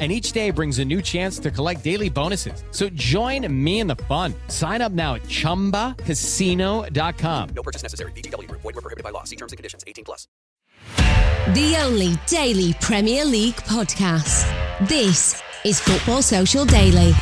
and 0.00 0.10
each 0.10 0.32
day 0.32 0.50
brings 0.50 0.78
a 0.78 0.84
new 0.84 1.02
chance 1.02 1.38
to 1.40 1.50
collect 1.50 1.84
daily 1.84 2.08
bonuses. 2.08 2.64
So 2.70 2.88
join 2.90 3.46
me 3.52 3.80
in 3.80 3.86
the 3.86 3.96
fun. 4.08 4.32
Sign 4.48 4.80
up 4.80 4.92
now 4.92 5.16
at 5.16 5.22
ChumbaCasino.com. 5.24 7.48
No 7.54 7.62
purchase 7.62 7.82
necessary. 7.82 8.12
VGW. 8.12 8.50
Void 8.50 8.64
were 8.64 8.72
prohibited 8.72 9.04
by 9.04 9.10
law. 9.10 9.24
See 9.24 9.36
terms 9.36 9.52
and 9.52 9.58
conditions. 9.58 9.84
18 9.86 10.04
plus. 10.06 10.26
The 11.54 11.76
only 11.82 12.18
daily 12.26 12.72
Premier 12.80 13.26
League 13.26 13.56
podcast. 13.56 14.48
This 14.88 15.42
is 15.64 15.80
Football 15.80 16.22
Social 16.22 16.64
Daily. 16.64 17.12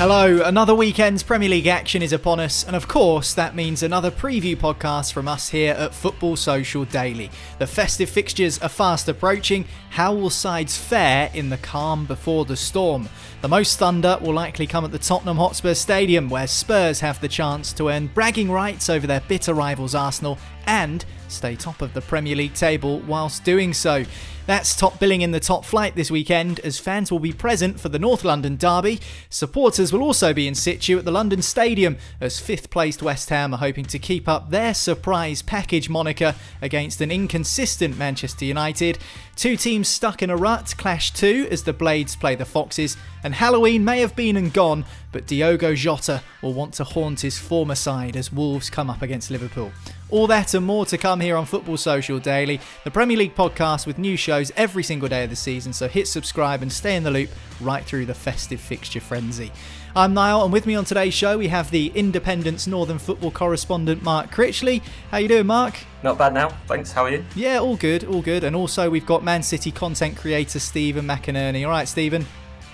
Hello, 0.00 0.40
another 0.42 0.74
weekend's 0.74 1.22
Premier 1.22 1.50
League 1.50 1.66
action 1.66 2.00
is 2.00 2.14
upon 2.14 2.40
us, 2.40 2.64
and 2.64 2.74
of 2.74 2.88
course, 2.88 3.34
that 3.34 3.54
means 3.54 3.82
another 3.82 4.10
preview 4.10 4.56
podcast 4.56 5.12
from 5.12 5.28
us 5.28 5.50
here 5.50 5.74
at 5.74 5.94
Football 5.94 6.36
Social 6.36 6.86
Daily. 6.86 7.30
The 7.58 7.66
festive 7.66 8.08
fixtures 8.08 8.58
are 8.60 8.70
fast 8.70 9.10
approaching. 9.10 9.66
How 9.90 10.14
will 10.14 10.30
sides 10.30 10.74
fare 10.74 11.30
in 11.34 11.50
the 11.50 11.58
calm 11.58 12.06
before 12.06 12.46
the 12.46 12.56
storm? 12.56 13.10
The 13.42 13.48
most 13.48 13.78
thunder 13.78 14.16
will 14.22 14.32
likely 14.32 14.66
come 14.66 14.86
at 14.86 14.90
the 14.90 14.98
Tottenham 14.98 15.36
Hotspur 15.36 15.74
Stadium, 15.74 16.30
where 16.30 16.46
Spurs 16.46 17.00
have 17.00 17.20
the 17.20 17.28
chance 17.28 17.70
to 17.74 17.90
earn 17.90 18.06
bragging 18.06 18.50
rights 18.50 18.88
over 18.88 19.06
their 19.06 19.20
bitter 19.28 19.52
rivals 19.52 19.94
Arsenal 19.94 20.38
and 20.66 21.04
stay 21.28 21.56
top 21.56 21.82
of 21.82 21.94
the 21.94 22.00
Premier 22.00 22.36
League 22.36 22.54
table 22.54 23.00
whilst 23.00 23.44
doing 23.44 23.72
so. 23.72 24.04
That's 24.46 24.74
top 24.74 24.98
billing 24.98 25.22
in 25.22 25.30
the 25.30 25.38
top 25.38 25.64
flight 25.64 25.94
this 25.94 26.10
weekend, 26.10 26.58
as 26.60 26.78
fans 26.78 27.12
will 27.12 27.20
be 27.20 27.32
present 27.32 27.78
for 27.78 27.88
the 27.88 28.00
North 28.00 28.24
London 28.24 28.56
derby. 28.56 28.98
Supporters 29.28 29.92
will 29.92 30.02
also 30.02 30.34
be 30.34 30.48
in 30.48 30.56
situ 30.56 30.98
at 30.98 31.04
the 31.04 31.12
London 31.12 31.40
Stadium, 31.40 31.96
as 32.20 32.40
fifth 32.40 32.68
placed 32.70 33.00
West 33.00 33.28
Ham 33.28 33.54
are 33.54 33.58
hoping 33.58 33.84
to 33.84 33.98
keep 33.98 34.28
up 34.28 34.50
their 34.50 34.74
surprise 34.74 35.40
package 35.40 35.88
moniker 35.88 36.34
against 36.60 37.00
an 37.00 37.12
inconsistent 37.12 37.96
Manchester 37.96 38.44
United. 38.44 38.98
Two 39.40 39.56
teams 39.56 39.88
stuck 39.88 40.22
in 40.22 40.28
a 40.28 40.36
rut 40.36 40.74
clash 40.76 41.12
too 41.12 41.48
as 41.50 41.62
the 41.62 41.72
Blades 41.72 42.14
play 42.14 42.34
the 42.34 42.44
Foxes, 42.44 42.98
and 43.24 43.34
Halloween 43.34 43.82
may 43.82 44.00
have 44.00 44.14
been 44.14 44.36
and 44.36 44.52
gone, 44.52 44.84
but 45.12 45.26
Diogo 45.26 45.74
Jota 45.74 46.22
will 46.42 46.52
want 46.52 46.74
to 46.74 46.84
haunt 46.84 47.20
his 47.20 47.38
former 47.38 47.74
side 47.74 48.18
as 48.18 48.30
Wolves 48.30 48.68
come 48.68 48.90
up 48.90 49.00
against 49.00 49.30
Liverpool. 49.30 49.72
All 50.10 50.26
that 50.26 50.52
and 50.52 50.66
more 50.66 50.84
to 50.84 50.98
come 50.98 51.20
here 51.20 51.38
on 51.38 51.46
Football 51.46 51.78
Social 51.78 52.18
Daily, 52.18 52.60
the 52.84 52.90
Premier 52.90 53.16
League 53.16 53.34
podcast 53.34 53.86
with 53.86 53.96
new 53.96 54.14
shows 54.14 54.52
every 54.56 54.82
single 54.82 55.08
day 55.08 55.24
of 55.24 55.30
the 55.30 55.36
season, 55.36 55.72
so 55.72 55.88
hit 55.88 56.06
subscribe 56.06 56.60
and 56.60 56.70
stay 56.70 56.94
in 56.94 57.02
the 57.02 57.10
loop 57.10 57.30
right 57.62 57.82
through 57.86 58.04
the 58.04 58.12
festive 58.12 58.60
fixture 58.60 59.00
frenzy. 59.00 59.50
I'm 59.94 60.14
Niall, 60.14 60.44
and 60.44 60.52
with 60.52 60.66
me 60.66 60.76
on 60.76 60.84
today's 60.84 61.14
show 61.14 61.36
we 61.36 61.48
have 61.48 61.70
the 61.72 61.88
Independent's 61.96 62.66
Northern 62.68 62.98
football 62.98 63.32
correspondent 63.32 64.02
Mark 64.04 64.30
Critchley. 64.30 64.82
How 65.10 65.18
you 65.18 65.26
doing, 65.26 65.46
Mark? 65.46 65.74
Not 66.04 66.16
bad 66.16 66.32
now, 66.32 66.50
thanks. 66.68 66.92
How 66.92 67.04
are 67.04 67.10
you? 67.10 67.24
Yeah, 67.34 67.58
all 67.58 67.76
good, 67.76 68.04
all 68.04 68.22
good. 68.22 68.44
And 68.44 68.54
also 68.54 68.88
we've 68.88 69.04
got 69.06 69.24
Man 69.24 69.42
City 69.42 69.72
content 69.72 70.16
creator 70.16 70.60
Stephen 70.60 71.06
McInerney. 71.06 71.64
All 71.64 71.70
right, 71.70 71.88
Stephen. 71.88 72.24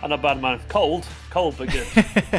I'm 0.03 0.11
not 0.11 0.21
bad, 0.21 0.43
man. 0.43 0.61
Cold, 0.69 1.07
cold, 1.31 1.55
but 1.57 1.71
good. 1.71 1.87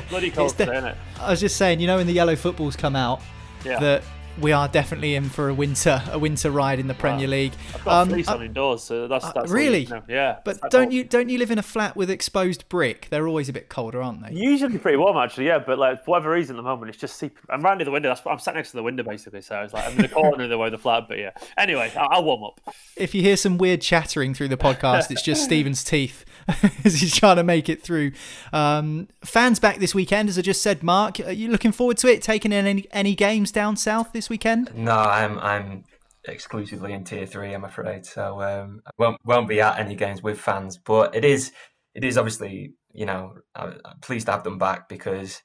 Bloody 0.10 0.30
cold 0.30 0.52
the, 0.52 0.66
today, 0.66 0.78
isn't 0.78 0.90
it? 0.92 0.98
I 1.20 1.32
was 1.32 1.40
just 1.40 1.58
saying, 1.58 1.80
you 1.80 1.88
know, 1.88 1.98
when 1.98 2.06
the 2.06 2.14
yellow 2.14 2.36
footballs 2.36 2.76
come 2.76 2.96
out, 2.96 3.22
Yeah. 3.66 3.80
that 3.80 4.04
we 4.40 4.52
are 4.52 4.68
definitely 4.68 5.16
in 5.16 5.30
for 5.30 5.50
a 5.50 5.54
winter 5.54 6.02
a 6.12 6.20
winter 6.20 6.52
ride 6.52 6.80
in 6.80 6.88
the 6.88 6.94
Premier 6.94 7.28
Wow. 7.28 7.32
League. 7.32 7.54
I've 7.74 7.84
got 7.86 8.02
Um, 8.02 8.10
fleece 8.10 8.28
uh, 8.28 8.36
on 8.36 8.44
indoors, 8.44 8.84
so 8.84 9.08
that's, 9.08 9.26
uh, 9.26 9.32
that's 9.36 9.50
all 9.52 9.56
really? 9.58 9.84
you 9.84 9.90
know. 9.90 10.04
Yeah. 10.08 10.38
But 10.46 10.60
don't 10.70 10.84
cold. 10.86 10.94
you 10.94 11.04
don't 11.04 11.30
you 11.30 11.38
live 11.38 11.52
in 11.52 11.58
a 11.58 11.64
flat 11.64 11.96
with 11.96 12.10
exposed 12.10 12.68
brick? 12.70 13.08
They're 13.10 13.28
always 13.28 13.50
a 13.50 13.54
bit 13.54 13.70
colder, 13.70 14.02
aren't 14.02 14.22
they? 14.24 14.34
Usually 14.34 14.78
pretty 14.78 14.98
warm, 14.98 15.18
actually, 15.18 15.48
yeah. 15.48 15.60
But 15.60 15.80
like 15.80 16.04
for 16.06 16.12
whatever 16.12 16.32
reason, 16.32 16.56
at 16.56 16.58
the 16.58 16.64
moment, 16.64 16.90
it's 16.90 16.98
just. 17.00 17.22
I'm 17.50 17.62
right 17.62 17.78
near 17.78 17.86
the 17.86 17.92
window. 17.92 18.10
That's 18.10 18.22
I'm 18.26 18.40
sat 18.40 18.56
next 18.56 18.72
to 18.72 18.78
the 18.78 18.84
window 18.84 19.04
basically, 19.04 19.42
so 19.42 19.60
it's 19.62 19.74
like 19.74 19.86
I'm 19.86 19.94
in 19.94 20.02
the 20.04 20.10
corner 20.10 20.44
of 20.44 20.50
the 20.50 20.58
way 20.58 20.70
the 20.70 20.78
flat. 20.78 21.08
But 21.08 21.18
yeah. 21.20 21.32
Anyway, 21.58 21.92
I'll, 21.98 22.08
I'll 22.12 22.24
warm 22.24 22.44
up. 22.44 22.62
If 22.96 23.14
you 23.16 23.22
hear 23.22 23.38
some 23.38 23.58
weird 23.58 23.82
chattering 23.82 24.34
through 24.34 24.50
the 24.50 24.58
podcast, 24.58 25.12
it's 25.12 25.22
just 25.22 25.44
Stephen's 25.46 25.84
teeth 25.84 26.26
as 26.84 27.00
he's 27.00 27.16
trying 27.16 27.36
to 27.38 27.44
make 27.44 27.70
it 27.70 27.82
through. 27.82 28.12
Um, 28.54 29.08
fans 29.24 29.60
back 29.60 29.80
this 29.80 29.94
weekend, 29.94 30.30
as 30.30 30.38
I 30.38 30.42
just 30.42 30.62
said. 30.62 30.84
Mark, 30.84 31.20
are 31.20 31.32
you 31.32 31.50
looking 31.50 31.72
forward 31.72 31.98
to 31.98 32.08
it? 32.08 32.22
Taking 32.22 32.52
in 32.52 32.66
any 32.66 32.86
any 32.92 33.16
games 33.16 33.52
down 33.52 33.76
south 33.76 34.14
this 34.14 34.30
weekend? 34.30 34.72
No, 34.74 34.94
I'm 34.94 35.40
I'm 35.40 35.84
exclusively 36.26 36.94
in 36.94 37.04
tier 37.04 37.26
three, 37.26 37.54
I'm 37.54 37.66
afraid. 37.66 38.06
So 38.06 38.42
um, 38.42 38.82
won't 38.98 39.18
won't 39.26 39.48
be 39.48 39.62
at 39.62 39.80
any 39.80 39.96
games 39.96 40.24
with 40.24 40.40
fans. 40.40 40.78
But 40.78 41.16
it 41.16 41.26
is 41.26 41.52
it 41.94 42.04
is 42.04 42.18
obviously 42.18 42.74
you 42.94 43.06
know 43.06 43.36
I'm 43.56 43.80
pleased 44.02 44.28
to 44.28 44.32
have 44.34 44.44
them 44.44 44.58
back 44.58 44.88
because 44.88 45.42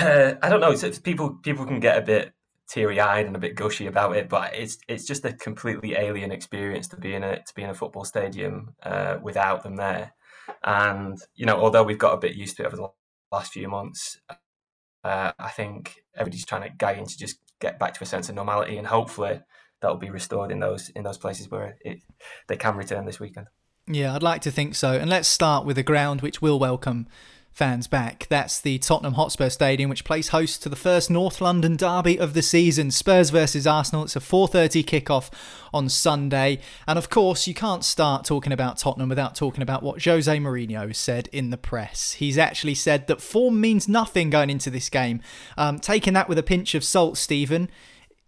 uh, 0.00 0.34
I 0.42 0.48
don't 0.48 0.60
know. 0.60 0.74
People 1.02 1.38
people 1.42 1.66
can 1.66 1.80
get 1.80 1.98
a 1.98 2.02
bit 2.02 2.32
teary 2.70 3.00
eyed 3.00 3.26
and 3.26 3.34
a 3.34 3.40
bit 3.40 3.56
gushy 3.56 3.86
about 3.86 4.16
it, 4.16 4.28
but 4.28 4.54
it's 4.54 4.78
it's 4.88 5.04
just 5.04 5.24
a 5.24 5.32
completely 5.32 5.94
alien 5.94 6.30
experience 6.30 6.86
to 6.88 6.96
be 6.96 7.14
in 7.14 7.22
a 7.22 7.36
to 7.42 7.54
be 7.54 7.62
in 7.62 7.70
a 7.70 7.74
football 7.74 8.04
stadium 8.04 8.74
uh, 8.82 9.16
without 9.22 9.62
them 9.62 9.76
there. 9.76 10.12
And 10.64 11.18
you 11.34 11.46
know, 11.46 11.60
although 11.60 11.82
we've 11.82 11.98
got 11.98 12.14
a 12.14 12.18
bit 12.18 12.36
used 12.36 12.56
to 12.56 12.62
it 12.62 12.66
over 12.66 12.76
the 12.76 12.88
last 13.32 13.52
few 13.52 13.68
months, 13.68 14.20
uh, 15.04 15.32
I 15.38 15.50
think 15.50 15.96
everybody's 16.14 16.46
trying 16.46 16.62
to 16.62 16.76
gag 16.76 16.98
in 16.98 17.06
to 17.06 17.18
just 17.18 17.38
get 17.60 17.78
back 17.78 17.94
to 17.94 18.04
a 18.04 18.06
sense 18.06 18.28
of 18.28 18.36
normality, 18.36 18.78
and 18.78 18.86
hopefully 18.86 19.40
that'll 19.80 19.96
be 19.96 20.10
restored 20.10 20.50
in 20.50 20.60
those 20.60 20.90
in 20.90 21.02
those 21.02 21.18
places 21.18 21.50
where 21.50 21.76
it, 21.80 22.02
they 22.48 22.56
can 22.56 22.76
return 22.76 23.04
this 23.04 23.20
weekend. 23.20 23.48
Yeah, 23.86 24.14
I'd 24.14 24.22
like 24.22 24.42
to 24.42 24.52
think 24.52 24.76
so. 24.76 24.92
And 24.92 25.10
let's 25.10 25.26
start 25.26 25.64
with 25.66 25.76
a 25.76 25.82
ground 25.82 26.20
which 26.20 26.40
will 26.40 26.60
welcome 26.60 27.08
fans 27.52 27.86
back. 27.86 28.26
That's 28.30 28.60
the 28.60 28.78
Tottenham 28.78 29.14
Hotspur 29.14 29.50
Stadium, 29.50 29.90
which 29.90 30.04
plays 30.04 30.28
host 30.28 30.62
to 30.62 30.68
the 30.68 30.76
first 30.76 31.10
North 31.10 31.40
London 31.40 31.76
derby 31.76 32.18
of 32.18 32.34
the 32.34 32.42
season, 32.42 32.90
Spurs 32.90 33.30
versus 33.30 33.66
Arsenal. 33.66 34.04
It's 34.04 34.16
a 34.16 34.20
4:30 34.20 34.82
kickoff 34.82 35.30
on 35.72 35.88
Sunday, 35.88 36.60
and 36.86 36.98
of 36.98 37.10
course, 37.10 37.46
you 37.46 37.54
can't 37.54 37.84
start 37.84 38.24
talking 38.24 38.52
about 38.52 38.78
Tottenham 38.78 39.08
without 39.08 39.34
talking 39.34 39.62
about 39.62 39.82
what 39.82 40.04
Jose 40.04 40.38
Mourinho 40.38 40.94
said 40.94 41.28
in 41.32 41.50
the 41.50 41.58
press. 41.58 42.12
He's 42.12 42.38
actually 42.38 42.74
said 42.74 43.06
that 43.06 43.20
form 43.20 43.60
means 43.60 43.88
nothing 43.88 44.30
going 44.30 44.50
into 44.50 44.70
this 44.70 44.88
game. 44.88 45.20
Um, 45.56 45.78
taking 45.78 46.14
that 46.14 46.28
with 46.28 46.38
a 46.38 46.42
pinch 46.42 46.74
of 46.74 46.84
salt, 46.84 47.18
Stephen, 47.18 47.68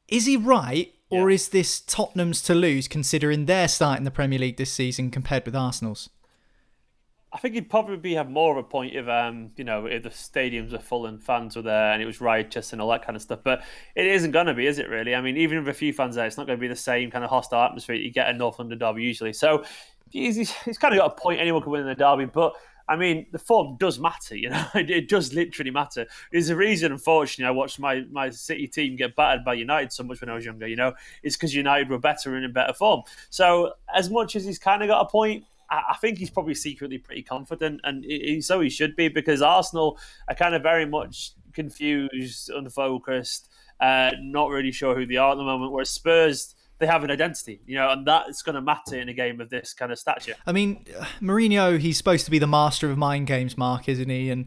is 0.08 0.26
he 0.26 0.36
right? 0.36 0.94
Or 1.10 1.28
is 1.28 1.50
this 1.50 1.80
Tottenham's 1.80 2.40
to 2.42 2.54
lose, 2.54 2.88
considering 2.88 3.44
their 3.44 3.68
start 3.68 3.98
in 3.98 4.04
the 4.04 4.10
Premier 4.10 4.38
League 4.38 4.56
this 4.56 4.72
season 4.72 5.10
compared 5.10 5.44
with 5.44 5.54
Arsenal's? 5.54 6.08
I 7.34 7.38
think 7.38 7.54
he'd 7.54 7.70
probably 7.70 8.14
have 8.14 8.28
more 8.28 8.52
of 8.52 8.58
a 8.58 8.68
point 8.68 8.94
if, 8.94 9.08
um, 9.08 9.52
you 9.56 9.64
know, 9.64 9.86
if 9.86 10.02
the 10.02 10.10
stadiums 10.10 10.74
are 10.74 10.78
full 10.78 11.06
and 11.06 11.22
fans 11.22 11.56
were 11.56 11.62
there 11.62 11.92
and 11.92 12.02
it 12.02 12.06
was 12.06 12.20
riotous 12.20 12.72
and 12.72 12.82
all 12.82 12.90
that 12.90 13.04
kind 13.04 13.16
of 13.16 13.22
stuff. 13.22 13.40
But 13.42 13.62
it 13.94 14.06
isn't 14.06 14.32
going 14.32 14.46
to 14.46 14.54
be, 14.54 14.66
is 14.66 14.78
it? 14.78 14.88
Really? 14.90 15.14
I 15.14 15.22
mean, 15.22 15.38
even 15.38 15.58
with 15.58 15.68
a 15.68 15.74
few 15.74 15.94
fans 15.94 16.16
there, 16.16 16.26
it's 16.26 16.36
not 16.36 16.46
going 16.46 16.58
to 16.58 16.60
be 16.60 16.68
the 16.68 16.76
same 16.76 17.10
kind 17.10 17.24
of 17.24 17.30
hostile 17.30 17.62
atmosphere 17.62 17.96
that 17.96 18.02
you 18.02 18.10
get 18.10 18.28
in 18.28 18.36
North 18.36 18.58
London 18.58 18.78
derby 18.78 19.02
usually. 19.02 19.32
So 19.32 19.64
he's, 20.10 20.36
he's 20.36 20.78
kind 20.78 20.92
of 20.92 20.98
got 20.98 21.12
a 21.12 21.20
point. 21.20 21.40
Anyone 21.40 21.62
can 21.62 21.72
win 21.72 21.80
in 21.80 21.86
the 21.86 21.94
derby, 21.94 22.26
but 22.26 22.54
I 22.88 22.96
mean, 22.96 23.26
the 23.32 23.38
form 23.38 23.76
does 23.78 23.98
matter, 23.98 24.36
you 24.36 24.50
know. 24.50 24.66
It, 24.74 25.08
does 25.08 25.32
literally 25.32 25.70
matter. 25.70 26.06
There's 26.30 26.50
a 26.50 26.56
reason, 26.56 26.92
unfortunately, 26.92 27.48
I 27.48 27.52
watched 27.52 27.78
my, 27.78 28.04
my 28.10 28.28
City 28.28 28.66
team 28.66 28.96
get 28.96 29.16
battered 29.16 29.44
by 29.44 29.54
United 29.54 29.92
so 29.92 30.02
much 30.02 30.20
when 30.20 30.28
I 30.28 30.34
was 30.34 30.44
younger, 30.44 30.66
you 30.66 30.76
know. 30.76 30.92
It's 31.22 31.36
because 31.36 31.54
United 31.54 31.88
were 31.88 31.98
better 31.98 32.34
and 32.36 32.44
in 32.44 32.52
better 32.52 32.74
form. 32.74 33.02
So, 33.30 33.72
as 33.94 34.10
much 34.10 34.36
as 34.36 34.44
he's 34.44 34.58
kind 34.58 34.82
of 34.82 34.88
got 34.88 35.00
a 35.00 35.08
point, 35.08 35.44
I, 35.72 35.96
think 36.00 36.18
he's 36.18 36.30
probably 36.30 36.54
secretly 36.54 36.98
pretty 36.98 37.22
confident, 37.22 37.80
and 37.84 38.04
he, 38.04 38.40
so 38.40 38.60
he 38.60 38.68
should 38.68 38.94
be 38.94 39.08
because 39.08 39.40
Arsenal 39.40 39.98
are 40.28 40.34
kind 40.34 40.54
of 40.54 40.62
very 40.62 40.86
much 40.86 41.32
confused, 41.52 42.50
unfocused, 42.50 43.48
uh, 43.80 44.10
not 44.20 44.50
really 44.50 44.72
sure 44.72 44.94
who 44.94 45.06
they 45.06 45.16
are 45.16 45.32
at 45.32 45.36
the 45.36 45.44
moment. 45.44 45.72
Whereas 45.72 45.90
Spurs 45.90 46.54
they 46.78 46.88
have 46.88 47.04
an 47.04 47.12
identity, 47.12 47.60
you 47.64 47.76
know, 47.76 47.90
and 47.90 48.04
that's 48.04 48.42
going 48.42 48.56
to 48.56 48.60
matter 48.60 48.98
in 48.98 49.08
a 49.08 49.14
game 49.14 49.40
of 49.40 49.48
this 49.50 49.72
kind 49.72 49.92
of 49.92 49.98
stature. 50.00 50.34
I 50.44 50.50
mean, 50.50 50.84
Mourinho, 51.20 51.78
he's 51.78 51.96
supposed 51.96 52.24
to 52.24 52.30
be 52.30 52.40
the 52.40 52.48
master 52.48 52.90
of 52.90 52.98
mind 52.98 53.28
games, 53.28 53.56
Mark, 53.56 53.88
isn't 53.88 54.08
he? 54.08 54.30
And 54.30 54.46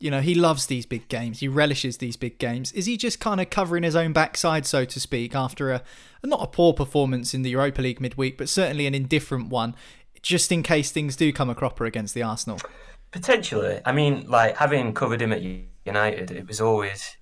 you 0.00 0.10
know, 0.10 0.20
he 0.20 0.34
loves 0.34 0.66
these 0.66 0.86
big 0.86 1.08
games. 1.08 1.40
He 1.40 1.48
relishes 1.48 1.98
these 1.98 2.16
big 2.16 2.38
games. 2.38 2.72
Is 2.72 2.86
he 2.86 2.96
just 2.96 3.20
kind 3.20 3.40
of 3.40 3.50
covering 3.50 3.84
his 3.84 3.94
own 3.94 4.12
backside, 4.12 4.66
so 4.66 4.84
to 4.84 5.00
speak, 5.00 5.34
after 5.34 5.72
a 5.72 5.82
not 6.24 6.42
a 6.42 6.46
poor 6.46 6.72
performance 6.72 7.34
in 7.34 7.42
the 7.42 7.50
Europa 7.50 7.82
League 7.82 8.00
midweek, 8.00 8.38
but 8.38 8.48
certainly 8.48 8.86
an 8.86 8.94
indifferent 8.94 9.50
one, 9.50 9.74
just 10.24 10.50
in 10.50 10.62
case 10.62 10.90
things 10.90 11.14
do 11.14 11.32
come 11.32 11.50
a 11.50 11.54
cropper 11.54 11.84
against 11.84 12.14
the 12.14 12.22
Arsenal? 12.22 12.58
Potentially. 13.12 13.80
I 13.84 13.92
mean, 13.92 14.24
like 14.26 14.56
having 14.56 14.94
covered 14.94 15.22
him 15.22 15.32
at 15.32 15.42
United, 15.84 16.30
it 16.32 16.48
was 16.48 16.60
always 16.60 17.16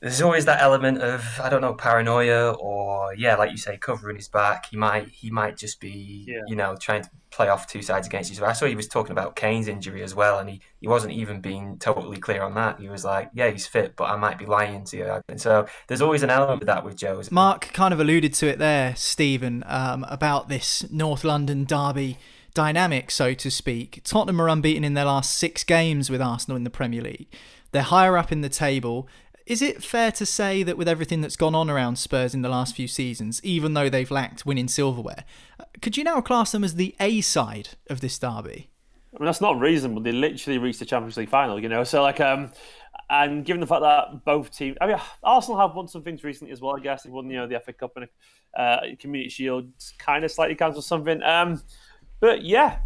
there's 0.00 0.22
always 0.22 0.44
that 0.44 0.62
element 0.62 0.98
of 0.98 1.24
I 1.42 1.48
don't 1.48 1.60
know 1.60 1.74
paranoia 1.74 2.52
or 2.52 3.14
yeah, 3.14 3.36
like 3.36 3.50
you 3.50 3.56
say, 3.56 3.76
covering 3.76 4.16
his 4.16 4.28
back. 4.28 4.66
He 4.70 4.76
might 4.76 5.08
he 5.08 5.30
might 5.30 5.56
just 5.56 5.80
be 5.80 6.24
yeah. 6.28 6.42
you 6.46 6.54
know 6.56 6.76
trying 6.76 7.02
to 7.02 7.10
play 7.30 7.48
off 7.48 7.66
two 7.66 7.82
sides 7.82 8.06
against 8.06 8.30
each 8.32 8.38
other. 8.38 8.46
I 8.46 8.52
saw 8.52 8.66
he 8.66 8.74
was 8.74 8.88
talking 8.88 9.12
about 9.12 9.36
Kane's 9.36 9.68
injury 9.68 10.02
as 10.02 10.14
well, 10.14 10.38
and 10.38 10.48
he, 10.48 10.60
he 10.80 10.88
wasn't 10.88 11.12
even 11.12 11.40
being 11.40 11.78
totally 11.78 12.18
clear 12.18 12.42
on 12.42 12.54
that. 12.54 12.80
He 12.80 12.88
was 12.88 13.04
like, 13.04 13.30
yeah, 13.34 13.50
he's 13.50 13.66
fit, 13.66 13.96
but 13.96 14.04
I 14.04 14.16
might 14.16 14.38
be 14.38 14.46
lying 14.46 14.84
to 14.84 14.96
you. 14.96 15.22
And 15.28 15.40
so 15.40 15.66
there's 15.88 16.00
always 16.00 16.22
an 16.22 16.30
element 16.30 16.62
of 16.62 16.66
that 16.66 16.84
with 16.84 16.96
Joe. 16.96 17.20
Mark 17.30 17.72
kind 17.72 17.92
of 17.92 18.00
alluded 18.00 18.32
to 18.34 18.48
it 18.48 18.58
there, 18.58 18.96
Stephen, 18.96 19.62
um, 19.66 20.04
about 20.08 20.48
this 20.48 20.88
North 20.90 21.24
London 21.24 21.64
derby 21.64 22.18
dynamic, 22.54 23.10
so 23.10 23.34
to 23.34 23.50
speak. 23.50 24.00
Tottenham 24.04 24.40
are 24.40 24.48
unbeaten 24.48 24.84
in 24.84 24.94
their 24.94 25.04
last 25.04 25.36
six 25.36 25.64
games 25.64 26.10
with 26.10 26.22
Arsenal 26.22 26.56
in 26.56 26.64
the 26.64 26.70
Premier 26.70 27.02
League. 27.02 27.28
They're 27.72 27.82
higher 27.82 28.16
up 28.16 28.32
in 28.32 28.40
the 28.40 28.48
table 28.48 29.08
is 29.48 29.62
it 29.62 29.82
fair 29.82 30.12
to 30.12 30.26
say 30.26 30.62
that 30.62 30.76
with 30.76 30.86
everything 30.86 31.22
that's 31.22 31.34
gone 31.34 31.54
on 31.54 31.70
around 31.70 31.96
Spurs 31.96 32.34
in 32.34 32.42
the 32.42 32.50
last 32.50 32.76
few 32.76 32.86
seasons, 32.86 33.40
even 33.42 33.72
though 33.72 33.88
they've 33.88 34.10
lacked 34.10 34.44
winning 34.44 34.68
silverware, 34.68 35.24
could 35.80 35.96
you 35.96 36.04
now 36.04 36.20
class 36.20 36.52
them 36.52 36.62
as 36.62 36.74
the 36.74 36.94
A 37.00 37.22
side 37.22 37.70
of 37.88 38.02
this 38.02 38.18
derby? 38.18 38.68
I 39.14 39.18
mean, 39.18 39.24
that's 39.24 39.40
not 39.40 39.58
reasonable. 39.58 40.02
They 40.02 40.12
literally 40.12 40.58
reached 40.58 40.80
the 40.80 40.84
Champions 40.84 41.16
League 41.16 41.30
final, 41.30 41.58
you 41.58 41.70
know. 41.70 41.82
So, 41.82 42.02
like, 42.02 42.20
um, 42.20 42.52
and 43.08 43.42
given 43.42 43.60
the 43.60 43.66
fact 43.66 43.80
that 43.80 44.22
both 44.26 44.54
teams, 44.54 44.76
I 44.82 44.86
mean, 44.86 44.98
Arsenal 45.24 45.58
have 45.58 45.74
won 45.74 45.88
some 45.88 46.02
things 46.02 46.22
recently 46.22 46.52
as 46.52 46.60
well. 46.60 46.76
I 46.76 46.80
guess 46.80 47.04
they 47.04 47.10
won, 47.10 47.30
you 47.30 47.38
know, 47.38 47.46
the 47.46 47.58
FA 47.58 47.72
Cup 47.72 47.96
and 47.96 48.06
uh, 48.54 48.80
Community 49.00 49.30
Shield, 49.30 49.66
kind 49.98 50.26
of 50.26 50.30
slightly 50.30 50.56
counts 50.56 50.86
something. 50.86 51.22
Um, 51.22 51.62
but 52.20 52.42
yeah, 52.42 52.80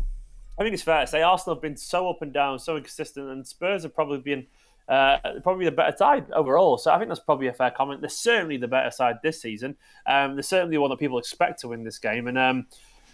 I 0.56 0.62
think 0.62 0.74
it's 0.74 0.82
fair 0.84 1.00
to 1.00 1.06
say 1.08 1.22
Arsenal 1.22 1.56
have 1.56 1.62
been 1.62 1.76
so 1.76 2.08
up 2.08 2.22
and 2.22 2.32
down, 2.32 2.60
so 2.60 2.76
inconsistent, 2.76 3.28
and 3.30 3.44
Spurs 3.44 3.82
have 3.82 3.96
probably 3.96 4.18
been 4.18 4.46
uh, 4.88 5.18
probably 5.42 5.64
the 5.64 5.72
better 5.72 5.96
side 5.96 6.30
overall. 6.32 6.78
So 6.78 6.90
I 6.90 6.98
think 6.98 7.08
that's 7.08 7.20
probably 7.20 7.46
a 7.46 7.52
fair 7.52 7.70
comment. 7.70 8.00
They're 8.00 8.10
certainly 8.10 8.56
the 8.56 8.68
better 8.68 8.90
side 8.90 9.16
this 9.22 9.40
season. 9.40 9.76
Um, 10.06 10.34
they're 10.34 10.42
certainly 10.42 10.76
the 10.76 10.80
one 10.80 10.90
that 10.90 10.98
people 10.98 11.18
expect 11.18 11.60
to 11.60 11.68
win 11.68 11.84
this 11.84 11.98
game, 11.98 12.26
and 12.28 12.38
um, 12.38 12.66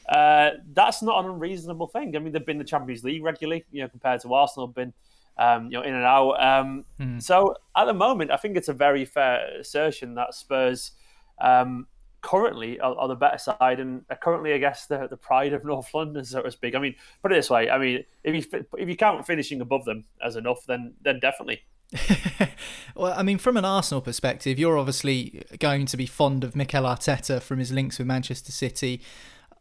uh, 0.08 0.50
that's 0.72 1.02
not 1.02 1.24
an 1.24 1.30
unreasonable 1.30 1.86
thing. 1.86 2.16
I 2.16 2.18
mean, 2.18 2.32
they've 2.32 2.44
been 2.44 2.58
the 2.58 2.64
Champions 2.64 3.04
League 3.04 3.22
regularly, 3.22 3.64
you 3.70 3.82
know, 3.82 3.88
compared 3.88 4.20
to 4.22 4.32
Arsenal, 4.32 4.68
have 4.68 4.74
been 4.74 4.94
um, 5.36 5.66
you 5.66 5.72
know 5.72 5.82
in 5.82 5.94
and 5.94 6.04
out. 6.04 6.32
Um, 6.42 6.84
mm. 6.98 7.22
So 7.22 7.54
at 7.76 7.84
the 7.84 7.94
moment, 7.94 8.30
I 8.30 8.36
think 8.36 8.56
it's 8.56 8.68
a 8.68 8.74
very 8.74 9.04
fair 9.04 9.60
assertion 9.60 10.14
that 10.14 10.34
Spurs. 10.34 10.92
Um, 11.40 11.86
currently 12.20 12.80
are, 12.80 12.96
are, 12.96 13.08
the 13.08 13.14
better 13.14 13.38
side 13.38 13.80
and 13.80 14.02
are 14.10 14.16
currently, 14.16 14.52
I 14.52 14.58
guess, 14.58 14.86
the, 14.86 15.06
the 15.08 15.16
pride 15.16 15.52
of 15.52 15.64
North 15.64 15.92
London, 15.94 16.24
so 16.24 16.42
to 16.42 16.50
speak. 16.50 16.74
I 16.74 16.78
mean, 16.78 16.94
put 17.22 17.32
it 17.32 17.36
this 17.36 17.50
way: 17.50 17.70
I 17.70 17.78
mean, 17.78 18.04
if 18.24 18.34
you 18.34 18.64
if 18.76 18.88
you 18.88 18.96
count 18.96 19.26
finishing 19.26 19.60
above 19.60 19.84
them 19.84 20.04
as 20.24 20.36
enough, 20.36 20.64
then 20.66 20.94
then 21.02 21.20
definitely. 21.20 21.62
well, 22.94 23.14
I 23.16 23.22
mean, 23.22 23.38
from 23.38 23.56
an 23.56 23.64
Arsenal 23.64 24.02
perspective, 24.02 24.58
you're 24.58 24.78
obviously 24.78 25.42
going 25.58 25.86
to 25.86 25.96
be 25.96 26.04
fond 26.04 26.44
of 26.44 26.54
Mikel 26.54 26.84
Arteta 26.84 27.40
from 27.40 27.58
his 27.58 27.72
links 27.72 27.98
with 27.98 28.06
Manchester 28.06 28.52
City 28.52 29.00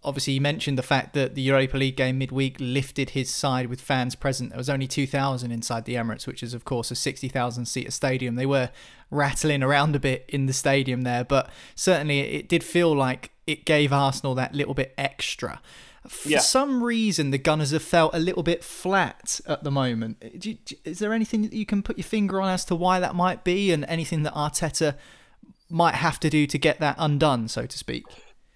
obviously 0.04 0.34
you 0.34 0.42
mentioned 0.42 0.78
the 0.78 0.84
fact 0.84 1.14
that 1.14 1.36
the 1.36 1.42
Europa 1.42 1.78
League 1.78 1.96
game 1.96 2.18
midweek 2.18 2.58
lifted 2.60 3.12
his 3.12 3.30
side 3.30 3.68
with 3.68 3.82
fans 3.82 4.16
present. 4.16 4.52
There 4.52 4.58
was 4.58 4.70
only 4.70 4.88
2,000 4.88 5.52
inside 5.52 5.86
the 5.86 5.96
Emirates, 5.96 6.28
which 6.28 6.44
is 6.44 6.54
of 6.54 6.66
course 6.66 6.92
a 6.92 6.96
60,000 6.96 7.66
seater 7.66 7.92
stadium. 7.92 8.36
They 8.36 8.46
were 8.46 8.70
rattling 9.10 9.64
around 9.64 9.96
a 9.96 10.00
bit 10.00 10.26
in 10.28 10.46
the 10.46 10.54
stadium 10.54 11.02
there, 11.02 11.24
but 11.24 11.50
certainly 11.76 12.20
it 12.20 12.48
did 12.48 12.64
feel 12.64 12.96
like 12.96 13.32
it 13.46 13.66
gave 13.66 13.94
Arsenal 13.94 14.36
that 14.36 14.54
little 14.54 14.74
bit 14.74 14.94
extra. 14.98 15.62
For 16.08 16.30
yeah. 16.30 16.40
some 16.40 16.84
reason, 16.84 17.32
the 17.32 17.38
Gunners 17.38 17.72
have 17.72 17.84
felt 17.84 18.14
a 18.14 18.20
little 18.20 18.44
bit 18.44 18.64
flat 18.64 19.42
at 19.46 19.64
the 19.64 19.72
moment. 19.72 20.18
Is 20.86 21.00
there 21.00 21.12
anything 21.12 21.42
that 21.42 21.54
you 21.54 21.66
can 21.66 21.84
put 21.84 21.98
your 21.98 22.06
finger 22.06 22.40
on 22.40 22.50
as 22.50 22.64
to 22.66 22.76
why 22.76 23.00
that 23.00 23.14
might 23.14 23.44
be, 23.44 23.72
and 23.72 23.84
anything 23.86 24.24
that 24.24 24.34
Arteta 24.34 24.96
might 25.70 25.96
have 25.96 26.20
to 26.22 26.30
do 26.30 26.48
to 26.48 26.58
get 26.58 26.80
that 26.80 26.96
undone, 26.98 27.50
so 27.50 27.66
to 27.66 27.78
speak? 27.78 28.06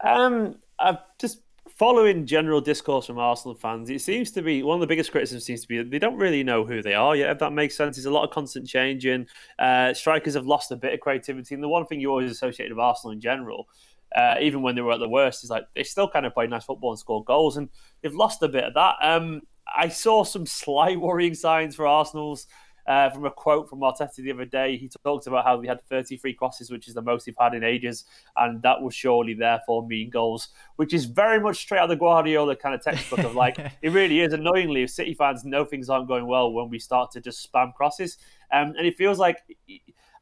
Um, 0.02 0.56
I've 0.82 0.98
just 1.20 1.42
following 1.70 2.26
general 2.26 2.62
discourse 2.62 3.08
from 3.08 3.18
Arsenal 3.18 3.56
fans, 3.56 3.90
it 3.90 4.02
seems 4.02 4.32
to 4.32 4.42
be 4.42 4.64
one 4.64 4.76
of 4.76 4.82
the 4.82 4.88
biggest 4.88 5.12
criticisms 5.12 5.46
seems 5.46 5.62
to 5.62 5.68
be 5.68 5.82
they 5.82 6.00
don't 6.00 6.18
really 6.18 6.44
know 6.44 6.66
who 6.66 6.82
they 6.82 6.94
are 6.94 7.16
yet. 7.16 7.32
If 7.32 7.40
that 7.40 7.54
makes 7.54 7.76
sense, 7.76 7.96
there's 7.96 8.06
a 8.06 8.12
lot 8.12 8.24
of 8.24 8.32
constant 8.32 8.68
changing. 8.68 9.28
Uh, 9.58 9.94
strikers 9.94 10.34
have 10.34 10.46
lost 10.46 10.72
a 10.72 10.76
bit 10.76 10.94
of 10.94 11.00
creativity, 11.00 11.56
and 11.56 11.64
the 11.64 11.70
one 11.70 11.86
thing 11.86 12.00
you 12.00 12.10
always 12.10 12.32
associate 12.32 12.70
with 12.70 12.80
Arsenal 12.80 13.14
in 13.14 13.22
general, 13.22 13.68
uh, 14.16 14.36
even 14.42 14.62
when 14.62 14.76
they 14.76 14.82
were 14.82 14.94
at 14.94 15.00
the 15.00 15.10
worst, 15.10 15.44
is 15.44 15.50
like 15.50 15.64
they 15.76 15.84
still 15.84 16.10
kind 16.10 16.26
of 16.26 16.34
play 16.34 16.48
nice 16.48 16.66
football 16.66 16.92
and 16.92 17.00
score 17.00 17.24
goals, 17.24 17.58
and 17.58 17.70
they've 18.02 18.14
lost 18.14 18.44
a 18.44 18.48
bit 18.48 18.64
of 18.64 18.74
that. 18.74 18.96
Um, 19.02 19.42
I 19.76 19.88
saw 19.88 20.24
some 20.24 20.46
slight 20.46 21.00
worrying 21.00 21.34
signs 21.34 21.76
for 21.76 21.88
Arsenal's 21.88 22.48
uh, 22.88 23.10
from 23.10 23.26
a 23.26 23.32
quote 23.32 23.70
from 23.70 23.80
Arteta 23.80 24.16
the 24.16 24.32
other 24.32 24.46
day, 24.46 24.78
he 24.78 24.90
talked 25.04 25.28
about 25.28 25.46
how 25.46 25.58
we 25.58 25.68
had 25.68 25.82
33 25.88 26.34
crosses, 26.34 26.72
which 26.72 26.88
is 26.88 26.94
the 26.94 27.02
most 27.02 27.26
we've 27.26 27.36
had 27.40 27.54
in 27.54 27.64
ages, 27.64 28.06
and 28.38 28.62
that 28.62 28.82
will 28.82 28.90
surely 28.90 29.34
therefore 29.34 29.86
mean 29.88 30.10
goals, 30.10 30.50
which 30.76 30.94
is 30.94 31.06
very 31.06 31.40
much 31.40 31.58
straight 31.58 31.80
out 31.80 31.84
of 31.84 31.90
the 31.90 31.96
Guardiola 31.96 32.56
kind 32.56 32.76
of 32.76 32.84
textbook 32.84 33.20
of 33.20 33.36
like, 33.36 33.58
it 33.82 33.90
really 33.92 34.22
is. 34.22 34.34
Annoyingly, 34.34 34.84
if 34.84 34.90
City 34.90 35.14
fans 35.14 35.44
know 35.46 35.66
things 35.66 35.90
aren't 35.90 36.08
going 36.08 36.28
well 36.28 36.52
when 36.52 36.70
we 36.70 36.80
start 36.80 37.12
to 37.12 37.22
just 37.22 37.52
spam 37.52 37.74
crosses. 37.74 38.18
Um, 38.52 38.74
and 38.78 38.86
it 38.86 38.98
feels 38.98 39.20
like 39.20 39.38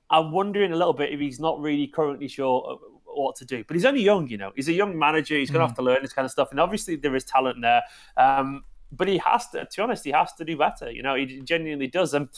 I'm 0.09 0.31
wondering 0.31 0.71
a 0.71 0.75
little 0.75 0.94
bit 0.94 1.12
if 1.12 1.19
he's 1.19 1.39
not 1.39 1.59
really 1.59 1.88
currently 1.88 2.27
sure 2.27 2.79
what 3.05 3.35
to 3.38 3.45
do. 3.45 3.63
But 3.67 3.75
he's 3.75 3.85
only 3.85 4.01
young, 4.01 4.27
you 4.27 4.38
know. 4.38 4.51
He's 4.55 4.69
a 4.69 4.73
young 4.73 4.98
manager. 4.98 5.36
He's 5.36 5.50
going 5.50 5.60
to 5.60 5.65
mm. 5.65 5.69
have 5.69 5.77
to 5.77 5.84
learn 5.84 6.00
this 6.01 6.13
kind 6.13 6.25
of 6.25 6.31
stuff. 6.31 6.51
And 6.51 6.60
obviously, 6.60 6.95
there 6.95 7.15
is 7.15 7.24
talent 7.24 7.57
there. 7.62 7.81
Um, 8.17 8.63
but 8.91 9.08
he 9.08 9.17
has 9.19 9.48
to, 9.50 9.65
to 9.65 9.69
be 9.75 9.81
honest, 9.81 10.05
he 10.05 10.12
has 10.12 10.34
to 10.34 10.46
do 10.46 10.58
better. 10.58 10.91
You 10.91 11.03
know, 11.03 11.15
he 11.15 11.41
genuinely 11.41 11.88
does. 11.88 12.13
And 12.13 12.29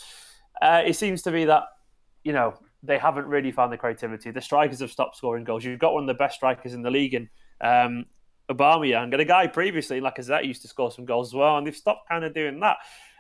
uh, 0.62 0.82
it 0.86 0.96
seems 0.96 1.22
to 1.24 1.32
be 1.32 1.46
that, 1.46 1.64
you 2.24 2.34
know, 2.34 2.54
they 2.84 2.98
haven't 2.98 3.28
really 3.28 3.52
found 3.52 3.72
the 3.72 3.78
creativity. 3.78 4.32
The 4.32 4.42
strikers 4.42 4.80
have 4.80 4.92
stopped 4.92 5.18
scoring 5.18 5.44
goals. 5.44 5.64
You've 5.64 5.80
got 5.80 5.94
one 5.94 6.04
of 6.04 6.08
the 6.08 6.14
best 6.14 6.36
strikers 6.36 6.74
in 6.74 6.82
the 6.82 6.92
league 6.92 7.14
in 7.14 7.30
um, 7.62 8.06
Aubameyang, 8.50 9.12
and 9.12 9.22
a 9.22 9.26
guy 9.26 9.48
previously, 9.48 10.02
like 10.02 10.18
Lacazette, 10.18 10.46
used 10.46 10.64
to 10.64 10.68
score 10.68 10.92
some 10.92 11.06
goals 11.06 11.30
as 11.30 11.34
well, 11.36 11.58
and 11.58 11.66
they've 11.66 11.76
stopped 11.76 12.10
kind 12.10 12.26
of 12.26 12.34
doing 12.34 12.60
that. 12.60 12.78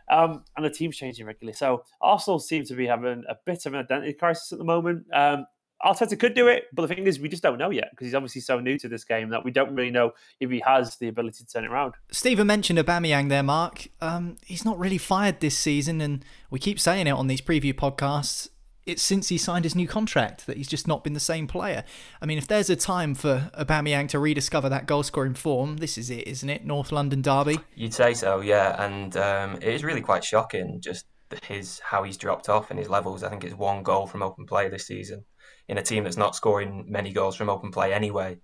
Um, 0.09 0.43
and 0.57 0.65
the 0.65 0.69
team's 0.69 0.97
changing 0.97 1.25
regularly. 1.25 1.53
So 1.53 1.83
Arsenal 2.01 2.39
seem 2.39 2.65
to 2.65 2.75
be 2.75 2.87
having 2.87 3.23
a 3.29 3.35
bit 3.45 3.65
of 3.65 3.73
an 3.73 3.79
identity 3.79 4.13
crisis 4.13 4.51
at 4.51 4.57
the 4.57 4.65
moment. 4.65 5.05
Um, 5.13 5.45
Arteta 5.83 6.19
could 6.19 6.33
do 6.33 6.47
it, 6.47 6.65
but 6.73 6.83
the 6.83 6.87
thing 6.93 7.07
is, 7.07 7.19
we 7.19 7.29
just 7.29 7.43
don't 7.43 7.57
know 7.57 7.69
yet 7.69 7.89
because 7.91 8.05
he's 8.05 8.15
obviously 8.15 8.41
so 8.41 8.59
new 8.59 8.77
to 8.77 8.87
this 8.87 9.03
game 9.03 9.29
that 9.29 9.43
we 9.43 9.51
don't 9.51 9.73
really 9.75 9.91
know 9.91 10.11
if 10.39 10.49
he 10.49 10.61
has 10.65 10.97
the 10.97 11.07
ability 11.07 11.43
to 11.43 11.47
turn 11.47 11.63
it 11.63 11.71
around. 11.71 11.93
Stephen 12.11 12.47
mentioned 12.47 12.79
Aubameyang 12.79 13.29
there, 13.29 13.43
Mark. 13.43 13.87
Um, 13.99 14.37
he's 14.45 14.65
not 14.65 14.77
really 14.77 14.97
fired 14.97 15.39
this 15.39 15.57
season, 15.57 16.01
and 16.01 16.23
we 16.49 16.59
keep 16.59 16.79
saying 16.79 17.07
it 17.07 17.11
on 17.11 17.27
these 17.27 17.41
preview 17.41 17.73
podcasts. 17.73 18.49
It's 18.85 19.03
since 19.03 19.29
he 19.29 19.37
signed 19.37 19.63
his 19.63 19.75
new 19.75 19.87
contract 19.87 20.47
that 20.47 20.57
he's 20.57 20.67
just 20.67 20.87
not 20.87 21.03
been 21.03 21.13
the 21.13 21.19
same 21.19 21.47
player. 21.47 21.83
I 22.19 22.25
mean, 22.25 22.39
if 22.39 22.47
there's 22.47 22.69
a 22.69 22.75
time 22.75 23.13
for 23.13 23.51
Aubameyang 23.57 24.09
to 24.09 24.19
rediscover 24.19 24.69
that 24.69 24.87
goal-scoring 24.87 25.35
form, 25.35 25.77
this 25.77 25.99
is 25.99 26.09
it, 26.09 26.27
isn't 26.27 26.49
it? 26.49 26.65
North 26.65 26.91
London 26.91 27.21
derby. 27.21 27.59
You'd 27.75 27.93
say 27.93 28.15
so, 28.15 28.41
yeah. 28.41 28.83
And 28.83 29.15
um, 29.17 29.55
it 29.55 29.65
is 29.65 29.83
really 29.83 30.01
quite 30.01 30.23
shocking 30.23 30.81
just 30.81 31.05
his 31.43 31.79
how 31.79 32.03
he's 32.03 32.17
dropped 32.17 32.49
off 32.49 32.71
and 32.71 32.79
his 32.79 32.89
levels. 32.89 33.23
I 33.23 33.29
think 33.29 33.43
it's 33.43 33.55
one 33.55 33.83
goal 33.83 34.07
from 34.07 34.23
open 34.23 34.45
play 34.45 34.67
this 34.67 34.87
season 34.87 35.23
in 35.71 35.77
a 35.77 35.81
team 35.81 36.03
that's 36.03 36.17
not 36.17 36.35
scoring 36.35 36.85
many 36.89 37.13
goals 37.13 37.37
from 37.37 37.49
open 37.49 37.71
play 37.71 37.93
anyway, 37.93 38.37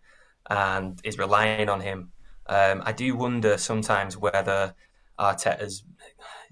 and 0.49 0.97
is 1.03 1.17
relying 1.17 1.67
on 1.67 1.81
him. 1.81 2.11
Um, 2.47 2.81
I 2.85 2.93
do 2.93 3.17
wonder 3.17 3.57
sometimes 3.57 4.15
whether 4.15 4.73
Arteta's 5.19 5.83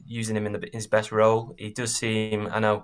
using 0.05 0.35
him 0.35 0.45
in 0.45 0.51
the, 0.51 0.69
his 0.73 0.85
best 0.85 1.13
role. 1.13 1.55
He 1.57 1.69
does 1.69 1.95
seem. 1.95 2.49
I 2.51 2.59
know. 2.59 2.83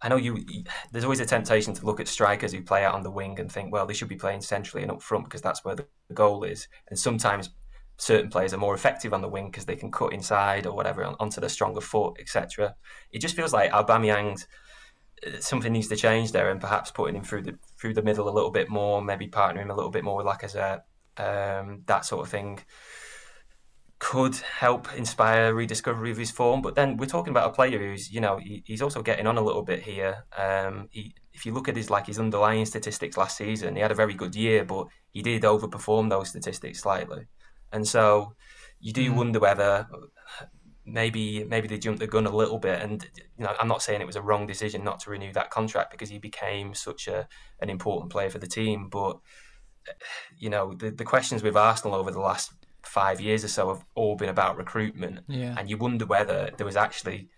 I 0.00 0.08
know 0.08 0.16
you. 0.16 0.44
There's 0.92 1.02
always 1.02 1.18
a 1.18 1.26
temptation 1.26 1.74
to 1.74 1.84
look 1.84 1.98
at 1.98 2.06
strikers 2.06 2.52
who 2.52 2.62
play 2.62 2.84
out 2.84 2.94
on 2.94 3.02
the 3.02 3.10
wing 3.10 3.40
and 3.40 3.50
think, 3.50 3.72
well, 3.72 3.86
they 3.86 3.94
should 3.94 4.08
be 4.08 4.14
playing 4.14 4.42
centrally 4.42 4.84
and 4.84 4.92
up 4.92 5.02
front 5.02 5.24
because 5.24 5.42
that's 5.42 5.64
where 5.64 5.74
the 5.74 5.86
goal 6.14 6.44
is. 6.44 6.68
And 6.90 6.98
sometimes 6.98 7.50
certain 7.98 8.30
players 8.30 8.54
are 8.54 8.58
more 8.58 8.74
effective 8.74 9.12
on 9.12 9.20
the 9.20 9.28
wing 9.28 9.46
because 9.46 9.64
they 9.64 9.76
can 9.76 9.90
cut 9.90 10.12
inside 10.12 10.66
or 10.66 10.76
whatever 10.76 11.04
onto 11.18 11.40
the 11.40 11.48
stronger 11.48 11.80
foot, 11.80 12.18
etc. 12.20 12.76
It 13.10 13.18
just 13.18 13.34
feels 13.34 13.52
like 13.52 13.72
Aubameyang 13.72 14.34
uh, 14.34 14.46
something 15.40 15.72
needs 15.72 15.88
to 15.88 15.96
change 15.96 16.32
there, 16.32 16.50
and 16.50 16.60
perhaps 16.60 16.90
putting 16.90 17.16
him 17.16 17.24
through 17.24 17.42
the 17.42 17.58
through 17.78 17.94
the 17.94 18.02
middle 18.02 18.28
a 18.28 18.30
little 18.30 18.50
bit 18.50 18.68
more, 18.68 19.02
maybe 19.02 19.28
partnering 19.28 19.62
him 19.62 19.70
a 19.70 19.76
little 19.76 19.90
bit 19.90 20.04
more 20.04 20.16
with 20.16 20.26
Lacazette, 20.26 20.82
um, 21.16 21.82
that 21.86 22.04
sort 22.04 22.24
of 22.24 22.30
thing 22.30 22.60
could 23.98 24.34
help 24.36 24.92
inspire 24.94 25.54
rediscovery 25.54 26.10
of 26.10 26.16
his 26.16 26.32
form. 26.32 26.60
But 26.60 26.74
then 26.74 26.96
we're 26.96 27.06
talking 27.06 27.30
about 27.30 27.48
a 27.48 27.52
player 27.52 27.78
who's, 27.78 28.12
you 28.12 28.20
know, 28.20 28.36
he, 28.36 28.64
he's 28.66 28.82
also 28.82 29.00
getting 29.00 29.28
on 29.28 29.38
a 29.38 29.42
little 29.42 29.62
bit 29.62 29.80
here. 29.80 30.24
Um, 30.36 30.88
he, 30.90 31.14
if 31.32 31.46
you 31.46 31.52
look 31.54 31.68
at 31.68 31.76
his 31.76 31.88
like 31.88 32.06
his 32.06 32.18
underlying 32.18 32.66
statistics 32.66 33.16
last 33.16 33.36
season, 33.36 33.76
he 33.76 33.82
had 33.82 33.92
a 33.92 33.94
very 33.94 34.14
good 34.14 34.34
year, 34.34 34.64
but 34.64 34.88
he 35.12 35.22
did 35.22 35.42
overperform 35.42 36.10
those 36.10 36.30
statistics 36.30 36.80
slightly, 36.80 37.26
and 37.72 37.86
so 37.86 38.34
you 38.80 38.92
do 38.92 39.12
mm. 39.12 39.14
wonder 39.14 39.38
whether 39.38 39.86
maybe 40.84 41.44
maybe 41.44 41.68
they 41.68 41.78
jumped 41.78 42.00
the 42.00 42.06
gun 42.06 42.26
a 42.26 42.34
little 42.34 42.58
bit. 42.58 42.80
And 42.80 43.06
you 43.38 43.44
know, 43.44 43.54
I'm 43.58 43.68
not 43.68 43.82
saying 43.82 44.00
it 44.00 44.06
was 44.06 44.16
a 44.16 44.22
wrong 44.22 44.46
decision 44.46 44.84
not 44.84 45.00
to 45.00 45.10
renew 45.10 45.32
that 45.32 45.50
contract 45.50 45.90
because 45.90 46.10
he 46.10 46.18
became 46.18 46.74
such 46.74 47.08
a 47.08 47.28
an 47.60 47.70
important 47.70 48.10
player 48.10 48.30
for 48.30 48.38
the 48.38 48.46
team, 48.46 48.88
but 48.88 49.18
you 50.38 50.48
know 50.48 50.74
the, 50.74 50.90
the 50.90 51.04
questions 51.04 51.42
with 51.42 51.56
Arsenal 51.56 51.96
over 51.96 52.10
the 52.10 52.20
last 52.20 52.52
five 52.82 53.20
years 53.20 53.44
or 53.44 53.48
so 53.48 53.68
have 53.68 53.84
all 53.94 54.16
been 54.16 54.28
about 54.28 54.56
recruitment. 54.56 55.20
Yeah. 55.28 55.54
And 55.58 55.70
you 55.70 55.76
wonder 55.76 56.04
whether 56.04 56.50
there 56.56 56.66
was 56.66 56.76
actually 56.76 57.28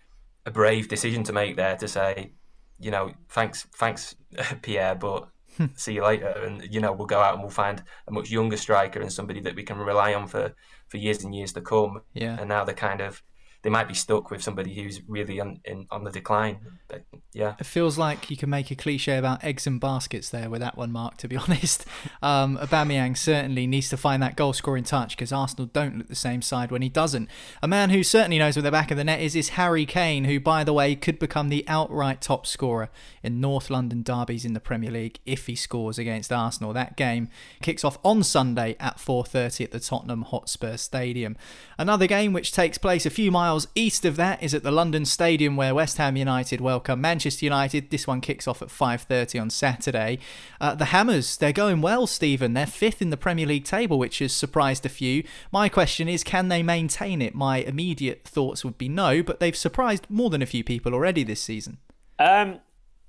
a 0.45 0.51
brave 0.51 0.87
decision 0.87 1.23
to 1.23 1.33
make 1.33 1.55
there 1.55 1.75
to 1.77 1.87
say, 1.87 2.31
you 2.79 2.91
know, 2.91 3.13
thanks, 3.29 3.63
thanks, 3.75 4.15
Pierre, 4.61 4.95
but 4.95 5.29
hmm. 5.57 5.67
see 5.75 5.93
you 5.93 6.03
later. 6.03 6.27
And 6.27 6.73
you 6.73 6.81
know, 6.81 6.91
we'll 6.91 7.07
go 7.07 7.19
out 7.19 7.35
and 7.35 7.43
we'll 7.43 7.51
find 7.51 7.83
a 8.07 8.11
much 8.11 8.29
younger 8.29 8.57
striker 8.57 8.99
and 8.99 9.11
somebody 9.11 9.39
that 9.41 9.55
we 9.55 9.63
can 9.63 9.77
rely 9.77 10.13
on 10.13 10.27
for 10.27 10.53
for 10.87 10.97
years 10.97 11.23
and 11.23 11.33
years 11.33 11.53
to 11.53 11.61
come. 11.61 12.01
Yeah. 12.13 12.37
And 12.39 12.49
now 12.49 12.63
they're 12.63 12.75
kind 12.75 13.01
of 13.01 13.21
they 13.65 13.71
might 13.71 13.87
be 13.87 13.95
stuck 13.95 14.29
with 14.29 14.43
somebody 14.43 14.75
who's 14.75 15.01
really 15.07 15.39
on, 15.39 15.59
in, 15.65 15.87
on 15.89 16.03
the 16.03 16.11
decline. 16.11 16.59
But 16.87 17.01
yeah, 17.33 17.55
it 17.59 17.65
feels 17.65 17.97
like 17.97 18.29
you 18.29 18.37
can 18.37 18.49
make 18.49 18.71
a 18.71 18.75
cliche 18.75 19.17
about 19.17 19.43
eggs 19.43 19.65
and 19.65 19.79
baskets 19.79 20.29
there 20.29 20.49
with 20.49 20.61
that 20.61 20.77
one, 20.77 20.91
Mark. 20.91 21.17
To 21.17 21.27
be 21.27 21.35
honest, 21.37 21.85
um, 22.21 22.57
Aubameyang 22.57 23.17
certainly 23.17 23.65
needs 23.65 23.89
to 23.89 23.97
find 23.97 24.21
that 24.21 24.35
goal 24.35 24.53
scoring 24.53 24.83
touch 24.83 25.15
because 25.15 25.31
Arsenal 25.31 25.67
don't 25.67 25.97
look 25.97 26.07
the 26.07 26.15
same 26.15 26.41
side 26.41 26.71
when 26.71 26.81
he 26.81 26.89
doesn't. 26.89 27.29
A 27.63 27.67
man 27.67 27.89
who 27.89 28.03
certainly 28.03 28.37
knows 28.37 28.55
where 28.55 28.63
the 28.63 28.71
back 28.71 28.91
of 28.91 28.97
the 28.97 29.03
net 29.03 29.21
is 29.21 29.35
is 29.35 29.49
Harry 29.49 29.85
Kane, 29.85 30.25
who, 30.25 30.39
by 30.39 30.63
the 30.63 30.73
way, 30.73 30.95
could 30.95 31.19
become 31.19 31.49
the 31.49 31.65
outright 31.67 32.21
top 32.21 32.45
scorer 32.45 32.89
in 33.23 33.41
North 33.41 33.69
London 33.69 34.03
derbies 34.03 34.45
in 34.45 34.53
the 34.53 34.59
Premier 34.59 34.91
League 34.91 35.19
if 35.25 35.47
he 35.47 35.55
scores 35.55 35.97
against 35.97 36.31
Arsenal. 36.31 36.73
That 36.73 36.95
game 36.97 37.29
kicks 37.61 37.83
off 37.83 37.97
on 38.03 38.23
Sunday 38.23 38.75
at 38.79 38.97
4:30 38.97 39.63
at 39.63 39.71
the 39.71 39.79
Tottenham 39.79 40.23
Hotspur 40.23 40.77
Stadium. 40.77 41.35
Another 41.77 42.07
game 42.07 42.33
which 42.33 42.51
takes 42.51 42.77
place 42.77 43.05
a 43.05 43.09
few 43.09 43.31
miles 43.31 43.45
miles 43.45 43.67
east 43.75 44.05
of 44.05 44.15
that 44.15 44.41
is 44.41 44.53
at 44.53 44.63
the 44.63 44.71
London 44.71 45.05
Stadium 45.05 45.55
where 45.55 45.75
West 45.75 45.97
Ham 45.97 46.17
United 46.17 46.59
welcome 46.59 46.99
Manchester 46.99 47.24
United. 47.41 47.89
This 47.89 48.07
one 48.07 48.21
kicks 48.21 48.47
off 48.47 48.61
at 48.61 48.69
5:30 48.69 49.39
on 49.39 49.49
Saturday. 49.49 50.19
Uh, 50.61 50.75
the 50.75 50.85
Hammers, 50.85 51.37
they're 51.37 51.51
going 51.51 51.81
well, 51.81 52.07
Stephen. 52.07 52.53
They're 52.53 52.65
fifth 52.65 53.01
in 53.01 53.09
the 53.09 53.17
Premier 53.17 53.45
League 53.45 53.65
table, 53.65 53.97
which 53.97 54.19
has 54.19 54.33
surprised 54.33 54.85
a 54.85 54.89
few. 54.89 55.23
My 55.51 55.69
question 55.69 56.07
is, 56.07 56.23
can 56.23 56.49
they 56.49 56.63
maintain 56.63 57.21
it? 57.21 57.35
My 57.35 57.57
immediate 57.57 58.23
thoughts 58.27 58.63
would 58.63 58.77
be 58.77 58.89
no, 58.89 59.23
but 59.23 59.39
they've 59.39 59.55
surprised 59.55 60.05
more 60.09 60.29
than 60.29 60.41
a 60.41 60.45
few 60.45 60.63
people 60.63 60.93
already 60.93 61.23
this 61.23 61.41
season. 61.41 61.77
Um, 62.19 62.59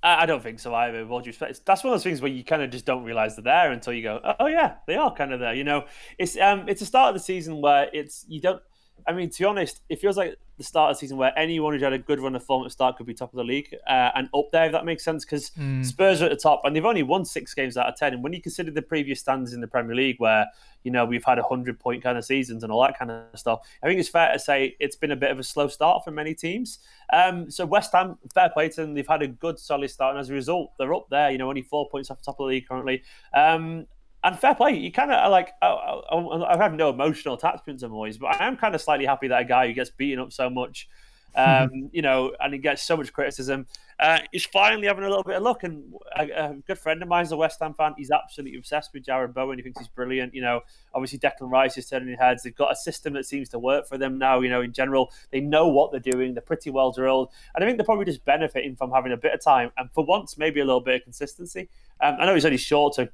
I 0.03 0.25
don't 0.25 0.43
think 0.43 0.59
so 0.59 0.73
either. 0.75 1.05
What 1.05 1.25
you 1.25 1.31
expect? 1.31 1.65
That's 1.65 1.83
one 1.83 1.91
of 1.91 1.99
those 1.99 2.03
things 2.03 2.21
where 2.21 2.31
you 2.31 2.43
kind 2.43 2.61
of 2.61 2.69
just 2.69 2.85
don't 2.85 3.03
realize 3.03 3.35
they're 3.35 3.43
there 3.43 3.71
until 3.71 3.93
you 3.93 4.03
go, 4.03 4.35
oh 4.39 4.47
yeah, 4.47 4.75
they 4.85 4.95
are 4.95 5.13
kind 5.13 5.33
of 5.33 5.39
there. 5.39 5.53
You 5.53 5.63
know, 5.63 5.85
it's 6.19 6.37
um, 6.37 6.69
it's 6.69 6.81
a 6.81 6.85
start 6.85 7.09
of 7.09 7.15
the 7.15 7.23
season 7.23 7.61
where 7.61 7.89
it's 7.91 8.23
you 8.27 8.39
don't 8.39 8.61
I 9.07 9.13
mean, 9.13 9.29
to 9.29 9.39
be 9.39 9.45
honest, 9.45 9.81
it 9.89 9.99
feels 9.99 10.17
like 10.17 10.37
the 10.57 10.63
start 10.63 10.91
of 10.91 10.97
the 10.97 10.99
season 10.99 11.17
where 11.17 11.37
anyone 11.37 11.71
who's 11.71 11.83
had 11.83 11.93
a 11.93 11.99
good 11.99 12.19
run 12.19 12.35
of 12.35 12.43
form 12.43 12.63
at 12.63 12.65
the 12.65 12.71
start 12.71 12.97
could 12.97 13.05
be 13.05 13.13
top 13.13 13.31
of 13.31 13.37
the 13.37 13.43
league 13.43 13.73
uh, 13.87 14.09
and 14.15 14.27
up 14.35 14.45
there, 14.51 14.65
if 14.65 14.71
that 14.71 14.85
makes 14.85 15.03
sense. 15.03 15.23
Because 15.23 15.51
mm. 15.51 15.85
Spurs 15.85 16.21
are 16.21 16.25
at 16.25 16.31
the 16.31 16.37
top 16.37 16.61
and 16.65 16.75
they've 16.75 16.85
only 16.85 17.03
won 17.03 17.23
six 17.23 17.53
games 17.53 17.77
out 17.77 17.87
of 17.87 17.95
10. 17.95 18.15
And 18.15 18.23
when 18.23 18.33
you 18.33 18.41
consider 18.41 18.71
the 18.71 18.81
previous 18.81 19.19
standards 19.19 19.53
in 19.53 19.61
the 19.61 19.67
Premier 19.67 19.95
League, 19.95 20.17
where, 20.19 20.47
you 20.83 20.91
know, 20.91 21.05
we've 21.05 21.23
had 21.23 21.37
a 21.37 21.43
100 21.43 21.79
point 21.79 22.03
kind 22.03 22.17
of 22.17 22.25
seasons 22.25 22.63
and 22.63 22.71
all 22.71 22.81
that 22.81 22.97
kind 22.99 23.11
of 23.11 23.23
stuff, 23.35 23.59
I 23.81 23.87
think 23.87 23.99
it's 23.99 24.09
fair 24.09 24.33
to 24.33 24.39
say 24.39 24.75
it's 24.79 24.95
been 24.95 25.11
a 25.11 25.15
bit 25.15 25.31
of 25.31 25.39
a 25.39 25.43
slow 25.43 25.67
start 25.67 26.03
for 26.03 26.11
many 26.11 26.33
teams. 26.33 26.79
Um, 27.13 27.49
so 27.49 27.65
West 27.65 27.93
Ham, 27.93 28.17
fair 28.33 28.49
play 28.49 28.67
to 28.69 28.81
them. 28.81 28.93
They've 28.93 29.07
had 29.07 29.21
a 29.21 29.27
good, 29.27 29.59
solid 29.59 29.89
start. 29.89 30.15
And 30.15 30.19
as 30.19 30.29
a 30.29 30.33
result, 30.33 30.71
they're 30.77 30.93
up 30.93 31.07
there, 31.09 31.31
you 31.31 31.37
know, 31.37 31.47
only 31.47 31.61
four 31.61 31.87
points 31.89 32.11
off 32.11 32.17
the 32.17 32.25
top 32.25 32.39
of 32.39 32.45
the 32.45 32.53
league 32.53 32.67
currently. 32.67 33.03
Um, 33.33 33.85
and 34.23 34.37
fair 34.37 34.55
play. 34.55 34.75
You 34.75 34.91
kind 34.91 35.11
of 35.11 35.31
like. 35.31 35.51
I, 35.61 35.67
I, 35.67 36.15
I, 36.15 36.51
have 36.51 36.59
had 36.59 36.73
no 36.73 36.89
emotional 36.89 37.35
attachment 37.35 37.79
to 37.81 37.89
Moyes, 37.89 38.19
but 38.19 38.39
I 38.39 38.47
am 38.47 38.57
kind 38.57 38.75
of 38.75 38.81
slightly 38.81 39.05
happy 39.05 39.27
that 39.27 39.41
a 39.41 39.45
guy 39.45 39.67
who 39.67 39.73
gets 39.73 39.89
beaten 39.89 40.19
up 40.19 40.33
so 40.33 40.49
much, 40.49 40.89
um, 41.35 41.89
you 41.93 42.01
know, 42.01 42.33
and 42.39 42.53
he 42.53 42.59
gets 42.59 42.83
so 42.83 42.97
much 42.97 43.13
criticism, 43.13 43.67
uh, 43.99 44.19
he's 44.31 44.45
finally 44.45 44.87
having 44.87 45.03
a 45.03 45.07
little 45.07 45.23
bit 45.23 45.35
of 45.35 45.43
luck. 45.43 45.63
And 45.63 45.93
a, 46.15 46.29
a, 46.29 46.53
good 46.67 46.77
friend 46.77 47.01
of 47.01 47.07
mine 47.07 47.25
is 47.25 47.31
a 47.31 47.37
West 47.37 47.59
Ham 47.61 47.73
fan. 47.73 47.93
He's 47.97 48.11
absolutely 48.11 48.57
obsessed 48.57 48.91
with 48.93 49.05
Jarrod 49.05 49.33
Bowen. 49.33 49.57
He 49.57 49.63
thinks 49.63 49.79
he's 49.79 49.87
brilliant. 49.87 50.33
You 50.33 50.41
know, 50.41 50.61
obviously 50.93 51.19
Declan 51.19 51.49
Rice 51.49 51.77
is 51.77 51.87
turning 51.87 52.15
heads. 52.17 52.43
They've 52.43 52.55
got 52.55 52.71
a 52.71 52.75
system 52.75 53.13
that 53.13 53.25
seems 53.25 53.49
to 53.49 53.59
work 53.59 53.87
for 53.87 53.97
them 53.97 54.17
now. 54.17 54.41
You 54.41 54.49
know, 54.49 54.61
in 54.61 54.73
general, 54.73 55.11
they 55.31 55.39
know 55.39 55.67
what 55.67 55.91
they're 55.91 55.99
doing. 55.99 56.33
They're 56.33 56.41
pretty 56.41 56.69
well 56.69 56.91
drilled, 56.91 57.29
and 57.55 57.63
I 57.63 57.67
think 57.67 57.77
they're 57.77 57.85
probably 57.85 58.05
just 58.05 58.25
benefiting 58.25 58.75
from 58.75 58.91
having 58.91 59.11
a 59.11 59.17
bit 59.17 59.33
of 59.33 59.41
time 59.41 59.71
and 59.77 59.89
for 59.93 60.03
once 60.05 60.37
maybe 60.37 60.59
a 60.59 60.65
little 60.65 60.81
bit 60.81 60.95
of 60.95 61.03
consistency. 61.03 61.69
Um, 62.01 62.17
I 62.19 62.25
know 62.25 62.35
he's 62.35 62.45
only 62.45 62.57
short 62.57 62.95
so 62.95 63.07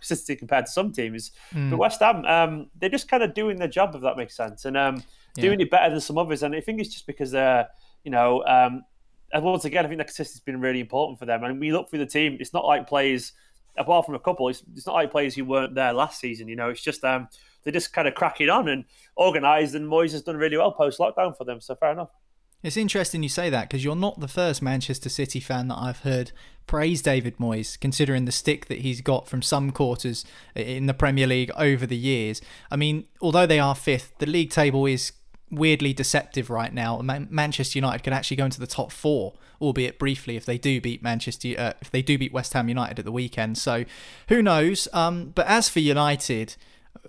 consistency 0.00 0.36
compared 0.36 0.66
to 0.66 0.72
some 0.72 0.92
teams, 0.92 1.32
mm. 1.52 1.70
but 1.70 1.78
West 1.78 2.00
Ham 2.00 2.24
um, 2.24 2.70
they're 2.78 2.90
just 2.90 3.08
kind 3.08 3.22
of 3.22 3.34
doing 3.34 3.58
their 3.58 3.68
job 3.68 3.94
if 3.94 4.02
that 4.02 4.16
makes 4.16 4.36
sense, 4.36 4.64
and 4.64 4.76
um, 4.76 5.02
yeah. 5.36 5.42
doing 5.42 5.60
it 5.60 5.70
better 5.70 5.90
than 5.90 6.00
some 6.00 6.18
others. 6.18 6.42
And 6.42 6.54
I 6.54 6.60
think 6.60 6.80
it's 6.80 6.92
just 6.92 7.06
because 7.06 7.30
they're 7.30 7.68
you 8.04 8.10
know 8.10 8.44
um, 8.44 8.82
and 9.32 9.44
once 9.44 9.64
again, 9.64 9.84
I 9.84 9.88
think 9.88 9.98
that 9.98 10.08
consistency 10.08 10.38
has 10.38 10.44
been 10.44 10.60
really 10.60 10.80
important 10.80 11.18
for 11.18 11.26
them. 11.26 11.44
And 11.44 11.60
we 11.60 11.72
look 11.72 11.88
through 11.88 12.00
the 12.00 12.06
team; 12.06 12.36
it's 12.40 12.52
not 12.52 12.64
like 12.64 12.88
players, 12.88 13.32
apart 13.78 14.06
from 14.06 14.14
a 14.14 14.18
couple, 14.18 14.48
it's, 14.48 14.62
it's 14.74 14.86
not 14.86 14.94
like 14.94 15.10
players 15.10 15.34
who 15.34 15.44
weren't 15.44 15.74
there 15.74 15.92
last 15.92 16.20
season. 16.20 16.48
You 16.48 16.56
know, 16.56 16.70
it's 16.70 16.82
just 16.82 17.04
um, 17.04 17.28
they 17.62 17.70
just 17.70 17.92
kind 17.92 18.08
of 18.08 18.14
crack 18.14 18.40
it 18.40 18.48
on 18.48 18.68
and 18.68 18.84
organised. 19.16 19.74
And 19.74 19.86
Moyes 19.86 20.12
has 20.12 20.22
done 20.22 20.36
really 20.36 20.56
well 20.56 20.72
post 20.72 20.98
lockdown 20.98 21.36
for 21.36 21.44
them. 21.44 21.60
So 21.60 21.74
fair 21.76 21.92
enough. 21.92 22.10
It's 22.62 22.76
interesting 22.76 23.22
you 23.22 23.28
say 23.28 23.48
that 23.48 23.68
because 23.68 23.84
you're 23.84 23.96
not 23.96 24.20
the 24.20 24.28
first 24.28 24.60
Manchester 24.60 25.08
City 25.08 25.40
fan 25.40 25.68
that 25.68 25.78
I've 25.78 26.00
heard 26.00 26.32
praise 26.66 27.00
David 27.00 27.38
Moyes, 27.38 27.80
considering 27.80 28.26
the 28.26 28.32
stick 28.32 28.66
that 28.66 28.78
he's 28.78 29.00
got 29.00 29.28
from 29.28 29.40
some 29.42 29.70
quarters 29.70 30.24
in 30.54 30.86
the 30.86 30.94
Premier 30.94 31.26
League 31.26 31.50
over 31.56 31.86
the 31.86 31.96
years. 31.96 32.42
I 32.70 32.76
mean, 32.76 33.06
although 33.20 33.46
they 33.46 33.58
are 33.58 33.74
fifth, 33.74 34.12
the 34.18 34.26
league 34.26 34.50
table 34.50 34.86
is 34.86 35.12
weirdly 35.50 35.92
deceptive 35.92 36.50
right 36.50 36.72
now. 36.72 36.98
Man- 36.98 37.28
Manchester 37.30 37.78
United 37.78 38.04
could 38.04 38.12
actually 38.12 38.36
go 38.36 38.44
into 38.44 38.60
the 38.60 38.66
top 38.66 38.92
four, 38.92 39.34
albeit 39.60 39.98
briefly, 39.98 40.36
if 40.36 40.44
they 40.44 40.58
do 40.58 40.80
beat 40.80 41.02
Manchester, 41.02 41.54
uh, 41.58 41.72
if 41.80 41.90
they 41.90 42.02
do 42.02 42.18
beat 42.18 42.32
West 42.32 42.52
Ham 42.52 42.68
United 42.68 42.98
at 42.98 43.04
the 43.04 43.12
weekend. 43.12 43.58
So, 43.58 43.84
who 44.28 44.42
knows? 44.42 44.86
Um, 44.92 45.32
but 45.34 45.46
as 45.46 45.68
for 45.68 45.80
United, 45.80 46.56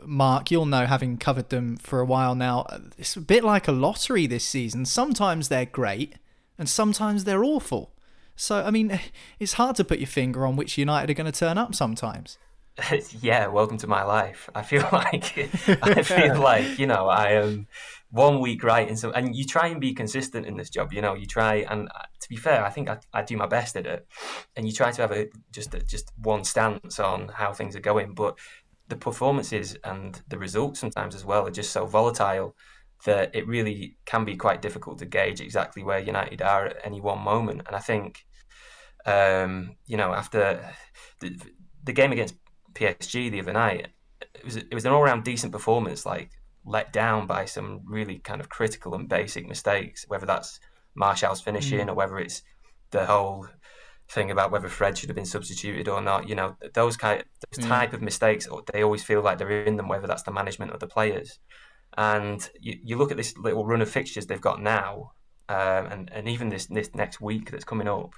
Mark, 0.03 0.51
you'll 0.51 0.65
know 0.65 0.85
having 0.85 1.17
covered 1.17 1.49
them 1.49 1.77
for 1.77 1.99
a 1.99 2.05
while 2.05 2.35
now. 2.35 2.65
It's 2.97 3.15
a 3.15 3.21
bit 3.21 3.43
like 3.43 3.67
a 3.67 3.71
lottery 3.71 4.27
this 4.27 4.43
season. 4.43 4.85
Sometimes 4.85 5.49
they're 5.49 5.65
great, 5.65 6.15
and 6.57 6.67
sometimes 6.69 7.23
they're 7.23 7.43
awful. 7.43 7.93
So, 8.35 8.63
I 8.63 8.71
mean, 8.71 8.99
it's 9.39 9.53
hard 9.53 9.75
to 9.77 9.83
put 9.83 9.99
your 9.99 10.07
finger 10.07 10.45
on 10.45 10.55
which 10.55 10.77
United 10.77 11.09
are 11.09 11.13
going 11.13 11.31
to 11.31 11.37
turn 11.37 11.57
up 11.57 11.75
sometimes. 11.75 12.37
yeah, 13.21 13.47
welcome 13.47 13.77
to 13.77 13.87
my 13.87 14.03
life. 14.03 14.49
I 14.55 14.63
feel 14.63 14.87
like 14.91 15.37
I 15.83 16.01
feel 16.03 16.39
like 16.39 16.79
you 16.79 16.87
know 16.87 17.07
I 17.07 17.31
am 17.33 17.67
one 18.11 18.41
week 18.41 18.63
right 18.63 18.89
and 18.89 18.99
so 18.99 19.09
and 19.11 19.35
you 19.35 19.45
try 19.45 19.67
and 19.67 19.79
be 19.79 19.93
consistent 19.93 20.45
in 20.45 20.57
this 20.57 20.69
job 20.69 20.91
you 20.91 21.01
know 21.01 21.13
you 21.13 21.25
try 21.25 21.65
and 21.69 21.87
uh, 21.95 22.01
to 22.19 22.27
be 22.27 22.35
fair 22.35 22.63
i 22.63 22.69
think 22.69 22.89
i, 22.89 22.97
I 23.13 23.21
do 23.21 23.37
my 23.37 23.47
best 23.47 23.77
at 23.77 23.87
it 23.87 24.05
and 24.57 24.67
you 24.67 24.73
try 24.73 24.91
to 24.91 25.01
have 25.01 25.13
a 25.13 25.29
just 25.51 25.73
a, 25.73 25.79
just 25.79 26.11
one 26.17 26.43
stance 26.43 26.99
on 26.99 27.29
how 27.29 27.53
things 27.53 27.73
are 27.73 27.79
going 27.79 28.13
but 28.13 28.37
the 28.91 28.95
performances 28.95 29.75
and 29.83 30.21
the 30.27 30.37
results 30.37 30.79
sometimes 30.79 31.15
as 31.15 31.25
well 31.25 31.47
are 31.47 31.51
just 31.51 31.71
so 31.71 31.85
volatile 31.85 32.55
that 33.05 33.33
it 33.35 33.47
really 33.47 33.97
can 34.05 34.23
be 34.23 34.35
quite 34.35 34.61
difficult 34.61 34.99
to 34.99 35.05
gauge 35.05 35.41
exactly 35.41 35.83
where 35.83 35.99
united 35.99 36.41
are 36.41 36.67
at 36.67 36.77
any 36.83 37.01
one 37.01 37.19
moment 37.19 37.61
and 37.65 37.75
i 37.75 37.79
think 37.79 38.23
um, 39.07 39.75
you 39.87 39.97
know 39.97 40.13
after 40.13 40.63
the, 41.21 41.35
the 41.83 41.93
game 41.93 42.11
against 42.11 42.35
psg 42.75 43.31
the 43.31 43.39
other 43.39 43.53
night 43.53 43.87
it 44.35 44.45
was 44.45 44.57
it 44.57 44.73
was 44.73 44.85
an 44.85 44.91
all-round 44.91 45.23
decent 45.23 45.51
performance 45.51 46.05
like 46.05 46.29
let 46.65 46.93
down 46.93 47.27
by 47.27 47.45
some 47.45 47.81
really 47.85 48.19
kind 48.19 48.39
of 48.39 48.49
critical 48.49 48.93
and 48.93 49.09
basic 49.09 49.47
mistakes, 49.47 50.05
whether 50.07 50.25
that's 50.25 50.59
Martial's 50.95 51.41
finishing 51.41 51.87
mm. 51.87 51.89
or 51.89 51.93
whether 51.93 52.19
it's 52.19 52.43
the 52.91 53.05
whole 53.05 53.47
thing 54.11 54.31
about 54.31 54.51
whether 54.51 54.67
Fred 54.69 54.97
should 54.97 55.09
have 55.09 55.15
been 55.15 55.25
substituted 55.25 55.87
or 55.87 56.01
not. 56.01 56.27
You 56.27 56.35
know, 56.35 56.55
those 56.73 56.97
kind, 56.97 57.23
those 57.51 57.65
type 57.65 57.93
of 57.93 58.01
mistakes, 58.01 58.47
they 58.71 58.83
always 58.83 59.03
feel 59.03 59.21
like 59.21 59.37
they're 59.37 59.65
in 59.65 59.77
them, 59.77 59.87
whether 59.87 60.07
that's 60.07 60.23
the 60.23 60.31
management 60.31 60.73
or 60.73 60.77
the 60.77 60.87
players. 60.87 61.39
And 61.97 62.47
you, 62.59 62.77
you 62.83 62.97
look 62.97 63.11
at 63.11 63.17
this 63.17 63.37
little 63.37 63.65
run 63.65 63.81
of 63.81 63.89
fixtures 63.89 64.25
they've 64.25 64.39
got 64.39 64.61
now, 64.61 65.11
um, 65.49 65.85
and 65.87 66.11
and 66.13 66.29
even 66.29 66.49
this 66.49 66.67
this 66.67 66.93
next 66.95 67.19
week 67.19 67.51
that's 67.51 67.65
coming 67.65 67.87
up, 67.87 68.13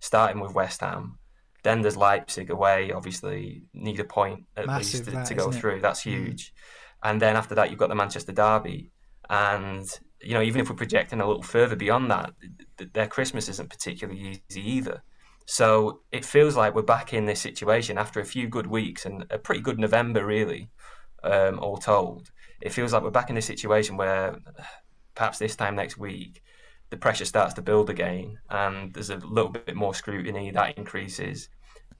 starting 0.00 0.40
with 0.40 0.54
West 0.54 0.80
Ham. 0.80 1.18
Then 1.62 1.82
there's 1.82 1.96
Leipzig 1.96 2.50
away. 2.50 2.92
Obviously, 2.92 3.64
need 3.74 4.00
a 4.00 4.04
point 4.04 4.44
at 4.56 4.66
Massive 4.66 5.00
least 5.00 5.04
to, 5.04 5.10
that, 5.10 5.26
to 5.26 5.34
go 5.34 5.50
through. 5.50 5.80
That's 5.80 6.00
mm. 6.00 6.12
huge. 6.12 6.46
Mm 6.46 6.58
and 7.02 7.22
then 7.22 7.36
after 7.36 7.54
that 7.54 7.70
you've 7.70 7.78
got 7.78 7.88
the 7.88 7.94
Manchester 7.94 8.32
derby, 8.32 8.90
and 9.30 9.88
you 10.20 10.34
know 10.34 10.42
even 10.42 10.60
if 10.60 10.68
we're 10.68 10.76
projecting 10.76 11.20
a 11.20 11.26
little 11.26 11.42
further 11.42 11.76
beyond 11.76 12.10
that, 12.10 12.32
their 12.92 13.06
Christmas 13.06 13.48
isn't 13.48 13.70
particularly 13.70 14.40
easy 14.50 14.70
either. 14.70 15.02
So 15.50 16.00
it 16.12 16.26
feels 16.26 16.56
like 16.56 16.74
we're 16.74 16.82
back 16.82 17.14
in 17.14 17.24
this 17.24 17.40
situation 17.40 17.96
after 17.96 18.20
a 18.20 18.24
few 18.26 18.48
good 18.48 18.66
weeks 18.66 19.06
and 19.06 19.24
a 19.30 19.38
pretty 19.38 19.62
good 19.62 19.78
November, 19.78 20.26
really, 20.26 20.68
um, 21.24 21.58
all 21.58 21.78
told. 21.78 22.30
It 22.60 22.70
feels 22.70 22.92
like 22.92 23.02
we're 23.02 23.10
back 23.10 23.30
in 23.30 23.38
a 23.38 23.42
situation 23.42 23.96
where 23.96 24.36
perhaps 25.14 25.38
this 25.38 25.56
time 25.56 25.74
next 25.74 25.96
week 25.96 26.42
the 26.90 26.98
pressure 26.98 27.24
starts 27.24 27.54
to 27.54 27.62
build 27.62 27.88
again, 27.88 28.38
and 28.50 28.92
there's 28.92 29.08
a 29.08 29.16
little 29.16 29.50
bit 29.50 29.74
more 29.74 29.94
scrutiny 29.94 30.50
that 30.50 30.76
increases. 30.76 31.48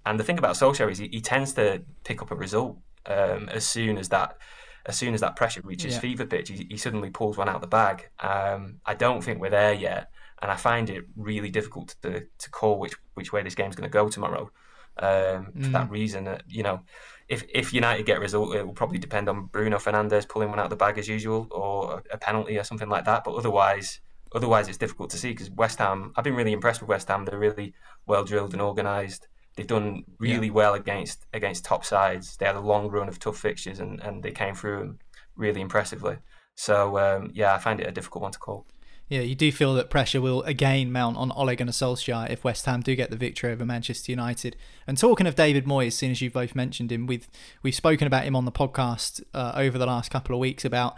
And 0.04 0.20
the 0.20 0.24
thing 0.24 0.36
about 0.36 0.56
Solskjaer 0.56 0.90
is 0.90 0.98
he, 0.98 1.08
he 1.10 1.22
tends 1.22 1.54
to 1.54 1.82
pick 2.04 2.20
up 2.20 2.30
a 2.30 2.36
result 2.36 2.76
um, 3.06 3.48
as 3.48 3.66
soon 3.66 3.96
as 3.96 4.10
that 4.10 4.36
as 4.84 4.96
soon 4.98 5.14
as 5.14 5.22
that 5.22 5.36
pressure 5.36 5.62
reaches 5.64 5.94
yeah. 5.94 6.00
fever 6.00 6.26
pitch. 6.26 6.50
He, 6.50 6.66
he, 6.68 6.76
suddenly 6.76 7.10
pulls 7.10 7.38
one 7.38 7.48
out 7.48 7.56
of 7.56 7.60
the 7.62 7.66
bag. 7.66 8.10
Um, 8.20 8.80
I 8.84 8.94
don't 8.94 9.22
think 9.22 9.40
we're 9.40 9.50
there 9.50 9.74
yet, 9.74 10.10
and 10.40 10.50
I 10.50 10.56
find 10.56 10.88
it 10.90 11.04
really 11.16 11.50
difficult 11.50 11.96
to 12.02 12.26
to 12.38 12.50
call 12.50 12.78
which 12.78 12.94
which 13.14 13.32
way 13.32 13.42
this 13.42 13.54
game's 13.54 13.76
going 13.76 13.88
to 13.88 13.92
go 13.92 14.08
tomorrow. 14.08 14.50
Um, 15.00 15.52
mm. 15.52 15.64
For 15.64 15.70
that 15.70 15.88
mm. 15.88 15.90
reason, 15.90 16.24
that 16.24 16.42
you 16.48 16.62
know, 16.62 16.80
if 17.28 17.44
if 17.52 17.72
United 17.72 18.06
get 18.06 18.18
a 18.18 18.20
result, 18.20 18.54
it 18.54 18.66
will 18.66 18.74
probably 18.74 18.98
depend 18.98 19.28
on 19.28 19.46
Bruno 19.46 19.78
Fernandes 19.78 20.28
pulling 20.28 20.50
one 20.50 20.58
out 20.58 20.66
of 20.66 20.70
the 20.70 20.76
bag 20.76 20.98
as 20.98 21.08
usual, 21.08 21.46
or 21.50 22.02
a 22.10 22.18
penalty 22.18 22.58
or 22.58 22.64
something 22.64 22.88
like 22.88 23.04
that. 23.04 23.24
But 23.24 23.34
otherwise, 23.34 24.00
otherwise 24.34 24.68
it's 24.68 24.78
difficult 24.78 25.10
to 25.10 25.16
see 25.16 25.30
because 25.30 25.50
West 25.50 25.78
Ham. 25.78 26.12
I've 26.16 26.24
been 26.24 26.34
really 26.34 26.52
impressed 26.52 26.80
with 26.80 26.88
West 26.88 27.08
Ham. 27.08 27.24
They're 27.24 27.38
really 27.38 27.74
well 28.06 28.24
drilled 28.24 28.52
and 28.52 28.62
organised. 28.62 29.28
They've 29.56 29.66
done 29.66 30.04
really 30.18 30.46
yeah. 30.46 30.52
well 30.52 30.74
against 30.74 31.26
against 31.32 31.64
top 31.64 31.84
sides. 31.84 32.36
They 32.36 32.46
had 32.46 32.56
a 32.56 32.60
long 32.60 32.88
run 32.88 33.08
of 33.08 33.18
tough 33.18 33.38
fixtures 33.38 33.80
and, 33.80 34.00
and 34.00 34.22
they 34.22 34.30
came 34.30 34.54
through 34.54 34.78
them 34.78 34.98
really 35.36 35.60
impressively. 35.60 36.18
So 36.54 36.98
um, 36.98 37.30
yeah, 37.34 37.54
I 37.54 37.58
find 37.58 37.80
it 37.80 37.86
a 37.86 37.92
difficult 37.92 38.22
one 38.22 38.32
to 38.32 38.38
call. 38.38 38.66
Yeah, 39.08 39.20
you 39.20 39.34
do 39.34 39.50
feel 39.50 39.74
that 39.74 39.88
pressure 39.88 40.20
will 40.20 40.42
again 40.42 40.92
mount 40.92 41.16
on 41.16 41.32
Ole 41.32 41.56
Gunnar 41.56 41.72
Solskjaer 41.72 42.28
if 42.28 42.44
West 42.44 42.66
Ham 42.66 42.82
do 42.82 42.94
get 42.94 43.10
the 43.10 43.16
victory 43.16 43.50
over 43.50 43.64
Manchester 43.64 44.12
United. 44.12 44.54
And 44.86 44.98
talking 44.98 45.26
of 45.26 45.34
David 45.34 45.64
Moyes, 45.64 45.94
soon 45.94 46.10
as 46.10 46.20
you've 46.20 46.34
both 46.34 46.54
mentioned 46.54 46.92
him, 46.92 47.06
we've 47.06 47.26
we've 47.62 47.74
spoken 47.74 48.06
about 48.06 48.24
him 48.24 48.36
on 48.36 48.44
the 48.44 48.52
podcast 48.52 49.22
uh, 49.32 49.52
over 49.54 49.78
the 49.78 49.86
last 49.86 50.10
couple 50.10 50.34
of 50.34 50.40
weeks 50.40 50.64
about 50.64 50.94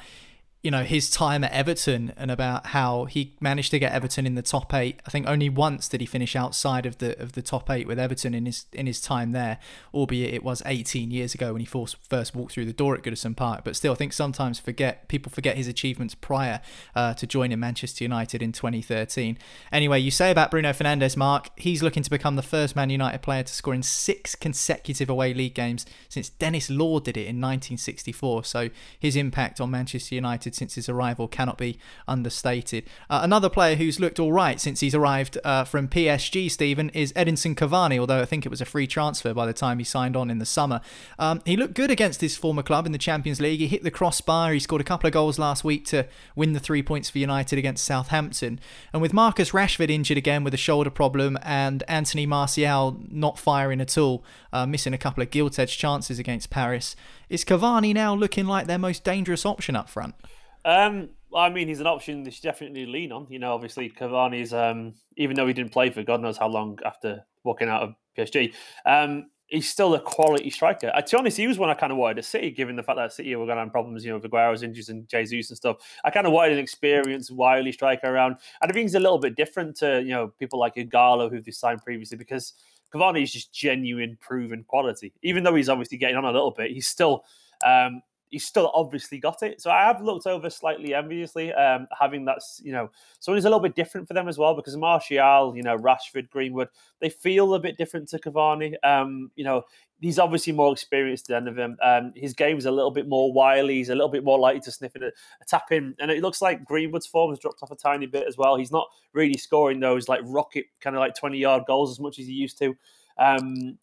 you 0.63 0.71
know 0.71 0.83
his 0.83 1.11
time 1.11 1.43
at 1.43 1.53
Everton 1.53 2.13
and 2.19 2.31
about 2.31 2.67
how 2.67 3.07
he 3.07 3.35
managed 3.41 3.71
to 3.71 3.79
get 3.79 3.93
Everton 3.93 4.27
in 4.27 4.35
the 4.35 4.43
top 4.43 4.75
eight. 4.75 5.01
I 5.07 5.11
think 5.11 5.27
only 5.27 5.49
once 5.49 5.89
did 5.89 6.01
he 6.01 6.07
finish 6.07 6.37
outside 6.37 6.85
of 6.85 6.99
the 6.99 7.21
of 7.21 7.33
the 7.33 7.41
top 7.41 7.71
eight 7.71 7.87
with 7.87 7.99
Everton 7.99 8.35
in 8.35 8.45
his 8.45 8.67
in 8.73 8.87
his 8.87 9.01
time 9.01 9.33
there, 9.33 9.59
albeit 9.95 10.35
it 10.35 10.45
was 10.45 10.63
18 10.67 11.11
years 11.11 11.35
ago 11.35 11.53
when 11.53 11.61
he 11.61 11.67
first 11.67 11.97
first 12.09 12.35
walked 12.35 12.53
through 12.53 12.67
the 12.67 12.75
door 12.75 12.95
at 12.95 13.03
Goodison 13.03 13.35
Park. 13.35 13.65
But 13.65 13.75
still, 13.75 13.93
I 13.93 13.97
think 13.97 14.13
sometimes 14.13 14.59
forget 14.59 15.09
people 15.09 15.33
forget 15.33 15.57
his 15.57 15.67
achievements 15.67 16.15
prior 16.15 16.61
uh, 16.95 17.15
to 17.15 17.27
joining 17.27 17.59
Manchester 17.59 18.05
United 18.05 18.43
in 18.43 18.53
2013. 18.53 19.39
Anyway, 19.73 19.99
you 19.99 20.11
say 20.11 20.31
about 20.31 20.51
Bruno 20.51 20.71
Fernandes, 20.71 21.17
Mark, 21.17 21.49
he's 21.57 21.83
looking 21.83 22.03
to 22.03 22.11
become 22.11 22.37
the 22.37 22.43
first 22.43 22.77
Man 22.77 22.91
United 22.91 23.23
player 23.23 23.43
to 23.43 23.53
score 23.53 23.73
in 23.73 23.83
six 23.83 24.35
consecutive 24.35 25.09
away 25.09 25.33
league 25.33 25.55
games 25.55 25.87
since 26.11 26.29
Denis 26.29 26.69
Law 26.69 27.01
did 27.01 27.17
it 27.17 27.21
in 27.21 27.41
1964. 27.41 28.45
So 28.45 28.69
his 28.99 29.17
impact 29.17 29.59
on 29.59 29.71
Manchester 29.71 30.15
United 30.15 30.50
since 30.55 30.75
his 30.75 30.89
arrival 30.89 31.29
cannot 31.29 31.59
be 31.59 31.79
understated. 32.07 32.85
Uh, 33.09 33.21
another 33.23 33.49
player 33.49 33.77
who's 33.77 34.01
looked 34.01 34.19
all 34.19 34.33
right 34.33 34.61
since 34.61 34.81
he's 34.81 34.95
arrived 34.95 35.39
uh, 35.45 35.65
from 35.65 35.89
PSG, 35.89 36.51
Stephen, 36.51 36.91
is 36.91 37.13
Edinson 37.15 37.55
Cavani, 37.55 37.99
although 37.99 38.21
I 38.21 38.25
think 38.25 38.47
it 38.47 38.49
was 38.51 38.61
a 38.61 38.65
free 38.65 38.87
transfer 38.87 39.35
by 39.35 39.47
the 39.47 39.53
time 39.53 39.79
he 39.79 39.85
signed 39.85 40.17
on 40.17 40.31
in 40.31 40.39
the 40.39 40.47
summer. 40.47 40.81
Um, 41.19 41.43
he 41.45 41.57
looked 41.57 41.75
good 41.75 41.91
against 41.91 42.21
his 42.21 42.37
former 42.37 42.63
club 42.63 42.87
in 42.87 42.93
the 42.93 42.99
Champions 42.99 43.41
League. 43.41 43.61
He 43.61 43.67
hit 43.67 43.83
the 43.83 43.91
crossbar. 43.91 44.53
He 44.53 44.61
scored 44.61 44.81
a 44.81 44.85
couple 44.85 45.07
of 45.07 45.13
goals 45.13 45.39
last 45.39 45.65
week 45.65 45.85
to 45.87 46.07
win 46.35 46.53
the 46.53 46.61
three 46.61 46.83
points 46.83 47.11
for 47.11 47.19
United 47.19 47.59
against 47.59 47.85
Southampton. 47.85 48.61
And 48.93 49.03
with 49.03 49.13
Marcus 49.13 49.51
Rashford 49.51 49.91
injured 49.91 50.19
again 50.19 50.45
with 50.45 50.55
a 50.55 50.59
shoulder 50.59 50.91
problem 50.91 51.39
and 51.43 51.83
Anthony 51.89 52.27
Martial 52.27 52.99
not 53.11 53.39
firing 53.39 53.81
at 53.81 53.97
all, 53.97 54.25
uh, 54.53 54.67
missing 54.67 54.95
a 54.95 54.99
couple 54.99 55.23
of 55.23 55.31
gilt 55.31 55.59
edged 55.59 55.79
chances 55.79 56.19
against 56.19 56.51
Paris, 56.51 56.97
is 57.29 57.45
Cavani 57.45 57.95
now 57.95 58.15
looking 58.15 58.47
like 58.47 58.67
their 58.67 58.79
most 58.79 59.05
dangerous 59.05 59.47
option 59.47 59.77
up 59.77 59.89
front? 59.89 60.15
Um, 60.65 61.11
I 61.35 61.49
mean, 61.49 61.69
he's 61.69 61.81
an 61.81 61.87
option 61.87 62.23
they 62.23 62.31
should 62.31 62.43
definitely 62.43 62.87
lean 62.87 63.13
on. 63.13 63.27
You 63.31 63.39
know, 63.39 63.55
obviously 63.55 63.89
Cavani's, 63.91 64.53
um, 64.53 64.95
even 65.17 65.37
though 65.37 65.47
he 65.47 65.53
didn't 65.53 65.73
play 65.73 65.91
for 65.91 66.03
God 66.03 66.21
knows 66.21 66.37
how 66.37 66.49
long 66.49 66.79
after 66.85 67.25
walking 67.45 67.69
out 67.69 67.83
of 67.83 67.95
PSG, 68.19 68.53
um, 68.85 69.27
he's 69.47 69.69
still 69.69 69.95
a 69.95 70.01
quality 70.01 70.51
striker. 70.51 70.91
Uh, 70.95 71.01
to 71.01 71.17
be 71.17 71.19
honest, 71.19 71.37
he 71.37 71.47
was 71.47 71.59
one 71.59 71.71
I 71.71 71.75
kind 71.75 71.93
of 71.93 71.99
wanted 71.99 72.17
to 72.17 72.23
see, 72.23 72.51
given 72.51 72.77
the 72.77 72.83
fact 72.83 72.97
that 72.97 73.13
City 73.13 73.35
were 73.37 73.47
going 73.47 73.57
to 73.57 73.65
have 73.65 73.73
problems, 73.73 74.05
you 74.05 74.11
know, 74.11 74.19
with 74.19 74.31
Aguero's 74.31 74.63
injuries 74.63 74.89
and 74.89 75.09
Jesus 75.09 75.51
and 75.51 75.57
stuff. 75.57 75.77
I 76.05 76.11
kind 76.11 76.27
of 76.27 76.33
wanted 76.33 76.55
an 76.55 76.59
experienced, 76.59 77.31
wily 77.31 77.73
striker 77.73 78.09
around. 78.09 78.37
And 78.63 78.71
I 78.71 78.73
think 78.73 78.85
he's 78.85 78.95
a 78.95 79.01
little 79.01 79.19
bit 79.19 79.37
different 79.37 79.77
to, 79.79 80.01
you 80.03 80.11
know, 80.11 80.29
people 80.39 80.59
like 80.59 80.77
Ighalo 80.77 81.31
who 81.31 81.41
they 81.41 81.53
signed 81.53 81.83
previously 81.83 82.17
because 82.17 82.55
Cavani 82.93 83.23
is 83.23 83.33
just 83.33 83.53
genuine, 83.53 84.17
proven 84.21 84.65
quality. 84.65 85.13
Even 85.23 85.45
though 85.45 85.55
he's 85.55 85.69
obviously 85.69 85.99
getting 85.99 86.17
on 86.17 86.25
a 86.25 86.33
little 86.33 86.51
bit, 86.51 86.71
he's 86.71 86.89
still 86.89 87.25
um, 87.65 88.03
he's 88.31 88.45
still 88.45 88.71
obviously 88.75 89.19
got 89.19 89.43
it. 89.43 89.61
So 89.61 89.71
I 89.71 89.83
have 89.83 90.01
looked 90.01 90.27
over 90.27 90.49
slightly 90.49 90.95
enviously, 90.95 91.53
um, 91.53 91.87
having 91.99 92.25
that, 92.27 92.39
you 92.63 92.73
know, 92.73 92.91
so 93.19 93.35
it's 93.35 93.45
a 93.45 93.49
little 93.49 93.61
bit 93.61 93.75
different 93.75 94.07
for 94.09 94.15
them 94.15 94.29
as 94.29 94.39
well 94.39 94.55
because 94.55 94.77
Martial, 94.77 95.55
you 95.55 95.63
know, 95.63 95.77
Rashford, 95.77 96.31
Greenwood, 96.31 96.69
they 97.01 97.11
feel 97.11 97.55
a 97.55 97.61
bit 97.61 97.77
different 97.77 98.09
to 98.09 98.19
Cavani. 98.19 98.75
Um, 98.85 99.31
you 99.35 99.45
know, 99.45 99.65
he's 100.01 100.19
obviously 100.19 100.53
more 100.53 100.73
experienced 100.73 101.27
than 101.27 101.49
of 101.49 101.59
him. 101.59 101.77
Um, 101.83 102.13
his 102.15 102.33
game's 102.33 102.67
a 102.67 102.71
little 102.71 102.93
bit 102.93 103.09
more 103.09 103.33
wily. 103.33 103.75
He's 103.75 103.91
a 103.91 103.95
little 103.95 104.09
bit 104.09 104.25
more 104.25 104.39
likely 104.39 104.61
to 104.63 104.71
sniff 104.71 104.95
it, 104.95 105.03
a 105.03 105.45
tap 105.47 105.73
in. 105.73 105.95
And 105.99 106.11
it 106.11 106.23
looks 106.23 106.41
like 106.41 106.65
Greenwood's 106.65 107.07
form 107.07 107.33
has 107.33 107.41
dropped 107.41 107.63
off 107.63 107.73
a 107.73 107.77
tiny 107.77 108.07
bit 108.07 108.27
as 108.27 108.39
well. 108.39 108.57
He's 108.57 108.73
not 108.73 108.89
really 109.13 109.37
scoring 109.37 109.81
those 109.81 110.09
like 110.09 110.21
rocket 110.25 110.67
kind 110.81 110.95
of 110.95 111.01
like 111.01 111.15
20 111.17 111.37
yard 111.37 111.65
goals 111.67 111.91
as 111.91 112.01
much 112.01 112.19
as 112.19 112.27
he 112.27 112.33
used 112.33 112.59
to. 112.59 112.77
Um, 113.19 113.79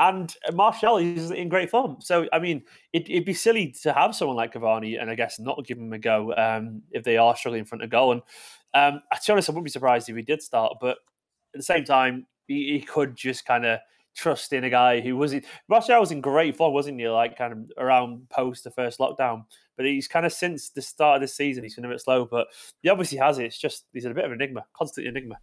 and 0.00 0.34
Martial 0.54 0.96
is 0.96 1.30
in 1.30 1.50
great 1.50 1.70
form. 1.70 1.98
So, 2.00 2.26
I 2.32 2.38
mean, 2.38 2.62
it, 2.94 3.06
would 3.10 3.26
be 3.26 3.34
silly 3.34 3.70
to 3.82 3.92
have 3.92 4.16
someone 4.16 4.36
like 4.36 4.54
Cavani 4.54 5.00
and 5.00 5.10
I 5.10 5.14
guess 5.14 5.38
not 5.38 5.66
give 5.66 5.76
him 5.76 5.92
a 5.92 5.98
go 5.98 6.34
um, 6.36 6.82
if 6.90 7.04
they 7.04 7.18
are 7.18 7.36
struggling 7.36 7.60
in 7.60 7.66
front 7.66 7.84
of 7.84 7.90
goal. 7.90 8.12
And 8.12 8.22
um, 8.72 9.02
to 9.12 9.20
be 9.26 9.32
honest, 9.32 9.50
I 9.50 9.52
wouldn't 9.52 9.66
be 9.66 9.70
surprised 9.70 10.08
if 10.08 10.16
he 10.16 10.22
did 10.22 10.40
start, 10.40 10.78
but 10.80 10.96
at 11.52 11.58
the 11.58 11.62
same 11.62 11.84
time, 11.84 12.26
he, 12.46 12.72
he 12.72 12.80
could 12.80 13.14
just 13.14 13.44
kind 13.44 13.66
of 13.66 13.78
trust 14.16 14.54
in 14.54 14.64
a 14.64 14.70
guy 14.70 15.00
who 15.00 15.18
was. 15.18 15.34
Martial 15.68 16.00
was 16.00 16.12
in 16.12 16.22
great 16.22 16.56
form, 16.56 16.72
wasn't 16.72 16.98
he? 16.98 17.06
Like 17.06 17.36
kind 17.36 17.52
of 17.52 17.58
around 17.76 18.26
post 18.30 18.64
the 18.64 18.70
first 18.70 19.00
lockdown, 19.00 19.44
but 19.76 19.84
he's 19.84 20.08
kind 20.08 20.24
of 20.24 20.32
since 20.32 20.70
the 20.70 20.80
start 20.80 21.16
of 21.16 21.20
this 21.20 21.36
season, 21.36 21.62
he's 21.62 21.74
been 21.74 21.84
a 21.84 21.88
bit 21.88 22.00
slow, 22.00 22.24
but 22.24 22.46
he 22.82 22.88
obviously 22.88 23.18
has 23.18 23.38
it. 23.38 23.44
It's 23.44 23.58
just 23.58 23.84
he's 23.92 24.06
a 24.06 24.14
bit 24.14 24.24
of 24.24 24.32
an 24.32 24.40
enigma, 24.40 24.64
constant 24.72 25.06
enigma. 25.06 25.36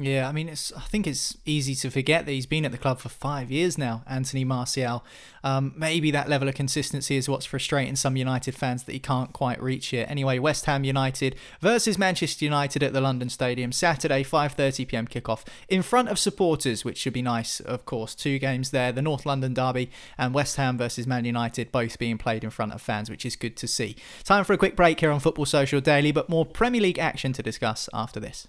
Yeah, 0.00 0.28
I 0.28 0.32
mean, 0.32 0.48
it's. 0.48 0.72
I 0.76 0.82
think 0.82 1.08
it's 1.08 1.36
easy 1.44 1.74
to 1.74 1.90
forget 1.90 2.24
that 2.24 2.30
he's 2.30 2.46
been 2.46 2.64
at 2.64 2.70
the 2.70 2.78
club 2.78 3.00
for 3.00 3.08
five 3.08 3.50
years 3.50 3.76
now, 3.76 4.04
Anthony 4.06 4.44
Martial. 4.44 5.04
Um, 5.42 5.74
maybe 5.76 6.12
that 6.12 6.28
level 6.28 6.48
of 6.48 6.54
consistency 6.54 7.16
is 7.16 7.28
what's 7.28 7.46
frustrating 7.46 7.96
some 7.96 8.16
United 8.16 8.54
fans 8.54 8.84
that 8.84 8.92
he 8.92 9.00
can't 9.00 9.32
quite 9.32 9.60
reach 9.60 9.92
yet. 9.92 10.08
Anyway, 10.08 10.38
West 10.38 10.66
Ham 10.66 10.84
United 10.84 11.34
versus 11.60 11.98
Manchester 11.98 12.44
United 12.44 12.84
at 12.84 12.92
the 12.92 13.00
London 13.00 13.28
Stadium, 13.28 13.72
Saturday, 13.72 14.22
5:30 14.22 14.86
p.m. 14.86 15.08
kickoff 15.08 15.44
in 15.68 15.82
front 15.82 16.08
of 16.08 16.16
supporters, 16.16 16.84
which 16.84 16.98
should 16.98 17.12
be 17.12 17.22
nice, 17.22 17.58
of 17.58 17.84
course. 17.84 18.14
Two 18.14 18.38
games 18.38 18.70
there: 18.70 18.92
the 18.92 19.02
North 19.02 19.26
London 19.26 19.52
derby 19.52 19.90
and 20.16 20.32
West 20.32 20.54
Ham 20.58 20.78
versus 20.78 21.08
Man 21.08 21.24
United, 21.24 21.72
both 21.72 21.98
being 21.98 22.18
played 22.18 22.44
in 22.44 22.50
front 22.50 22.72
of 22.72 22.80
fans, 22.80 23.10
which 23.10 23.26
is 23.26 23.34
good 23.34 23.56
to 23.56 23.66
see. 23.66 23.96
Time 24.22 24.44
for 24.44 24.52
a 24.52 24.58
quick 24.58 24.76
break 24.76 25.00
here 25.00 25.10
on 25.10 25.18
Football 25.18 25.46
Social 25.46 25.80
Daily, 25.80 26.12
but 26.12 26.28
more 26.28 26.46
Premier 26.46 26.82
League 26.82 27.00
action 27.00 27.32
to 27.32 27.42
discuss 27.42 27.88
after 27.92 28.20
this. 28.20 28.46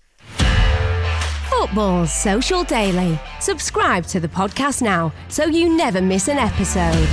Football 1.50 2.06
Social 2.06 2.64
Daily. 2.64 3.20
Subscribe 3.40 4.06
to 4.06 4.20
the 4.20 4.28
podcast 4.28 4.82
now 4.82 5.12
so 5.30 5.46
you 5.46 5.76
never 5.76 6.00
miss 6.02 6.28
an 6.28 6.38
episode. 6.38 7.08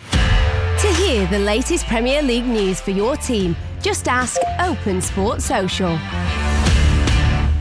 To 0.00 0.86
hear 0.94 1.26
the 1.26 1.38
latest 1.38 1.86
Premier 1.86 2.22
League 2.22 2.46
news 2.46 2.80
for 2.80 2.90
your 2.90 3.16
team, 3.16 3.54
just 3.82 4.08
ask 4.08 4.40
Open 4.60 5.00
Sport 5.02 5.42
Social. 5.42 5.98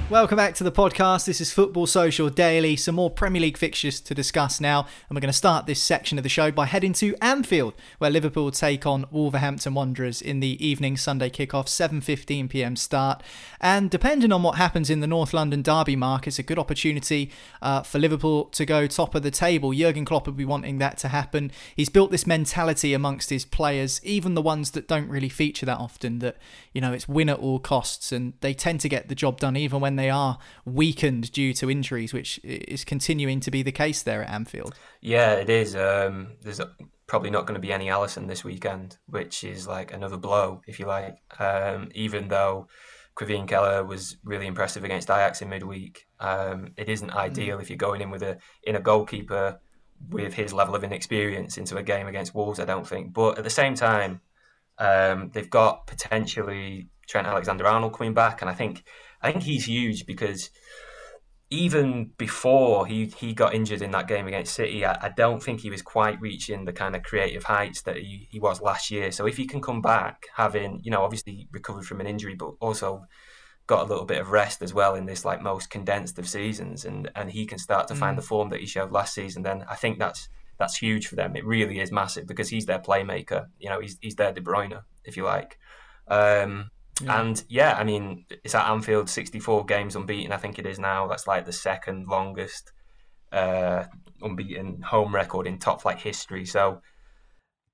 Welcome 0.10 0.38
back 0.38 0.56
to 0.56 0.64
the 0.64 0.72
podcast. 0.72 1.26
This 1.26 1.40
is 1.40 1.54
Football 1.54 1.86
Social 1.86 2.32
Daily. 2.32 2.76
Some 2.76 2.96
more 2.96 3.12
Premier 3.12 3.44
League 3.44 3.60
fixtures 3.60 4.02
to 4.02 4.16
discuss 4.16 4.60
now. 4.60 4.88
And 5.08 5.16
we're 5.16 5.22
going 5.22 5.30
to 5.30 5.38
start 5.38 5.68
this 5.68 5.80
section 5.80 6.18
of 6.18 6.24
the 6.24 6.30
show 6.30 6.50
by 6.50 6.66
heading 6.66 6.94
to 6.94 7.16
Anfield, 7.22 7.76
where 8.00 8.10
Liverpool 8.10 8.50
take 8.50 8.88
on 8.88 9.06
Wolverhampton 9.12 9.76
Wanderers 9.76 10.20
in 10.20 10.40
the 10.40 10.66
evening 10.66 10.98
Sunday 10.98 11.30
kickoff, 11.30 11.68
7:15 11.68 12.50
p.m. 12.50 12.76
start. 12.76 13.22
And 13.62 13.92
depending 13.92 14.32
on 14.32 14.42
what 14.42 14.58
happens 14.58 14.90
in 14.90 15.00
the 15.00 15.06
North 15.06 15.32
London 15.32 15.62
derby 15.62 15.96
mark, 15.96 16.26
it's 16.26 16.40
a 16.40 16.44
good 16.44 16.58
opportunity 16.58 17.30
uh, 17.62 17.84
for 17.84 18.00
Liverpool 18.00 18.46
to 18.46 18.66
go 18.66 18.88
top 18.88 19.14
of 19.14 19.22
the 19.22 19.30
table. 19.30 19.74
Jurgen 19.74 20.06
Klopp 20.06 20.26
will 20.26 20.34
be 20.34 20.44
wanting 20.44 20.80
that 20.80 20.98
to 20.98 21.10
happen. 21.10 21.52
He's 21.76 21.90
built 21.90 22.10
this 22.10 22.26
mentality 22.26 22.96
amongst 22.96 23.30
his 23.30 23.46
players, 23.46 24.02
even 24.04 24.34
the 24.34 24.42
ones 24.42 24.72
that 24.72 24.88
don't 24.88 25.08
really 25.08 25.30
feature 25.30 25.68
that 25.68 25.78
often, 25.78 26.18
that 26.18 26.38
you 26.74 26.82
know 26.82 26.94
it's 26.94 27.08
win 27.08 27.30
at 27.30 27.40
all 27.40 27.60
costs, 27.60 28.12
and 28.12 28.34
they 28.42 28.54
tend 28.54 28.82
to 28.82 28.90
get 28.90 29.10
the 29.10 29.16
job 29.16 29.40
done 29.40 29.58
even 29.58 29.80
when 29.80 29.96
they 29.96 30.10
are 30.10 30.38
weakened 30.66 31.32
due 31.32 31.54
to 31.54 31.70
injuries, 31.70 32.14
which 32.14 32.40
is 32.44 32.86
continuing 32.86 33.40
to 33.42 33.52
be 33.52 33.64
the 33.64 33.72
case 33.72 34.02
there 34.04 34.24
at 34.24 34.30
Anfield. 34.30 34.76
Yeah, 35.02 35.34
it 35.34 35.50
is. 35.50 35.76
Um, 35.76 36.34
there's 36.42 36.62
probably 37.08 37.32
not 37.32 37.46
going 37.46 37.56
to 37.56 37.68
be 37.68 37.74
any 37.74 37.88
Alisson 37.88 38.28
this 38.28 38.44
weekend, 38.44 38.98
which 39.08 39.44
is 39.44 39.68
like 39.68 39.94
another 39.94 40.18
blow, 40.18 40.62
if 40.68 40.80
you 40.80 40.86
like. 40.86 41.18
Um, 41.40 41.90
even 41.96 42.28
though 42.28 42.68
Caoimhín 43.16 43.48
Kelleher 43.48 43.84
was 43.84 44.18
really 44.24 44.48
impressive 44.48 44.84
against 44.84 45.10
Ajax 45.10 45.42
in 45.42 45.50
midweek, 45.50 46.08
um, 46.20 46.70
it 46.78 46.88
isn't 46.88 47.12
ideal 47.12 47.58
mm. 47.58 47.62
if 47.62 47.70
you're 47.70 47.78
going 47.78 48.02
in 48.02 48.12
with 48.12 48.24
a 48.24 48.38
in 48.64 48.76
a 48.76 48.80
goalkeeper 48.80 49.60
with 50.10 50.34
his 50.34 50.54
level 50.54 50.76
of 50.76 50.84
inexperience 50.84 51.58
into 51.58 51.76
a 51.76 51.84
game 51.84 52.08
against 52.08 52.34
Wolves. 52.34 52.60
I 52.60 52.66
don't 52.66 52.88
think, 52.88 53.12
but 53.12 53.38
at 53.38 53.44
the 53.44 53.50
same 53.50 53.76
time, 53.76 54.22
um, 54.80 55.30
they've 55.34 55.50
got 55.50 55.88
potentially 55.88 56.90
Trent 57.08 57.28
Alexander-Arnold 57.28 57.94
coming 57.94 58.14
back, 58.14 58.42
and 58.42 58.50
I 58.50 58.54
think 58.54 58.84
I 59.22 59.32
think 59.32 59.44
he's 59.44 59.68
huge 59.68 60.06
because 60.06 60.50
even 61.52 62.12
before 62.18 62.86
he, 62.86 63.08
he 63.08 63.34
got 63.34 63.56
injured 63.56 63.82
in 63.82 63.92
that 63.92 64.08
game 64.08 64.28
against 64.28 64.54
City, 64.54 64.86
I, 64.86 64.98
I, 65.02 65.10
don't 65.10 65.42
think 65.42 65.62
he 65.62 65.72
was 65.72 65.82
quite 65.82 66.22
reaching 66.22 66.66
the 66.66 66.72
kind 66.72 66.96
of 66.96 67.02
creative 67.02 67.44
heights 67.44 67.82
that 67.84 67.98
he, 67.98 68.28
he 68.30 68.40
was 68.40 68.62
last 68.62 68.92
year. 68.92 69.12
So 69.12 69.26
if 69.26 69.36
he 69.36 69.48
can 69.48 69.60
come 69.60 69.82
back, 69.82 70.28
having, 70.36 70.80
you 70.84 70.92
know, 70.92 71.02
obviously 71.02 71.48
recovered 71.52 71.86
from 71.86 72.02
an 72.02 72.08
injury, 72.08 72.36
but 72.36 72.52
also 72.62 73.06
got 73.66 73.84
a 73.84 73.90
little 73.90 74.06
bit 74.06 74.22
of 74.22 74.30
rest 74.30 74.62
as 74.62 74.76
well 74.76 74.94
in 74.94 75.06
this 75.06 75.26
like 75.26 75.42
most 75.42 75.72
condensed 75.72 76.20
of 76.20 76.28
seasons 76.28 76.86
and, 76.86 77.10
and 77.16 77.32
he 77.32 77.48
can 77.48 77.58
start 77.58 77.88
to 77.88 77.96
mm. 77.96 77.98
find 77.98 78.18
the 78.18 78.22
form 78.22 78.50
that 78.50 78.60
he 78.60 78.68
showed 78.68 78.92
last 78.92 79.16
season, 79.16 79.42
then 79.42 79.66
I 79.68 79.76
think 79.76 79.98
that's 79.98 80.30
that's 80.60 80.78
huge 80.78 81.08
for 81.08 81.16
them. 81.16 81.36
It 81.36 81.46
really 81.46 81.80
is 81.80 81.92
massive 81.92 82.28
because 82.28 82.50
he's 82.50 82.66
their 82.66 82.80
playmaker. 82.80 83.48
You 83.58 83.70
know, 83.70 83.80
he's 83.80 83.98
he's 84.02 84.16
their 84.16 84.34
De 84.34 84.42
Bruyne, 84.42 84.82
if 85.06 85.18
you 85.18 85.24
like. 85.24 85.58
Um, 86.08 86.70
yeah. 87.02 87.22
And 87.22 87.44
yeah, 87.48 87.76
I 87.78 87.84
mean, 87.84 88.26
it's 88.44 88.56
at 88.56 88.70
Anfield, 88.70 89.10
64 89.10 89.66
games 89.66 89.96
unbeaten, 89.96 90.34
I 90.34 90.38
think 90.38 90.60
it 90.60 90.66
is 90.66 90.80
now. 90.80 91.08
That's 91.08 91.28
like 91.28 91.46
the 91.46 91.54
second 91.54 92.08
longest 92.08 92.74
uh, 93.32 93.86
unbeaten 94.22 94.82
home 94.82 95.16
record 95.16 95.48
in 95.48 95.60
top 95.60 95.82
flight 95.82 96.00
history. 96.00 96.46
So 96.46 96.82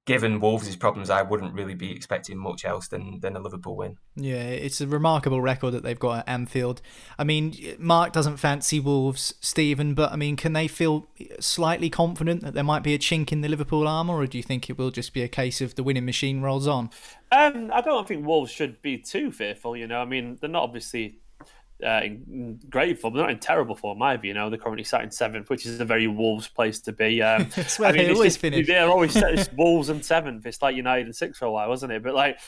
given 0.06 0.40
Wolves' 0.40 0.76
problems, 0.76 1.10
I 1.10 1.24
wouldn't 1.24 1.54
really 1.54 1.74
be 1.74 1.92
expecting 1.92 2.38
much 2.38 2.64
else 2.64 2.88
than, 2.88 3.20
than 3.20 3.36
a 3.36 3.40
Liverpool 3.40 3.76
win. 3.76 3.98
Yeah, 4.16 4.44
it's 4.44 4.80
a 4.80 4.88
remarkable 4.88 5.42
record 5.42 5.72
that 5.72 5.84
they've 5.84 6.00
got 6.00 6.20
at 6.20 6.30
Anfield. 6.30 6.82
I 7.18 7.24
mean, 7.24 7.56
Mark 7.80 8.14
doesn't 8.14 8.38
fancy 8.38 8.80
Wolves, 8.80 9.34
Stephen, 9.42 9.96
but 9.96 10.12
I 10.12 10.16
mean, 10.16 10.36
can 10.36 10.54
they 10.54 10.68
feel 10.68 11.08
slightly 11.40 11.90
confident 11.90 12.42
that 12.44 12.54
there 12.54 12.64
might 12.64 12.84
be 12.84 12.94
a 12.94 13.00
chink 13.00 13.32
in 13.32 13.42
the 13.42 13.50
Liverpool 13.50 13.88
armour, 13.88 14.16
or 14.16 14.28
do 14.28 14.38
you 14.38 14.44
think 14.44 14.70
it 14.70 14.78
will 14.78 14.92
just 14.92 15.14
be 15.14 15.24
a 15.24 15.28
case 15.28 15.60
of 15.60 15.74
the 15.74 15.84
winning 15.84 16.06
machine 16.06 16.42
rolls 16.42 16.68
on? 16.68 16.92
Um, 17.32 17.72
I 17.74 17.82
don't 17.82 18.08
think 18.08 18.26
Wolves 18.26 18.52
should 18.52 18.82
be 18.84 19.00
too 19.00 19.32
fearful. 19.32 19.76
You 19.76 19.88
know, 19.88 20.00
I 20.00 20.06
mean, 20.06 20.38
they're 20.40 20.50
not 20.50 20.64
obviously 20.64 21.18
uh, 21.84 22.02
in 22.04 22.60
great 22.70 23.00
form. 23.00 23.14
They're 23.14 23.24
not 23.24 23.32
in 23.32 23.40
terrible 23.40 23.76
form 23.76 24.02
either. 24.02 24.26
You 24.26 24.34
know, 24.34 24.50
they're 24.50 24.60
currently 24.60 24.84
sat 24.84 25.02
in 25.02 25.12
seventh, 25.12 25.50
which 25.50 25.66
is 25.66 25.80
a 25.80 25.86
very 25.86 26.08
Wolves 26.08 26.48
place 26.48 26.80
to 26.82 26.92
be. 26.92 27.22
Um, 27.22 27.50
I 27.80 27.92
mean, 27.92 27.98
they 27.98 28.12
always 28.12 28.34
just, 28.34 28.40
finish. 28.40 28.68
They're 28.68 28.88
always 28.88 29.16
it's 29.16 29.50
Wolves 29.58 29.90
and 29.90 30.04
seventh. 30.04 30.46
It's 30.46 30.62
like 30.62 30.76
United 30.76 31.06
and 31.06 31.16
sixth 31.16 31.40
for 31.40 31.46
a 31.46 31.52
while, 31.52 31.70
wasn't 31.70 31.92
it? 31.92 32.04
But 32.04 32.16
like, 32.16 32.40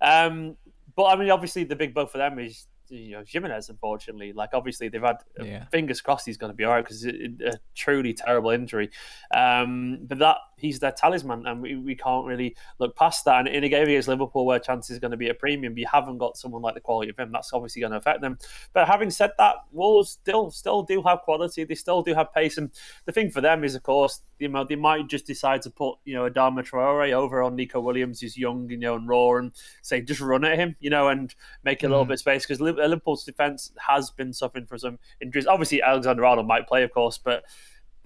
um, 0.00 0.56
but 0.94 1.04
I 1.04 1.16
mean, 1.16 1.30
obviously 1.30 1.64
the 1.64 1.76
big 1.76 1.94
bug 1.94 2.10
for 2.10 2.18
them 2.18 2.38
is 2.38 2.66
you 2.88 3.12
know 3.12 3.24
Jimenez. 3.26 3.68
Unfortunately, 3.68 4.32
like 4.32 4.50
obviously 4.52 4.88
they've 4.88 5.02
had 5.02 5.18
yeah. 5.42 5.64
fingers 5.66 6.00
crossed 6.00 6.26
he's 6.26 6.36
going 6.36 6.52
to 6.52 6.56
be 6.56 6.64
all 6.64 6.72
right 6.72 6.84
because 6.84 7.04
it's 7.04 7.42
a 7.42 7.58
truly 7.74 8.14
terrible 8.14 8.50
injury. 8.50 8.90
Um, 9.34 10.00
but 10.02 10.18
that 10.18 10.38
he's 10.58 10.78
their 10.78 10.92
talisman, 10.92 11.46
and 11.46 11.60
we, 11.60 11.76
we 11.76 11.94
can't 11.94 12.26
really 12.26 12.56
look 12.78 12.96
past 12.96 13.24
that. 13.24 13.40
And 13.40 13.48
in 13.48 13.64
a 13.64 13.68
game 13.68 13.84
against 13.84 14.08
Liverpool, 14.08 14.46
where 14.46 14.58
chances 14.58 14.90
is 14.90 14.98
going 14.98 15.10
to 15.10 15.16
be 15.16 15.28
a 15.28 15.34
premium, 15.34 15.76
you 15.76 15.86
haven't 15.90 16.18
got 16.18 16.36
someone 16.36 16.62
like 16.62 16.74
the 16.74 16.80
quality 16.80 17.10
of 17.10 17.18
him. 17.18 17.30
That's 17.30 17.52
obviously 17.52 17.80
going 17.80 17.92
to 17.92 17.98
affect 17.98 18.22
them. 18.22 18.38
But 18.72 18.86
having 18.86 19.10
said 19.10 19.32
that, 19.38 19.56
Wolves 19.72 20.10
still 20.10 20.50
still 20.50 20.82
do 20.82 21.02
have 21.02 21.20
quality. 21.22 21.64
They 21.64 21.74
still 21.74 22.02
do 22.02 22.14
have 22.14 22.32
pace, 22.32 22.58
and 22.58 22.70
the 23.04 23.12
thing 23.12 23.30
for 23.30 23.40
them 23.40 23.64
is, 23.64 23.74
of 23.74 23.82
course, 23.82 24.22
you 24.38 24.48
know, 24.48 24.64
they 24.64 24.76
might 24.76 25.08
just 25.08 25.26
decide 25.26 25.62
to 25.62 25.70
put 25.70 25.98
you 26.04 26.14
know 26.14 26.28
Adama 26.28 26.66
Traore 26.66 27.12
over 27.12 27.42
on 27.42 27.56
Neco 27.56 27.80
Williams, 27.80 28.20
who's 28.20 28.36
young, 28.36 28.68
you 28.70 28.78
know, 28.78 28.96
and 28.96 29.08
raw, 29.08 29.34
and 29.34 29.52
say 29.82 30.00
just 30.00 30.20
run 30.20 30.44
at 30.44 30.58
him, 30.58 30.74
you 30.80 30.90
know, 30.90 31.08
and 31.08 31.34
make 31.64 31.82
a 31.82 31.88
little 31.88 32.04
mm. 32.04 32.08
bit 32.08 32.14
of 32.14 32.20
space 32.20 32.46
because 32.46 32.60
Liverpool's 32.60 33.24
defense 33.24 33.72
has 33.78 34.10
been 34.10 34.32
suffering 34.32 34.66
from 34.66 34.78
some 34.78 34.98
injuries. 35.20 35.46
Obviously, 35.46 35.82
Alexander 35.82 36.24
Arnold 36.24 36.46
might 36.46 36.66
play, 36.66 36.82
of 36.82 36.92
course, 36.92 37.18
but. 37.18 37.44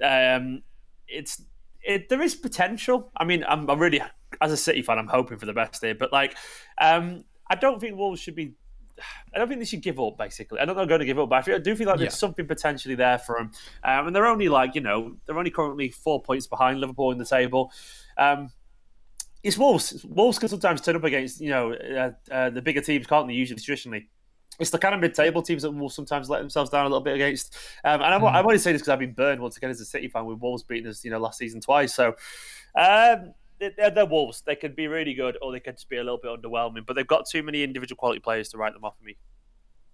Um, 0.02 0.62
it's 1.10 1.42
it, 1.82 2.08
there 2.08 2.22
is 2.22 2.34
potential. 2.34 3.10
I 3.16 3.24
mean, 3.24 3.44
I'm, 3.46 3.68
I'm, 3.68 3.78
really, 3.78 4.02
as 4.40 4.52
a 4.52 4.56
City 4.56 4.82
fan, 4.82 4.98
I'm 4.98 5.08
hoping 5.08 5.38
for 5.38 5.46
the 5.46 5.52
best 5.52 5.82
here. 5.82 5.94
But 5.94 6.12
like, 6.12 6.36
um, 6.78 7.24
I 7.48 7.54
don't 7.54 7.80
think 7.80 7.96
Wolves 7.96 8.20
should 8.20 8.34
be. 8.34 8.54
I 9.34 9.38
don't 9.38 9.48
think 9.48 9.60
they 9.60 9.66
should 9.66 9.82
give 9.82 9.98
up. 9.98 10.18
Basically, 10.18 10.60
I'm 10.60 10.66
not 10.66 10.88
going 10.88 11.00
to 11.00 11.06
give 11.06 11.18
up, 11.18 11.30
but 11.30 11.36
I, 11.36 11.42
feel, 11.42 11.54
I 11.54 11.58
do 11.58 11.74
feel 11.74 11.88
like 11.88 11.98
there's 11.98 12.12
yeah. 12.12 12.16
something 12.16 12.46
potentially 12.46 12.94
there 12.94 13.18
for 13.18 13.38
them. 13.38 13.52
Um, 13.82 14.08
and 14.08 14.16
they're 14.16 14.26
only 14.26 14.48
like 14.48 14.74
you 14.74 14.82
know 14.82 15.16
they're 15.26 15.38
only 15.38 15.50
currently 15.50 15.90
four 15.90 16.22
points 16.22 16.46
behind 16.46 16.80
Liverpool 16.80 17.10
in 17.10 17.18
the 17.18 17.24
table. 17.24 17.72
Um, 18.18 18.50
it's 19.42 19.56
Wolves. 19.56 20.04
Wolves 20.06 20.38
can 20.38 20.50
sometimes 20.50 20.82
turn 20.82 20.96
up 20.96 21.04
against 21.04 21.40
you 21.40 21.50
know 21.50 21.72
uh, 21.72 22.10
uh, 22.30 22.50
the 22.50 22.60
bigger 22.60 22.82
teams, 22.82 23.06
can't 23.06 23.26
they? 23.26 23.34
Usually, 23.34 23.58
traditionally 23.58 24.08
it's 24.60 24.70
the 24.70 24.78
kind 24.78 24.94
of 24.94 25.00
mid-table 25.00 25.42
teams 25.42 25.62
that 25.62 25.70
will 25.70 25.88
sometimes 25.88 26.28
let 26.28 26.38
themselves 26.38 26.70
down 26.70 26.86
a 26.86 26.88
little 26.88 27.02
bit 27.02 27.14
against. 27.14 27.56
Um, 27.82 28.02
and 28.02 28.14
I'm, 28.14 28.20
mm. 28.20 28.32
I'm 28.32 28.44
only 28.44 28.58
saying 28.58 28.74
this 28.74 28.82
because 28.82 28.92
I've 28.92 28.98
been 28.98 29.14
burned 29.14 29.40
once 29.40 29.56
again 29.56 29.70
as 29.70 29.80
a 29.80 29.84
City 29.84 30.08
fan 30.08 30.26
with 30.26 30.38
Wolves 30.38 30.62
beating 30.62 30.88
us, 30.88 31.04
you 31.04 31.10
know, 31.10 31.18
last 31.18 31.38
season 31.38 31.60
twice. 31.60 31.94
So 31.94 32.08
um, 32.76 33.32
they're, 33.58 33.90
they're, 33.90 34.06
Wolves. 34.06 34.42
They 34.42 34.56
could 34.56 34.76
be 34.76 34.86
really 34.86 35.14
good, 35.14 35.36
or 35.42 35.50
they 35.50 35.60
could 35.60 35.76
just 35.76 35.88
be 35.88 35.96
a 35.96 36.04
little 36.04 36.18
bit 36.18 36.30
underwhelming. 36.30 36.86
But 36.86 36.94
they've 36.94 37.06
got 37.06 37.26
too 37.28 37.42
many 37.42 37.62
individual 37.62 37.96
quality 37.96 38.20
players 38.20 38.50
to 38.50 38.58
write 38.58 38.74
them 38.74 38.84
off 38.84 38.98
for 38.98 39.04
me. 39.04 39.16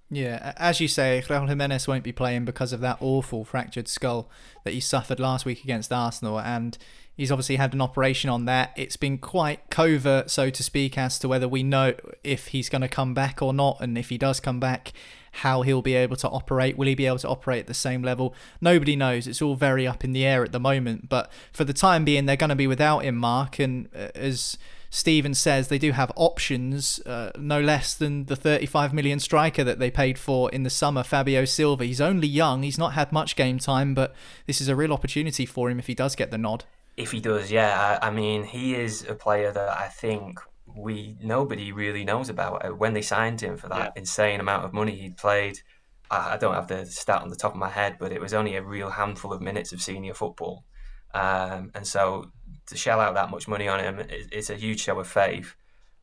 Yeah, 0.09 0.53
as 0.57 0.81
you 0.81 0.87
say, 0.87 1.23
Raul 1.27 1.49
Jimenez 1.49 1.89
won't 1.89 2.05
be 2.05 2.13
playing 2.13 2.45
because 2.45 2.73
of 2.73 2.81
that 2.81 2.99
awful 3.01 3.45
fractured 3.45 3.89
skull 3.89 4.31
that 4.65 4.73
he 4.73 4.79
suffered 4.79 5.19
last 5.19 5.45
week 5.45 5.65
against 5.65 5.93
Arsenal, 5.93 6.39
and 6.39 6.79
He's 7.17 7.33
obviously 7.33 7.57
had 7.57 7.73
an 7.73 7.81
operation 7.81 8.29
on 8.29 8.45
that. 8.45 8.73
It's 8.77 8.97
been 8.97 9.17
quite 9.17 9.71
covert, 9.71 10.31
so 10.31 10.51
to 10.51 10.63
speak, 10.63 10.99
as 10.99 11.19
to 11.21 11.29
whether 11.29 11.49
we 11.49 11.63
know 11.63 11.95
if 12.23 12.49
he's 12.49 12.69
going 12.69 12.83
to 12.83 12.89
come 12.89 13.15
back 13.15 13.41
or 13.41 13.55
not, 13.55 13.79
and 13.81 13.97
if 13.97 14.11
he 14.11 14.19
does 14.19 14.39
come 14.39 14.61
back, 14.61 14.93
how 15.37 15.63
he'll 15.63 15.83
be 15.83 15.95
able 15.95 16.17
to 16.17 16.29
operate. 16.29 16.77
Will 16.77 16.87
he 16.87 16.95
be 16.95 17.07
able 17.07 17.19
to 17.19 17.29
operate 17.29 17.61
at 17.61 17.67
the 17.67 17.75
same 17.75 18.03
level? 18.03 18.35
Nobody 18.61 18.97
knows. 18.97 19.27
It's 19.27 19.41
all 19.41 19.55
very 19.55 19.87
up 19.87 20.05
in 20.05 20.13
the 20.13 20.25
air 20.25 20.45
at 20.45 20.53
the 20.53 20.61
moment. 20.61 21.09
But 21.09 21.31
for 21.53 21.65
the 21.65 21.73
time 21.73 22.05
being, 22.05 22.27
they're 22.27 22.37
going 22.37 22.51
to 22.51 22.57
be 22.57 22.67
without 22.67 23.01
him, 23.01 23.17
Mark. 23.17 23.59
And 23.59 23.89
uh, 23.95 24.09
as 24.15 24.59
Stephen 24.91 25.35
says, 25.35 25.69
they 25.69 25.79
do 25.79 25.93
have 25.93 26.13
options, 26.17 27.01
uh, 27.01 27.33
no 27.39 27.61
less 27.61 27.95
than 27.95 28.27
the 28.27 28.37
35 28.37 28.95
million 28.95 29.21
striker 29.21 29.65
that 29.65 29.79
they 29.79 29.91
paid 29.91 30.19
for 30.19 30.51
in 30.51 30.63
the 30.63 30.71
summer, 30.71 31.03
Fabio 31.03 31.45
Silva. 31.45 31.85
He's 31.85 32.01
only 32.01 32.29
young. 32.29 32.63
He's 32.63 32.79
not 32.79 32.95
had 32.95 33.13
much 33.13 33.37
game 33.37 33.59
time, 33.59 33.95
but 33.95 34.15
this 34.47 34.61
is 34.61 34.69
a 34.69 34.77
real 34.77 34.93
opportunity 34.93 35.45
for 35.45 35.71
him 35.71 35.79
if 35.79 35.87
he 35.87 35.95
does 35.95 36.15
get 36.15 36.31
the 36.31 36.39
nod. 36.39 36.65
If 36.97 37.13
he 37.13 37.21
does, 37.21 37.51
yeah. 37.51 37.99
I, 38.01 38.09
I, 38.09 38.11
mean, 38.11 38.45
he 38.45 38.75
is 38.75 39.07
a 39.09 39.15
player 39.15 39.53
that 39.53 39.79
I 39.79 39.89
think 39.89 40.41
we 40.75 41.17
nobody 41.23 41.73
really 41.73 42.05
knows 42.05 42.29
about. 42.29 42.65
Uh, 42.65 42.71
when 42.71 42.95
they 42.95 43.03
signed 43.03 43.41
him 43.41 43.57
for 43.57 43.69
that 43.69 43.93
yeah. 43.95 44.01
insane 44.01 44.41
amount 44.41 44.65
of 44.65 44.73
money, 44.73 44.97
he 44.97 45.11
played. 45.11 45.59
I, 46.11 46.35
I 46.35 46.37
don't 46.37 46.55
have 46.55 46.69
the 46.69 46.87
stat 46.87 47.23
on 47.23 47.29
the 47.29 47.37
top 47.37 47.53
of 47.53 47.59
my 47.59 47.69
head, 47.69 47.97
but 47.99 48.13
it 48.13 48.21
was 48.21 48.35
only 48.35 48.57
a 48.57 48.63
real 48.63 48.91
handful 48.91 49.33
of 49.33 49.43
minutes 49.43 49.73
of 49.73 49.83
senior 49.83 50.15
football, 50.15 50.65
um, 51.15 51.71
and 51.75 51.87
so 51.87 52.31
to 52.67 52.77
shell 52.77 53.01
out 53.01 53.15
that 53.15 53.31
much 53.31 53.47
money 53.47 53.69
on 53.69 53.81
him 53.81 54.01
is, 54.01 54.29
is 54.29 54.51
a 54.51 54.55
huge 54.55 54.81
show 54.81 54.99
of 54.99 55.07
faith. 55.07 55.55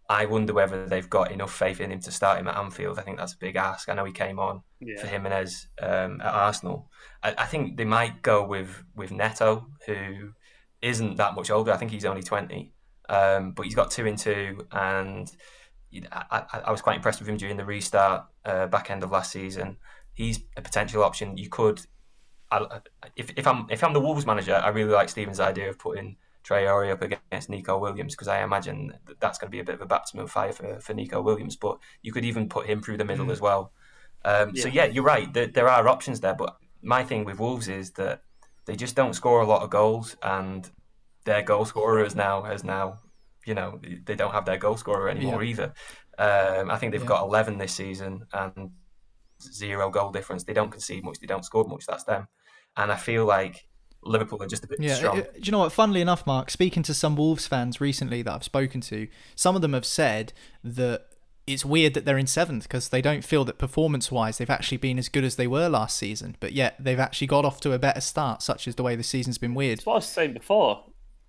I 0.10 0.26
wonder 0.26 0.54
whether 0.54 0.86
they've 0.86 1.10
got 1.10 1.32
enough 1.32 1.54
faith 1.54 1.80
in 1.80 1.92
him 1.92 2.02
to 2.02 2.12
start 2.12 2.40
him 2.40 2.48
at 2.48 2.58
Anfield. 2.58 3.00
I 3.00 3.04
think 3.04 3.18
that's 3.18 3.34
a 3.34 3.38
big 3.38 3.56
ask. 3.56 3.88
I 3.88 3.94
know 3.94 4.04
he 4.04 4.12
came 4.12 4.38
on 4.38 4.62
yeah. 4.80 5.00
for 5.00 5.08
Jimenez 5.08 5.68
um, 5.82 6.20
at 6.22 6.34
Arsenal. 6.34 6.90
I, 7.24 7.34
I, 7.38 7.46
think 7.46 7.78
they 7.78 7.86
might 7.86 8.22
go 8.22 8.46
with 8.46 8.84
with 8.96 9.12
Neto, 9.12 9.68
who 9.86 10.34
isn't 10.84 11.16
that 11.18 11.34
much 11.34 11.50
older. 11.50 11.72
I 11.72 11.78
think 11.78 11.92
he's 11.92 12.06
only 12.06 12.22
20. 12.22 12.72
Um, 13.10 13.52
but 13.52 13.64
he's 13.66 13.76
got 13.76 13.92
two 13.92 14.06
in 14.06 14.16
two, 14.16 14.66
and 14.72 15.32
I, 16.12 16.44
I, 16.52 16.60
I, 16.68 16.72
was 16.72 16.82
quite 16.82 16.96
impressed 16.96 17.20
with 17.20 17.28
him 17.28 17.36
during 17.36 17.58
the 17.58 17.66
restart 17.66 18.26
uh, 18.46 18.68
back 18.68 18.90
end 18.90 19.04
of 19.04 19.12
last 19.12 19.32
season. 19.32 19.78
He's 20.14 20.40
a 20.56 20.62
potential 20.62 21.04
option. 21.04 21.38
You 21.38 21.50
could, 21.50 21.82
I, 22.50 22.80
if, 23.18 23.32
if 23.36 23.46
I'm 23.46 23.68
if 23.70 23.84
I'm 23.84 23.92
the 23.92 24.00
Wolves 24.00 24.26
manager, 24.26 24.56
I 24.56 24.70
really 24.70 24.92
like 24.92 25.10
Stephen's 25.10 25.42
idea 25.42 25.70
of 25.70 25.78
putting 25.78 26.16
Traore 26.46 26.92
up 26.92 27.02
against 27.02 27.50
Neco 27.50 27.78
Williams 27.78 28.16
because 28.16 28.30
I 28.30 28.42
imagine 28.42 28.94
that 29.06 29.20
that's 29.20 29.38
going 29.38 29.48
to 29.48 29.52
be 29.52 29.60
a 29.60 29.66
bit 29.66 29.76
of 29.76 29.82
a 29.82 29.86
baptism 29.86 30.22
of 30.22 30.32
fire 30.32 30.54
for, 30.54 30.80
for 30.80 30.94
Neco 30.94 31.22
Williams. 31.22 31.58
But 31.58 31.80
you 32.02 32.14
could 32.14 32.26
even 32.26 32.48
put 32.48 32.68
him 32.68 32.82
through 32.82 32.98
the 32.98 33.06
middle 33.06 33.26
mm. 33.26 33.32
as 33.32 33.42
well. 33.42 33.74
Um, 34.24 34.52
yeah. 34.54 34.64
So 34.64 34.70
yeah, 34.70 34.86
you're 34.86 35.04
right. 35.04 35.32
There, 35.34 35.48
there 35.48 35.68
are 35.68 35.88
options 35.90 36.22
there, 36.22 36.36
but 36.36 36.56
my 36.82 37.04
thing 37.04 37.26
with 37.26 37.40
Wolves 37.40 37.68
is 37.68 37.92
that 37.92 38.22
they 38.66 38.76
just 38.76 38.96
don't 38.96 39.14
score 39.14 39.42
a 39.42 39.46
lot 39.46 39.64
of 39.64 39.70
goals, 39.70 40.16
and 40.24 40.70
their 41.26 41.42
goal 41.42 41.66
scorer 41.66 42.04
is 42.04 42.16
now 42.16 42.44
has 42.44 42.64
now, 42.64 43.00
you 43.46 43.54
know, 43.54 43.80
they 44.06 44.16
don't 44.16 44.32
have 44.32 44.46
their 44.46 44.58
goal 44.58 44.78
scorer 44.78 45.10
anymore 45.10 45.44
yeah. 45.44 45.50
either. 45.50 45.74
Um, 46.18 46.70
I 46.70 46.78
think 46.78 46.92
they've 46.92 47.02
yeah. 47.02 47.08
got 47.08 47.24
11 47.24 47.58
this 47.58 47.74
season 47.74 48.26
and 48.34 48.72
zero 49.42 49.90
goal 49.90 50.12
difference. 50.12 50.44
They 50.44 50.54
don't 50.54 50.72
concede 50.72 51.04
much, 51.04 51.20
they 51.20 51.28
don't 51.28 51.46
score 51.46 51.66
much. 51.66 51.86
That's 51.86 52.04
them, 52.04 52.28
and 52.78 52.92
I 52.92 52.96
feel 52.96 53.26
like 53.26 53.68
Liverpool 54.06 54.42
are 54.42 54.48
just 54.48 54.64
a 54.64 54.68
bit 54.68 54.80
yeah, 54.82 54.96
strong. 54.96 55.22
Do 55.22 55.28
you 55.42 55.52
know 55.52 55.60
what? 55.60 55.72
Funnily 55.72 56.02
enough, 56.02 56.26
Mark, 56.26 56.50
speaking 56.50 56.84
to 56.84 56.94
some 56.94 57.16
Wolves 57.16 57.48
fans 57.48 57.80
recently 57.82 58.22
that 58.22 58.34
I've 58.34 58.44
spoken 58.44 58.82
to, 58.82 59.08
some 59.36 59.56
of 59.56 59.62
them 59.62 59.74
have 59.74 59.86
said 59.86 60.34
that 60.64 61.06
it's 61.46 61.66
weird 61.66 61.94
that 61.94 62.06
they're 62.06 62.18
in 62.18 62.28
seventh 62.28 62.64
because 62.64 62.90
they 62.90 63.02
don't 63.02 63.24
feel 63.24 63.44
that 63.46 63.58
performance 63.58 64.12
wise 64.12 64.38
they've 64.38 64.50
actually 64.50 64.78
been 64.78 64.98
as 64.98 65.10
good 65.10 65.24
as 65.24 65.36
they 65.36 65.48
were 65.48 65.68
last 65.68 65.98
season. 65.98 66.38
But 66.40 66.54
yet 66.54 66.76
they've 66.80 67.00
actually 67.00 67.28
got 67.28 67.46
off 67.46 67.60
to 67.62 67.74
a 67.74 67.80
better 67.80 68.02
start, 68.02 68.42
such 68.42 68.68
as 68.68 68.76
the 68.76 68.84
way 68.84 68.96
the 68.96 69.04
season's 69.04 69.38
been 69.38 69.54
weird. 69.54 69.80
That's 69.80 69.86
what 69.86 69.94
I 69.94 69.98
was 69.98 70.06
saying 70.06 70.34
before 70.34 70.84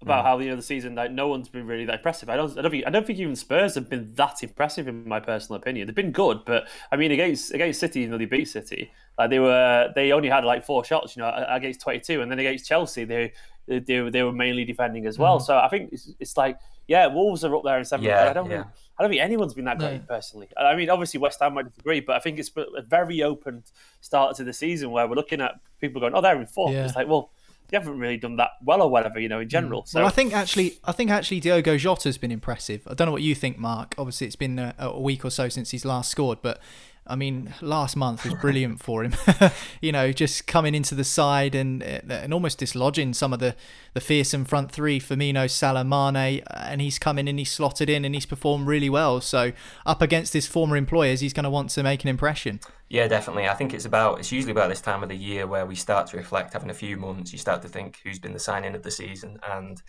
about 0.05 0.25
mm. 0.25 0.29
how 0.29 0.37
the 0.37 0.45
end 0.45 0.53
of 0.53 0.59
the 0.59 0.63
season 0.63 0.95
like 0.95 1.11
no 1.11 1.29
one's 1.29 1.49
been 1.49 1.67
really 1.67 1.85
that 1.87 1.97
impressive. 1.97 2.29
I 2.29 2.37
don't 2.37 2.57
I 2.59 2.63
don't 2.63 2.71
think 2.71 2.87
I 2.87 2.91
don't 2.91 3.07
think 3.07 3.19
even 3.19 3.35
Spurs 3.35 3.75
have 3.75 3.89
been 3.89 4.13
that 4.15 4.43
impressive 4.43 4.87
in 4.87 5.09
my 5.09 5.19
personal 5.19 5.61
opinion. 5.61 5.87
They've 5.87 5.95
been 5.95 6.13
good, 6.13 6.45
but 6.45 6.69
I 6.93 6.97
mean 6.97 7.11
against 7.11 7.53
against 7.53 7.81
City, 7.81 8.03
you 8.03 8.09
know, 8.09 8.19
they 8.19 8.27
beat 8.27 8.49
City. 8.49 8.93
Like 9.19 9.31
they 9.31 9.39
were 9.39 9.93
they 9.95 10.13
only 10.13 10.29
had 10.29 10.45
like 10.45 10.65
four 10.65 10.85
shots, 10.85 11.17
you 11.17 11.23
know, 11.23 11.45
against 11.49 11.81
twenty 11.81 12.01
two, 12.01 12.23
and 12.23 12.31
then 12.31 12.39
against 12.39 12.67
Chelsea 12.67 13.05
they 13.05 13.33
they, 13.67 13.79
they 13.81 14.23
were 14.23 14.33
mainly 14.33 14.65
defending 14.65 15.07
as 15.07 15.19
well. 15.19 15.39
Mm. 15.39 15.43
So 15.43 15.57
I 15.57 15.69
think 15.69 15.93
it's, 15.93 16.13
it's, 16.21 16.37
like 16.37 16.59
yeah, 16.87 17.07
Wolves 17.07 17.45
are 17.45 17.57
up 17.57 17.63
there 17.65 17.79
in 17.79 17.85
seventh. 17.85 18.07
Yeah, 18.07 18.29
I 18.29 18.33
don't 18.35 18.51
yeah. 18.51 18.65
think, 18.65 18.75
I 18.99 19.03
don't 19.03 19.11
think 19.11 19.23
anyone's 19.23 19.55
been 19.55 19.65
that 19.65 19.79
great 19.79 20.01
no. 20.01 20.07
personally. 20.07 20.49
I 20.57 20.77
mean, 20.77 20.89
obviously 20.89 21.19
West 21.19 21.41
Ham 21.41 21.55
might 21.55 21.69
disagree, 21.69 22.01
but 22.01 22.17
I 22.17 22.21
think 22.21 22.39
it's 22.39 22.51
a 22.57 22.83
very 22.83 23.23
open 23.23 23.65
start 24.01 24.37
to 24.37 24.45
the 24.45 24.53
season 24.53 24.91
where 24.91 25.07
we're 25.09 25.17
looking 25.17 25.41
at 25.41 25.55
people 25.81 26.01
going, 26.01 26.15
oh, 26.15 26.21
they're 26.21 26.41
in 26.41 26.47
fourth. 26.47 26.73
Yeah. 26.73 26.85
It's 26.85 26.97
like 26.97 27.09
well 27.09 27.31
they 27.69 27.79
haven't 27.79 27.99
really 27.99 28.17
done 28.17 28.37
that 28.37 28.51
well 28.63 28.83
or 28.83 28.91
whatever, 28.91 29.19
you 29.19 29.29
know, 29.29 29.41
in 29.41 29.49
general. 29.49 29.83
Mm. 29.83 29.89
So 29.89 29.99
well, 30.01 30.09
I 30.09 30.11
think 30.11 30.35
actually, 30.35 30.79
I 30.85 30.93
think 30.93 31.11
actually 31.11 31.41
Diogo 31.41 31.77
Jota's 31.77 32.19
been 32.19 32.31
impressive. 32.31 32.87
I 32.87 32.95
don't 32.95 33.07
know 33.07 33.13
what 33.13 33.23
you 33.23 33.35
think, 33.35 33.59
Mark. 33.59 33.95
Obviously, 33.97 34.27
it's 34.27 34.37
been 34.37 34.59
a, 34.59 34.75
a 34.79 35.01
week 35.01 35.25
or 35.25 35.31
so 35.31 35.49
since 35.49 35.71
he's 35.71 35.85
last 35.85 36.11
scored, 36.11 36.39
but 36.43 36.61
I 37.07 37.17
mean, 37.17 37.53
last 37.61 37.97
month 37.97 38.25
was 38.25 38.35
brilliant 38.41 38.83
for 38.83 39.05
him. 39.05 39.15
you 39.81 39.93
know, 39.93 40.13
just 40.13 40.47
coming 40.47 40.75
into 40.75 40.95
the 40.95 41.05
side 41.05 41.55
and 41.55 41.83
uh, 41.83 42.01
and 42.09 42.33
almost 42.33 42.59
dislodging 42.59 43.15
some 43.15 43.33
of 43.33 43.41
the, 43.41 43.55
the 43.93 44.01
fearsome 44.01 44.45
front 44.45 44.73
three, 44.73 44.99
Firmino, 44.99 45.51
Salah, 45.51 45.85
Mane, 45.85 46.43
uh, 46.47 46.67
and 46.69 46.81
he's 46.81 46.99
come 46.99 47.19
in 47.19 47.29
and 47.29 47.39
he's 47.39 47.51
slotted 47.51 47.91
in 47.91 48.05
and 48.05 48.15
he's 48.15 48.27
performed 48.27 48.67
really 48.67 48.89
well. 48.89 49.21
So 49.21 49.53
up 49.85 50.01
against 50.01 50.33
his 50.33 50.47
former 50.47 50.77
employers, 50.77 51.21
he's 51.21 51.33
going 51.33 51.45
to 51.45 51.51
want 51.51 51.71
to 51.71 51.83
make 51.83 52.05
an 52.05 52.09
impression. 52.09 52.61
Yeah, 52.89 53.09
definitely. 53.09 53.49
I 53.49 53.55
think 53.55 53.75
it's 53.75 53.85
about 53.85 54.19
it's 54.19 54.33
usually 54.33 54.53
about 54.53 54.69
this 54.69 54.81
time 54.81 55.03
of 55.03 55.09
the 55.09 55.17
year 55.17 55.47
where 55.47 55.67
we 55.67 55.75
start 55.75 56.07
to 56.09 56.17
reflect, 56.17 56.53
having 56.53 56.71
a 56.71 56.75
few 56.75 56.97
months, 56.97 57.33
you 57.33 57.39
start 57.39 57.61
to 57.63 57.69
think 57.69 57.99
who's 58.03 58.19
been 58.19 58.33
the 58.33 58.39
signing 58.39 58.75
of 58.75 58.83
the 58.83 58.91
season, 58.91 59.39
and 59.51 59.83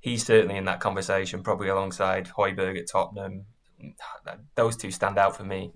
he's 0.00 0.24
certainly 0.24 0.56
in 0.56 0.64
that 0.64 0.80
conversation, 0.80 1.42
probably 1.42 1.68
alongside 1.68 2.28
Højbjerg 2.28 2.78
at 2.78 2.88
Tottenham. 2.88 3.46
Those 4.54 4.76
two 4.76 4.90
stand 4.90 5.18
out 5.18 5.36
for 5.36 5.44
me. 5.44 5.72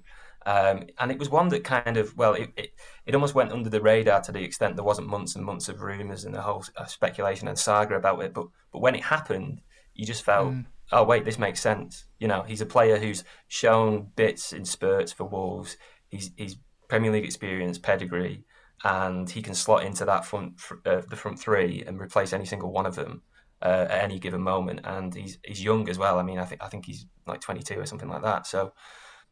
Um, 0.47 0.85
and 0.99 1.11
it 1.11 1.19
was 1.19 1.29
one 1.29 1.49
that 1.49 1.65
kind 1.65 1.97
of, 1.97 2.17
well, 2.17 2.33
it, 2.33 2.51
it, 2.57 2.73
it, 3.05 3.15
almost 3.15 3.35
went 3.35 3.53
under 3.53 3.69
the 3.69 3.83
radar 3.83 4.23
to 4.23 4.33
the 4.33 4.43
extent 4.43 4.75
there 4.75 4.85
wasn't 4.85 5.09
months 5.09 5.37
and 5.37 5.45
months 5.45 5.69
of 5.69 5.83
rumours 5.83 6.25
and 6.25 6.35
the 6.35 6.41
whole 6.41 6.65
uh, 6.79 6.87
speculation 6.87 7.47
and 7.47 7.59
saga 7.59 7.95
about 7.95 8.23
it. 8.23 8.33
But 8.33 8.47
but 8.73 8.81
when 8.81 8.95
it 8.95 9.05
happened, 9.05 9.61
you 9.95 10.07
just 10.07 10.23
felt, 10.23 10.53
mm. 10.53 10.65
oh, 10.93 11.05
wait, 11.05 11.25
this 11.25 11.39
makes 11.39 11.61
sense. 11.61 12.07
You 12.19 12.29
know, 12.29 12.43
he's 12.43 12.63
a 12.63 12.67
player 12.67 12.99
who's 12.99 13.25
shown 13.49 14.09
bits 14.17 14.53
in 14.53 14.65
spurts 14.65 15.13
for 15.13 15.25
Wolves. 15.25 15.77
He's, 16.09 16.31
he's 16.37 16.57
Premier 16.89 17.13
League 17.13 17.25
experience, 17.25 17.79
pedigree, 17.79 18.45
and 18.83 19.29
he 19.29 19.43
can 19.43 19.55
slot 19.55 19.85
into 19.85 20.05
that 20.07 20.25
front, 20.25 20.55
uh, 20.87 21.03
the 21.09 21.17
front 21.17 21.39
three 21.39 21.85
and 21.87 22.01
replace 22.01 22.33
any 22.33 22.47
single 22.47 22.73
one 22.73 22.87
of 22.87 22.95
them. 22.95 23.23
Uh, 23.63 23.87
at 23.91 24.05
any 24.05 24.19
given 24.19 24.41
moment, 24.41 24.81
and 24.85 25.15
he's 25.15 25.37
he's 25.45 25.63
young 25.63 25.87
as 25.91 25.99
well. 25.99 26.19
I 26.19 26.23
mean, 26.23 26.39
I 26.39 26.47
think 26.47 26.63
I 26.63 26.69
think 26.69 26.87
he's 26.87 27.05
like 27.27 27.43
22 27.43 27.79
or 27.79 27.85
something 27.85 28.09
like 28.09 28.23
that. 28.23 28.47
So, 28.47 28.73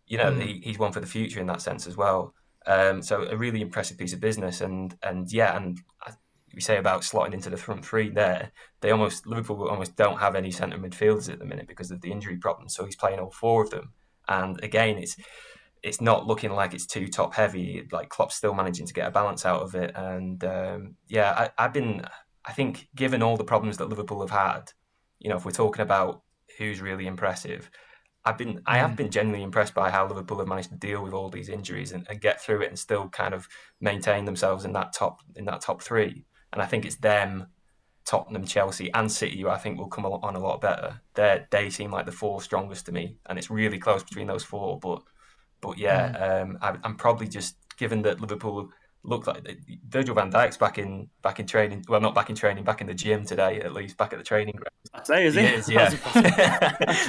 you 0.08 0.18
know, 0.18 0.32
mm. 0.32 0.42
he, 0.42 0.60
he's 0.64 0.78
one 0.78 0.92
for 0.92 1.00
the 1.00 1.06
future 1.06 1.40
in 1.40 1.46
that 1.46 1.62
sense 1.62 1.86
as 1.86 1.96
well. 1.96 2.34
Um, 2.66 3.02
so 3.02 3.22
a 3.22 3.36
really 3.36 3.60
impressive 3.60 3.98
piece 3.98 4.12
of 4.12 4.20
business, 4.20 4.60
and 4.60 4.96
and 5.02 5.32
yeah, 5.32 5.56
and 5.56 5.78
we 6.54 6.60
say 6.60 6.78
about 6.78 7.02
slotting 7.02 7.34
into 7.34 7.50
the 7.50 7.56
front 7.56 7.84
three 7.84 8.10
there, 8.10 8.52
they 8.80 8.90
almost 8.90 9.26
Liverpool 9.26 9.68
almost 9.68 9.96
don't 9.96 10.18
have 10.18 10.34
any 10.34 10.50
centre 10.50 10.78
midfielders 10.78 11.30
at 11.32 11.38
the 11.38 11.44
minute 11.44 11.68
because 11.68 11.90
of 11.90 12.00
the 12.00 12.10
injury 12.10 12.36
problems. 12.36 12.74
So 12.74 12.84
he's 12.84 12.96
playing 12.96 13.20
all 13.20 13.30
four 13.30 13.62
of 13.62 13.70
them, 13.70 13.92
and 14.28 14.62
again, 14.62 14.98
it's 14.98 15.16
it's 15.82 16.00
not 16.00 16.26
looking 16.26 16.52
like 16.52 16.74
it's 16.74 16.86
too 16.86 17.08
top 17.08 17.34
heavy. 17.34 17.86
Like 17.92 18.08
Klopp's 18.08 18.34
still 18.34 18.54
managing 18.54 18.86
to 18.86 18.94
get 18.94 19.08
a 19.08 19.12
balance 19.12 19.46
out 19.46 19.62
of 19.62 19.74
it, 19.74 19.92
and 19.94 20.42
um, 20.44 20.96
yeah, 21.08 21.50
I, 21.58 21.64
I've 21.64 21.72
been, 21.72 22.04
I 22.44 22.52
think, 22.52 22.88
given 22.94 23.22
all 23.22 23.36
the 23.36 23.44
problems 23.44 23.76
that 23.78 23.88
Liverpool 23.88 24.20
have 24.20 24.30
had, 24.30 24.72
you 25.20 25.30
know, 25.30 25.36
if 25.36 25.44
we're 25.44 25.52
talking 25.52 25.82
about 25.82 26.22
who's 26.58 26.80
really 26.80 27.06
impressive, 27.06 27.70
I've 28.28 28.36
been 28.36 28.60
I 28.66 28.76
have 28.76 28.90
mm. 28.90 28.96
been 28.96 29.10
genuinely 29.10 29.42
impressed 29.42 29.74
by 29.74 29.90
how 29.90 30.06
Liverpool 30.06 30.38
have 30.38 30.48
managed 30.48 30.68
to 30.68 30.76
deal 30.76 31.02
with 31.02 31.14
all 31.14 31.30
these 31.30 31.48
injuries 31.48 31.92
and, 31.92 32.06
and, 32.10 32.20
get 32.20 32.42
through 32.42 32.60
it 32.60 32.68
and 32.68 32.78
still 32.78 33.08
kind 33.08 33.32
of 33.32 33.48
maintain 33.80 34.26
themselves 34.26 34.66
in 34.66 34.72
that 34.74 34.92
top 34.92 35.20
in 35.34 35.46
that 35.46 35.62
top 35.62 35.82
three. 35.82 36.26
And 36.52 36.60
I 36.60 36.66
think 36.66 36.84
it's 36.84 36.96
them, 36.96 37.46
Tottenham, 38.04 38.44
Chelsea, 38.44 38.92
and 38.92 39.10
City 39.10 39.40
who 39.40 39.48
I 39.48 39.56
think 39.56 39.78
will 39.78 39.88
come 39.88 40.04
on 40.04 40.36
a 40.36 40.38
lot 40.38 40.60
better. 40.60 41.00
They 41.14 41.46
they 41.50 41.70
seem 41.70 41.90
like 41.90 42.04
the 42.04 42.12
four 42.12 42.42
strongest 42.42 42.84
to 42.86 42.92
me, 42.92 43.16
and 43.26 43.38
it's 43.38 43.50
really 43.50 43.78
close 43.78 44.02
between 44.02 44.26
those 44.26 44.44
four. 44.44 44.78
But 44.78 45.02
but 45.62 45.78
yeah, 45.78 46.12
mm. 46.12 46.42
um, 46.42 46.58
I, 46.60 46.76
I'm 46.84 46.96
probably 46.96 47.28
just 47.28 47.56
given 47.78 48.02
that 48.02 48.20
Liverpool 48.20 48.70
look 49.04 49.26
like 49.26 49.46
Virgil 49.88 50.14
van 50.14 50.30
Dijk's 50.30 50.56
back 50.56 50.78
in 50.78 51.08
back 51.22 51.40
in 51.40 51.46
training. 51.46 51.84
Well, 51.88 52.00
not 52.00 52.14
back 52.14 52.30
in 52.30 52.36
training, 52.36 52.64
back 52.64 52.80
in 52.80 52.86
the 52.86 52.94
gym 52.94 53.24
today, 53.24 53.60
at 53.60 53.72
least 53.72 53.96
back 53.96 54.12
at 54.12 54.18
the 54.18 54.24
training 54.24 54.56
ground. 54.56 54.72
I 54.94 55.02
say, 55.04 55.26
is 55.26 55.34
he? 55.34 55.42
he 55.42 55.46
is, 55.48 55.68
yeah. 55.68 55.90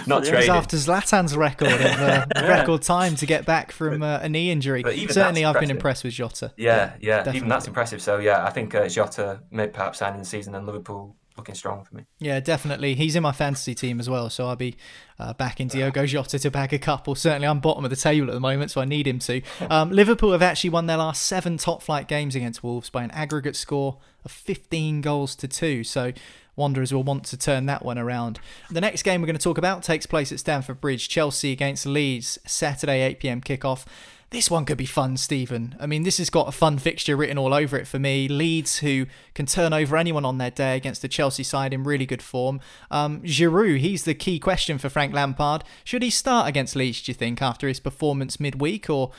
not 0.07 0.23
training. 0.23 0.49
after 0.49 0.77
Zlatan's 0.77 1.35
record 1.35 1.71
of 1.71 1.81
uh, 1.81 2.25
yeah. 2.35 2.47
record 2.47 2.81
time 2.81 3.15
to 3.15 3.25
get 3.25 3.45
back 3.45 3.71
from 3.71 4.03
uh, 4.03 4.19
a 4.21 4.29
knee 4.29 4.51
injury. 4.51 4.83
But 4.83 4.97
certainly, 5.11 5.45
I've 5.45 5.59
been 5.59 5.71
impressed 5.71 6.03
with 6.03 6.13
Jota. 6.13 6.53
Yeah, 6.57 6.93
yeah, 6.99 7.23
yeah 7.25 7.33
even 7.33 7.49
that's 7.49 7.67
impressive. 7.67 8.01
So 8.01 8.17
yeah, 8.17 8.45
I 8.45 8.49
think 8.49 8.75
uh, 8.75 8.87
Jota 8.87 9.41
may 9.51 9.67
perhaps 9.67 9.99
signing 9.99 10.19
the 10.19 10.25
season, 10.25 10.55
and 10.55 10.65
Liverpool 10.65 11.15
looking 11.39 11.55
strong 11.55 11.83
for 11.83 11.95
me. 11.95 12.05
Yeah, 12.19 12.39
definitely. 12.39 12.95
He's 12.95 13.15
in 13.15 13.23
my 13.23 13.31
fantasy 13.31 13.73
team 13.73 13.99
as 13.99 14.09
well, 14.09 14.29
so 14.29 14.47
I'll 14.47 14.55
be 14.55 14.75
uh, 15.17 15.33
backing 15.33 15.67
Diogo 15.67 16.05
Jota 16.05 16.37
to 16.39 16.51
bag 16.51 16.73
a 16.73 16.79
couple. 16.79 17.15
Certainly, 17.15 17.47
I'm 17.47 17.59
bottom 17.59 17.83
of 17.83 17.89
the 17.89 17.95
table 17.95 18.27
at 18.27 18.33
the 18.33 18.39
moment, 18.39 18.71
so 18.71 18.81
I 18.81 18.85
need 18.85 19.07
him 19.07 19.19
to. 19.19 19.41
Um, 19.69 19.91
Liverpool 19.91 20.31
have 20.31 20.41
actually 20.41 20.71
won 20.71 20.87
their 20.87 20.97
last 20.97 21.21
seven 21.21 21.57
top 21.57 21.83
flight 21.83 22.07
games 22.07 22.33
against 22.33 22.63
Wolves 22.63 22.89
by 22.89 23.03
an 23.03 23.11
aggregate 23.11 23.55
score 23.55 23.99
of 24.25 24.31
15 24.31 25.01
goals 25.01 25.35
to 25.35 25.47
two. 25.47 25.83
So 25.83 26.11
Wanderers 26.59 26.93
will 26.93 27.03
want 27.03 27.23
to 27.25 27.37
turn 27.37 27.67
that 27.67 27.85
one 27.85 27.97
around. 27.97 28.39
The 28.69 28.81
next 28.81 29.03
game 29.03 29.21
we're 29.21 29.27
going 29.27 29.37
to 29.37 29.43
talk 29.43 29.57
about 29.57 29.81
takes 29.81 30.05
place 30.05 30.31
at 30.33 30.39
Stamford 30.39 30.81
Bridge. 30.81 31.07
Chelsea 31.07 31.53
against 31.53 31.85
Leeds, 31.85 32.37
Saturday 32.45 33.01
8 33.01 33.19
pm 33.19 33.41
kickoff. 33.41 33.85
This 34.31 34.51
one 34.51 34.63
could 34.65 34.77
be 34.77 34.85
fun, 34.85 35.17
Stephen. 35.17 35.75
I 35.79 35.87
mean, 35.87 36.03
this 36.03 36.19
has 36.19 36.29
got 36.29 36.47
a 36.47 36.51
fun 36.51 36.77
fixture 36.77 37.17
written 37.17 37.39
all 37.39 37.51
over 37.51 37.77
it 37.77 37.87
for 37.87 37.97
me. 37.97 38.27
Leeds, 38.27 38.77
who 38.79 39.07
can 39.33 39.47
turn 39.47 39.73
over 39.73 39.97
anyone 39.97 40.23
on 40.23 40.37
their 40.37 40.51
day 40.51 40.75
against 40.75 41.01
the 41.01 41.07
Chelsea 41.07 41.41
side 41.41 41.73
in 41.73 41.83
really 41.83 42.05
good 42.05 42.21
form. 42.21 42.59
Um, 42.91 43.21
Giroud, 43.21 43.79
he's 43.79 44.03
the 44.03 44.13
key 44.13 44.37
question 44.37 44.77
for 44.77 44.87
Frank 44.87 45.15
Lampard. 45.15 45.63
Should 45.83 46.03
he 46.03 46.11
start 46.11 46.47
against 46.47 46.75
Leeds, 46.75 47.01
do 47.01 47.09
you 47.09 47.15
think, 47.15 47.41
after 47.41 47.67
his 47.67 47.79
performance 47.79 48.39
midweek? 48.39 48.87
Or 48.87 49.11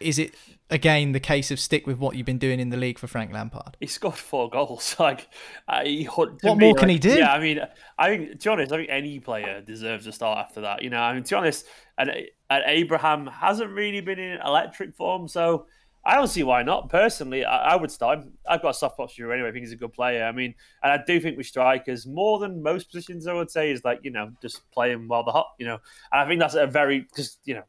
is 0.00 0.18
it 0.18 0.34
again 0.70 1.12
the 1.12 1.20
case 1.20 1.50
of 1.50 1.60
stick 1.60 1.86
with 1.86 1.98
what 1.98 2.16
you've 2.16 2.26
been 2.26 2.38
doing 2.38 2.60
in 2.60 2.70
the 2.70 2.76
league 2.76 2.98
for 2.98 3.06
Frank 3.06 3.32
Lampard. 3.32 3.76
He 3.80 3.86
scored 3.86 4.14
four 4.14 4.50
goals. 4.50 4.96
Like 5.06 5.28
uh, 5.68 5.84
he, 5.84 6.04
what 6.04 6.42
more 6.42 6.70
like, 6.70 6.76
can 6.78 6.88
he 6.88 6.98
do? 6.98 7.18
Yeah, 7.18 7.32
I 7.32 7.38
mean, 7.38 7.60
I 7.98 8.08
think 8.08 8.30
to 8.40 8.48
be 8.48 8.50
honest, 8.50 8.72
I 8.72 8.78
think 8.78 8.88
any 8.90 9.20
player 9.20 9.60
deserves 9.60 10.06
a 10.06 10.12
start 10.12 10.38
after 10.38 10.62
that. 10.62 10.82
You 10.82 10.90
know, 10.90 10.98
I 10.98 11.12
mean, 11.12 11.22
to 11.22 11.30
be 11.30 11.36
honest, 11.36 11.66
and, 11.98 12.10
and 12.50 12.64
Abraham 12.66 13.26
hasn't 13.26 13.70
really 13.70 14.00
been 14.00 14.18
in 14.18 14.40
electric 14.44 14.94
form, 14.94 15.28
so. 15.28 15.66
I 16.08 16.14
don't 16.14 16.28
see 16.28 16.44
why 16.44 16.62
not. 16.62 16.88
Personally, 16.88 17.44
I, 17.44 17.72
I 17.72 17.76
would 17.76 17.90
start 17.90 18.20
him. 18.20 18.32
I've 18.48 18.62
got 18.62 18.70
a 18.70 18.74
soft 18.74 18.94
spot 18.94 19.12
for 19.12 19.32
anyway. 19.32 19.48
I 19.48 19.52
think 19.52 19.64
he's 19.64 19.72
a 19.72 19.76
good 19.76 19.92
player. 19.92 20.24
I 20.24 20.30
mean, 20.30 20.54
and 20.84 20.92
I 20.92 21.00
do 21.04 21.18
think 21.18 21.36
with 21.36 21.46
strikers, 21.46 22.06
more 22.06 22.38
than 22.38 22.62
most 22.62 22.92
positions, 22.92 23.26
I 23.26 23.32
would 23.32 23.50
say, 23.50 23.72
is 23.72 23.82
like, 23.84 23.98
you 24.04 24.12
know, 24.12 24.30
just 24.40 24.70
playing 24.70 25.08
while 25.08 25.24
they're 25.24 25.32
hot, 25.32 25.48
you 25.58 25.66
know. 25.66 25.78
And 26.12 26.20
I 26.20 26.28
think 26.28 26.38
that's 26.38 26.54
a 26.54 26.68
very, 26.68 27.00
because, 27.00 27.38
you 27.44 27.54
know, 27.54 27.64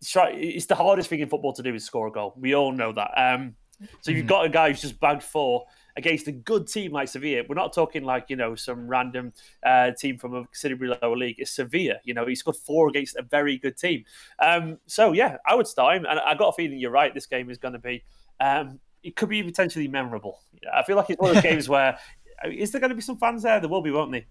it's 0.00 0.66
the 0.66 0.74
hardest 0.74 1.08
thing 1.08 1.20
in 1.20 1.28
football 1.28 1.52
to 1.54 1.62
do 1.62 1.74
is 1.74 1.84
score 1.84 2.06
a 2.06 2.12
goal. 2.12 2.34
We 2.36 2.54
all 2.54 2.72
know 2.72 2.92
that. 2.92 3.10
Um, 3.16 3.54
so 4.00 4.10
you've 4.10 4.20
mm-hmm. 4.20 4.28
got 4.28 4.44
a 4.44 4.48
guy 4.48 4.68
who's 4.68 4.80
just 4.80 4.98
bagged 4.98 5.22
four 5.22 5.66
against 5.96 6.26
a 6.26 6.32
good 6.32 6.66
team 6.66 6.92
like 6.92 7.08
Sevilla. 7.08 7.44
We're 7.48 7.54
not 7.54 7.72
talking 7.72 8.04
like 8.04 8.26
you 8.28 8.36
know 8.36 8.54
some 8.54 8.88
random 8.88 9.32
uh, 9.64 9.92
team 9.92 10.18
from 10.18 10.34
a 10.34 10.44
considerably 10.44 10.96
lower 11.00 11.16
league. 11.16 11.36
It's 11.38 11.52
Sevilla. 11.52 11.96
You 12.04 12.14
know 12.14 12.26
he's 12.26 12.42
got 12.42 12.56
four 12.56 12.88
against 12.88 13.16
a 13.16 13.22
very 13.22 13.58
good 13.58 13.76
team. 13.76 14.04
Um, 14.38 14.78
so 14.86 15.12
yeah, 15.12 15.36
I 15.46 15.54
would 15.54 15.66
start 15.66 15.96
him, 15.96 16.06
and 16.06 16.18
I 16.18 16.34
got 16.34 16.48
a 16.48 16.52
feeling 16.52 16.78
you're 16.78 16.90
right. 16.90 17.14
This 17.14 17.26
game 17.26 17.50
is 17.50 17.58
going 17.58 17.74
to 17.74 17.78
be. 17.78 18.02
Um, 18.40 18.80
it 19.02 19.14
could 19.14 19.28
be 19.28 19.42
potentially 19.42 19.86
memorable. 19.86 20.40
I 20.72 20.82
feel 20.82 20.96
like 20.96 21.10
it's 21.10 21.20
one 21.20 21.30
of 21.30 21.36
those 21.36 21.42
games 21.50 21.68
where 21.68 21.98
is 22.44 22.70
there 22.70 22.80
going 22.80 22.90
to 22.90 22.96
be 22.96 23.02
some 23.02 23.16
fans 23.16 23.42
there? 23.42 23.60
There 23.60 23.68
will 23.68 23.82
be, 23.82 23.90
won't 23.90 24.12
there? 24.12 24.26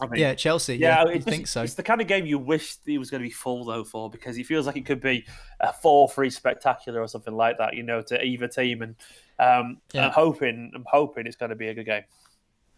I 0.00 0.06
mean, 0.06 0.20
yeah, 0.20 0.34
Chelsea. 0.34 0.76
Yeah, 0.76 1.04
yeah 1.04 1.12
I 1.12 1.18
think 1.20 1.46
so. 1.46 1.62
It's 1.62 1.74
the 1.74 1.82
kind 1.82 2.00
of 2.00 2.08
game 2.08 2.26
you 2.26 2.38
wish 2.38 2.78
he 2.84 2.98
was 2.98 3.10
going 3.10 3.22
to 3.22 3.28
be 3.28 3.32
full 3.32 3.64
though 3.64 3.84
for 3.84 4.10
because 4.10 4.36
it 4.36 4.46
feels 4.46 4.66
like 4.66 4.76
it 4.76 4.84
could 4.84 5.00
be 5.00 5.24
a 5.60 5.72
four-three 5.72 6.30
spectacular 6.30 7.00
or 7.00 7.06
something 7.06 7.34
like 7.34 7.58
that. 7.58 7.74
You 7.74 7.84
know, 7.84 8.02
to 8.02 8.22
either 8.22 8.48
team, 8.48 8.82
and 8.82 8.96
um, 9.38 9.78
yeah. 9.92 10.06
I'm 10.06 10.12
hoping, 10.12 10.72
I'm 10.74 10.84
hoping 10.90 11.26
it's 11.26 11.36
going 11.36 11.50
to 11.50 11.56
be 11.56 11.68
a 11.68 11.74
good 11.74 11.86
game. 11.86 12.02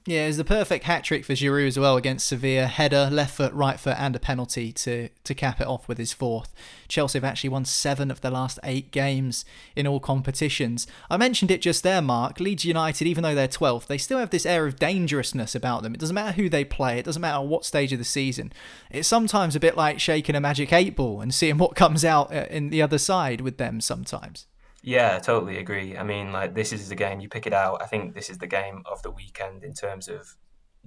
Yeah, 0.09 0.29
it's 0.29 0.37
the 0.37 0.45
perfect 0.45 0.85
hat 0.85 1.03
trick 1.03 1.25
for 1.25 1.33
Giroud 1.33 1.67
as 1.67 1.77
well 1.81 1.97
against 1.97 2.29
Sevilla. 2.29 2.67
Header, 2.67 3.09
left 3.11 3.35
foot, 3.35 3.53
right 3.53 3.79
foot, 3.79 3.97
and 3.99 4.15
a 4.15 4.21
penalty 4.21 4.73
to, 4.73 5.09
to 5.25 5.35
cap 5.35 5.61
it 5.61 5.67
off 5.67 5.89
with 5.89 5.99
his 5.99 6.13
fourth. 6.13 6.55
Chelsea 6.87 7.19
have 7.19 7.25
actually 7.25 7.51
won 7.51 7.65
seven 7.65 8.09
of 8.13 8.21
the 8.21 8.31
last 8.31 8.61
eight 8.63 8.93
games 8.93 9.45
in 9.75 9.85
all 9.85 9.99
competitions. 9.99 10.87
I 11.11 11.17
mentioned 11.17 11.51
it 11.51 11.61
just 11.61 11.83
there, 11.83 12.01
Mark. 12.01 12.39
Leeds 12.39 12.65
United, 12.65 13.09
even 13.09 13.25
though 13.25 13.35
they're 13.35 13.49
12th, 13.49 13.89
they 13.89 13.99
still 13.99 14.19
have 14.19 14.31
this 14.31 14.47
air 14.47 14.65
of 14.65 14.79
dangerousness 14.79 15.57
about 15.57 15.83
them. 15.83 15.93
It 15.93 15.99
doesn't 15.99 16.15
matter 16.15 16.41
who 16.41 16.49
they 16.49 16.65
play, 16.65 17.01
it 17.01 17.05
doesn't 17.05 17.21
matter 17.21 17.45
what 17.45 17.65
stage 17.65 17.93
of 17.93 17.99
the 17.99 18.05
season. 18.05 18.53
It's 18.93 19.09
sometimes 19.09 19.57
a 19.57 19.61
bit 19.61 19.77
like 19.77 19.99
shaking 19.99 20.37
a 20.37 20.41
magic 20.41 20.73
eight 20.73 20.95
ball 20.95 21.21
and 21.21 21.35
seeing 21.35 21.59
what 21.59 21.75
comes 21.75 22.05
out 22.05 22.33
uh, 22.33 22.47
in 22.49 22.71
the 22.71 22.81
other 22.81 22.99
side 22.99 23.41
with 23.41 23.59
them 23.59 23.81
sometimes. 23.81 24.47
Yeah, 24.87 25.19
totally 25.19 25.59
agree. 25.59 25.97
I 25.97 26.05
mean, 26.05 26.31
like 26.31 26.55
this 26.55 26.73
is 26.73 26.89
the 26.89 26.95
game 26.95 27.19
you 27.19 27.29
pick 27.29 27.45
it 27.45 27.53
out. 27.53 27.83
I 27.83 27.87
think 27.87 28.15
this 28.15 28.31
is 28.31 28.39
the 28.39 28.47
game 28.47 28.85
of 28.87 29.03
the 29.03 29.11
weekend 29.11 29.65
in 29.65 29.75
terms 29.75 30.07
of 30.07 30.37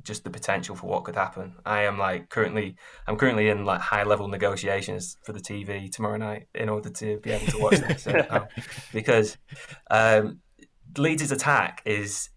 just 0.06 0.24
the 0.24 0.30
potential 0.30 0.74
for 0.74 0.88
what 0.88 1.04
could 1.04 1.18
happen. 1.18 1.56
I 1.66 1.84
am 1.84 1.98
like 1.98 2.30
currently, 2.30 2.78
I'm 3.08 3.18
currently 3.18 3.50
in 3.50 3.66
like 3.66 3.82
high 3.82 4.04
level 4.04 4.30
negotiations 4.30 5.18
for 5.26 5.34
the 5.34 5.42
TV 5.42 5.92
tomorrow 5.92 6.16
night 6.16 6.48
in 6.56 6.70
order 6.70 6.90
to 6.90 7.20
be 7.20 7.32
able 7.32 7.48
to 7.48 7.58
watch 7.60 7.80
this 7.80 8.08
because 8.94 9.38
um, 9.92 10.40
Leeds' 10.98 11.34
attack 11.34 11.82
is, 11.84 12.30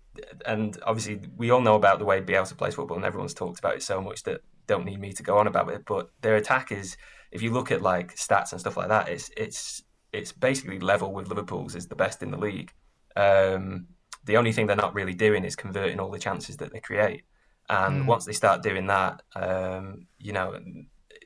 and 0.45 0.77
obviously 0.85 1.21
we 1.37 1.51
all 1.51 1.61
know 1.61 1.77
about 1.77 2.01
the 2.01 2.05
way 2.05 2.21
Bielsa 2.21 2.57
plays 2.57 2.75
football, 2.75 2.97
and 2.97 3.07
everyone's 3.07 3.35
talked 3.35 3.61
about 3.61 3.77
it 3.77 3.85
so 3.85 4.03
much 4.03 4.25
that 4.25 4.41
don't 4.67 4.85
need 4.85 4.99
me 4.99 5.13
to 5.13 5.23
go 5.23 5.39
on 5.39 5.47
about 5.47 5.69
it. 5.69 5.85
But 5.87 6.11
their 6.23 6.35
attack 6.35 6.73
is, 6.73 6.97
if 7.31 7.41
you 7.41 7.53
look 7.53 7.71
at 7.71 7.83
like 7.83 8.17
stats 8.17 8.51
and 8.51 8.61
stuff 8.61 8.77
like 8.77 8.89
that, 8.89 9.09
it's 9.09 9.31
it's 9.37 9.85
it's 10.13 10.33
basically 10.33 10.79
level 10.79 11.13
with 11.13 11.29
Liverpool's 11.29 11.75
is 11.75 11.89
the 11.89 11.95
best 11.95 12.23
in 12.23 12.31
the 12.31 12.37
league. 12.39 12.73
Um, 13.17 13.87
the 14.25 14.37
only 14.37 14.53
thing 14.53 14.67
they're 14.67 14.77
not 14.77 14.95
really 14.95 15.15
doing 15.15 15.45
is 15.45 15.57
converting 15.57 15.99
all 15.99 16.11
the 16.11 16.19
chances 16.19 16.57
that 16.59 16.73
they 16.73 16.81
create. 16.81 17.23
And 17.69 18.03
mm. 18.03 18.07
once 18.07 18.25
they 18.25 18.33
start 18.33 18.63
doing 18.63 18.87
that, 18.89 19.23
um, 19.35 20.07
you 20.19 20.33
know, 20.33 20.59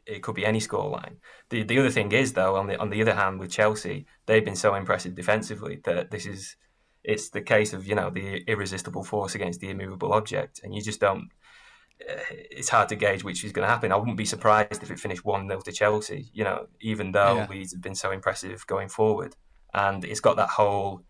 it 0.07 0.23
could 0.23 0.35
be 0.35 0.47
any 0.47 0.61
scoreline. 0.61 1.17
The 1.51 1.65
the 1.65 1.79
other 1.79 1.91
thing 1.91 2.13
is 2.13 2.33
though, 2.33 2.57
on 2.57 2.69
the 2.69 2.79
on 2.79 2.91
the 2.91 3.03
other 3.03 3.15
hand, 3.15 3.41
with 3.41 3.51
Chelsea, 3.51 4.07
they've 4.27 4.45
been 4.45 4.57
so 4.57 4.75
impressive 4.75 5.15
defensively 5.15 5.81
that 5.85 6.11
this 6.11 6.27
is 6.27 6.57
it's 7.03 7.31
the 7.31 7.41
case 7.41 7.73
of 7.73 7.87
you 7.87 7.95
know 7.95 8.11
the 8.11 8.45
irresistible 8.47 9.03
force 9.03 9.35
against 9.35 9.61
the 9.61 9.71
immovable 9.71 10.13
object, 10.13 10.61
and 10.63 10.75
you 10.75 10.81
just 10.81 11.01
don't 11.01 11.29
it's 11.99 12.69
hard 12.69 12.89
to 12.91 12.97
gauge 12.97 13.25
which 13.25 13.45
is 13.45 13.53
going 13.53 13.67
to 13.67 13.73
happen. 13.73 13.93
I 13.93 13.97
wouldn't 13.97 14.17
be 14.17 14.25
surprised 14.25 14.83
if 14.83 14.91
it 14.91 14.99
finished 14.99 15.25
1 15.25 15.49
0 15.49 15.61
to 15.61 15.73
Chelsea, 15.73 16.31
you 16.33 16.45
know, 16.45 16.67
even 16.81 17.13
though 17.13 17.37
yeah. 17.37 17.47
Leeds 17.49 17.73
have 17.73 17.83
been 17.83 17.95
so 17.95 18.11
impressive 18.11 18.67
going 18.67 18.89
forward. 18.89 19.35
And 19.75 20.05
it's 20.05 20.21
got 20.21 20.37
that 20.37 20.49
whole, 20.49 21.03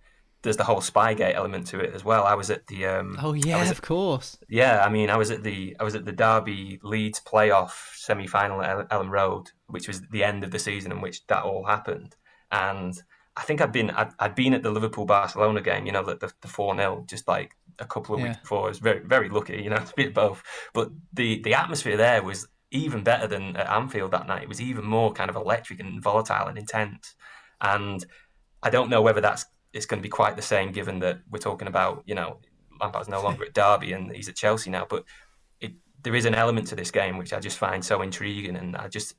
there's 0.43 0.57
the 0.57 0.65
whole 0.65 0.81
Spygate 0.81 1.35
element 1.35 1.67
to 1.69 1.81
it 1.81 1.95
as 1.95 2.05
well. 2.05 2.25
I 2.25 2.35
was 2.35 2.51
at 2.51 2.67
the. 2.67 2.87
Um, 2.87 3.19
oh, 3.23 3.33
yeah, 3.33 3.59
at, 3.59 3.71
of 3.71 3.83
course. 3.83 4.39
Yeah, 4.49 4.85
I 4.85 4.89
mean, 4.89 5.11
I 5.11 5.17
was 5.17 5.31
at 5.31 5.43
the 5.43 5.77
I 5.79 5.85
was 5.85 5.95
at 5.95 6.05
the 6.05 6.13
Derby 6.13 6.81
Leeds 6.83 7.21
playoff 7.21 7.95
semi 7.97 8.27
final 8.27 8.63
at 8.63 8.89
Elland 8.89 9.11
Road, 9.11 9.51
which 9.67 9.89
was 9.89 10.03
the 10.11 10.25
end 10.25 10.45
of 10.45 10.51
the 10.51 10.59
season 10.59 10.93
in 10.93 11.01
which 11.01 11.27
that 11.27 11.43
all 11.43 11.65
happened. 11.65 12.17
And 12.51 13.01
I 13.37 13.43
think 13.43 13.61
I'd 13.61 13.73
been 13.73 13.91
I'd, 13.91 14.13
I'd 14.19 14.35
been 14.35 14.55
at 14.55 14.63
the 14.63 14.71
Liverpool 14.71 15.05
Barcelona 15.05 15.61
game, 15.61 15.87
you 15.87 15.93
know, 15.93 16.05
the 16.05 16.33
the 16.41 16.49
four 16.49 16.77
0 16.77 17.05
just 17.07 17.29
like 17.29 17.57
a 17.79 17.87
couple 17.87 18.15
of 18.15 18.21
yeah. 18.21 18.29
weeks 18.29 18.41
before. 18.41 18.67
I 18.67 18.69
was 18.69 18.79
very 18.79 19.01
very 19.01 19.29
lucky, 19.29 19.63
you 19.63 19.71
know, 19.71 19.77
to 19.85 19.95
be 19.97 20.07
at 20.07 20.15
both. 20.15 20.43
But 20.75 20.91
the 21.13 21.43
the 21.43 21.55
atmosphere 21.55 21.97
there 21.97 22.23
was 22.23 22.49
even 22.71 23.03
better 23.03 23.27
than 23.27 23.57
at 23.57 23.71
Anfield 23.71 24.11
that 24.11 24.27
night. 24.27 24.43
It 24.43 24.49
was 24.49 24.61
even 24.61 24.85
more 24.85 25.13
kind 25.13 25.31
of 25.31 25.37
electric 25.37 25.81
and 25.81 26.03
volatile 26.03 26.49
and 26.49 26.59
intense. 26.59 27.15
And 27.61 28.05
I 28.63 28.71
don't 28.71 28.91
know 28.91 29.03
whether 29.03 29.21
that's 29.21 29.47
it's 29.73 29.87
going 29.87 30.01
to 30.01 30.03
be 30.03 30.09
quite 30.09 30.37
the 30.37 30.43
same, 30.43 30.73
given 30.73 30.99
that 31.01 31.21
we're 31.31 31.39
talking 31.39 31.69
about 31.69 32.03
you 32.07 32.15
know 32.15 32.39
Lampard's 32.81 33.09
no 33.09 33.23
longer 33.23 33.45
at 33.45 33.55
Derby 33.55 33.93
and 33.93 34.11
he's 34.15 34.29
at 34.29 34.37
Chelsea 34.37 34.71
now. 34.71 34.87
But 34.89 35.05
it, 35.61 35.73
there 36.03 36.15
is 36.15 36.25
an 36.25 36.35
element 36.35 36.69
to 36.69 36.77
this 36.77 36.91
game 36.91 37.19
which 37.19 37.33
I 37.33 37.41
just 37.41 37.59
find 37.59 37.85
so 37.85 38.03
intriguing, 38.03 38.57
and 38.57 38.77
I 38.77 38.89
just 38.89 39.15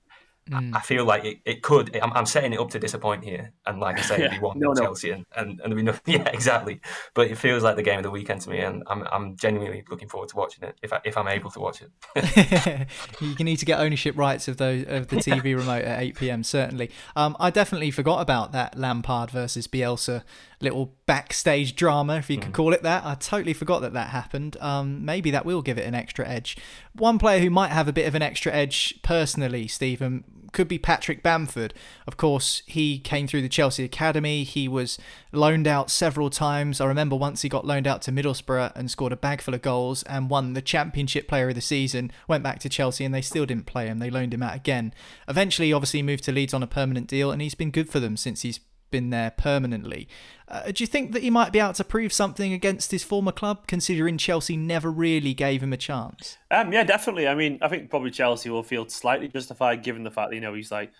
Mm. 0.49 0.75
I 0.75 0.79
feel 0.79 1.05
like 1.05 1.25
it, 1.25 1.39
it 1.45 1.61
could. 1.61 1.95
I'm, 1.97 2.13
I'm, 2.13 2.25
setting 2.25 2.53
it 2.53 2.59
up 2.59 2.69
to 2.71 2.79
disappoint 2.79 3.23
here, 3.23 3.51
and 3.65 3.79
like 3.79 3.99
I 3.99 4.01
say, 4.01 4.19
yeah. 4.19 4.25
it'd 4.25 4.39
be 4.39 4.45
one 4.45 4.59
no, 4.59 4.71
no. 4.71 4.81
Chelsea, 4.81 5.11
and 5.11 5.25
and, 5.35 5.59
and 5.61 5.75
be 5.75 5.83
no, 5.83 5.93
yeah, 6.05 6.29
exactly. 6.29 6.79
But 7.13 7.27
it 7.27 7.37
feels 7.37 7.63
like 7.63 7.75
the 7.75 7.83
game 7.83 7.97
of 7.97 8.03
the 8.03 8.11
weekend 8.11 8.41
to 8.41 8.49
me, 8.49 8.59
and 8.59 8.83
I'm 8.87 9.05
I'm 9.11 9.35
genuinely 9.35 9.83
looking 9.89 10.07
forward 10.07 10.29
to 10.29 10.35
watching 10.37 10.63
it 10.63 10.77
if 10.81 10.93
I, 10.93 11.01
if 11.03 11.17
I'm 11.17 11.27
able 11.27 11.51
to 11.51 11.59
watch 11.59 11.81
it. 11.81 12.87
you 13.21 13.45
need 13.45 13.57
to 13.57 13.65
get 13.65 13.79
ownership 13.79 14.17
rights 14.17 14.47
of 14.47 14.57
those 14.57 14.85
of 14.87 15.07
the 15.07 15.17
TV 15.17 15.57
remote 15.57 15.83
at 15.83 16.01
8 16.01 16.15
p.m. 16.15 16.43
Certainly. 16.43 16.91
Um, 17.15 17.35
I 17.39 17.49
definitely 17.49 17.91
forgot 17.91 18.21
about 18.21 18.51
that 18.53 18.77
Lampard 18.77 19.31
versus 19.31 19.67
Bielsa 19.67 20.23
little 20.59 20.95
backstage 21.05 21.75
drama, 21.75 22.17
if 22.17 22.29
you 22.29 22.37
could 22.37 22.51
mm. 22.51 22.55
call 22.55 22.73
it 22.73 22.83
that. 22.83 23.05
I 23.05 23.15
totally 23.15 23.53
forgot 23.53 23.81
that 23.81 23.93
that 23.93 24.09
happened. 24.09 24.57
Um, 24.59 25.05
maybe 25.05 25.31
that 25.31 25.45
will 25.45 25.61
give 25.61 25.77
it 25.77 25.85
an 25.85 25.93
extra 25.93 26.27
edge. 26.27 26.57
One 26.93 27.19
player 27.19 27.39
who 27.39 27.49
might 27.49 27.71
have 27.71 27.87
a 27.87 27.93
bit 27.93 28.07
of 28.07 28.15
an 28.15 28.21
extra 28.21 28.51
edge 28.51 28.99
personally, 29.03 29.67
Stephen, 29.67 30.23
could 30.51 30.67
be 30.67 30.77
Patrick 30.77 31.23
Bamford. 31.23 31.73
Of 32.05 32.17
course, 32.17 32.61
he 32.65 32.99
came 32.99 33.27
through 33.27 33.41
the 33.41 33.49
Chelsea 33.49 33.83
Academy. 33.83 34.43
He 34.43 34.67
was 34.67 34.97
loaned 35.31 35.67
out 35.67 35.89
several 35.89 36.29
times. 36.29 36.81
I 36.81 36.85
remember 36.85 37.15
once 37.15 37.41
he 37.41 37.49
got 37.49 37.65
loaned 37.65 37.87
out 37.87 38.01
to 38.03 38.11
Middlesbrough 38.11 38.75
and 38.75 38.89
scored 38.89 39.11
a 39.11 39.17
bag 39.17 39.41
full 39.41 39.53
of 39.53 39.61
goals 39.61 40.03
and 40.03 40.29
won 40.29 40.53
the 40.53 40.61
Championship 40.61 41.27
Player 41.27 41.49
of 41.49 41.55
the 41.55 41.61
Season. 41.61 42.11
Went 42.27 42.43
back 42.43 42.59
to 42.59 42.69
Chelsea 42.69 43.05
and 43.05 43.13
they 43.13 43.21
still 43.21 43.45
didn't 43.45 43.65
play 43.65 43.87
him. 43.87 43.99
They 43.99 44.09
loaned 44.09 44.33
him 44.33 44.43
out 44.43 44.55
again. 44.55 44.93
Eventually, 45.27 45.73
obviously, 45.73 46.01
moved 46.01 46.23
to 46.25 46.31
Leeds 46.31 46.53
on 46.53 46.63
a 46.63 46.67
permanent 46.67 47.07
deal 47.07 47.31
and 47.31 47.41
he's 47.41 47.55
been 47.55 47.71
good 47.71 47.89
for 47.89 47.99
them 47.99 48.17
since 48.17 48.41
he's 48.41 48.59
been 48.91 49.09
there 49.09 49.31
permanently. 49.31 50.07
Uh, 50.47 50.71
do 50.71 50.83
you 50.83 50.87
think 50.87 51.11
that 51.11 51.23
he 51.23 51.29
might 51.29 51.51
be 51.51 51.59
able 51.59 51.73
to 51.73 51.83
prove 51.83 52.13
something 52.13 52.53
against 52.53 52.91
his 52.91 53.03
former 53.03 53.31
club, 53.31 53.67
considering 53.67 54.17
Chelsea 54.17 54.55
never 54.55 54.91
really 54.91 55.33
gave 55.33 55.61
him 55.61 55.73
a 55.73 55.77
chance? 55.77 56.37
Um, 56.51 56.71
yeah, 56.71 56.83
definitely. 56.83 57.27
I 57.27 57.35
mean, 57.35 57.59
I 57.61 57.67
think 57.67 57.89
probably 57.89 58.11
Chelsea 58.11 58.49
will 58.49 58.63
feel 58.63 58.87
slightly 58.87 59.27
justified 59.27 59.83
given 59.83 60.03
the 60.03 60.11
fact 60.11 60.29
that 60.29 60.35
you 60.35 60.41
know 60.41 60.53
he's 60.53 60.71
like 60.71 60.91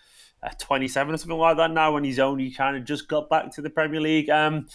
uh, 0.42 0.50
27 0.58 1.14
or 1.14 1.18
something 1.18 1.38
like 1.38 1.56
that 1.56 1.70
now, 1.70 1.96
and 1.96 2.04
he's 2.04 2.18
only 2.18 2.50
kind 2.50 2.76
of 2.76 2.84
just 2.84 3.08
got 3.08 3.28
back 3.28 3.52
to 3.54 3.62
the 3.62 3.70
Premier 3.70 4.00
League. 4.00 4.30
Um, 4.30 4.66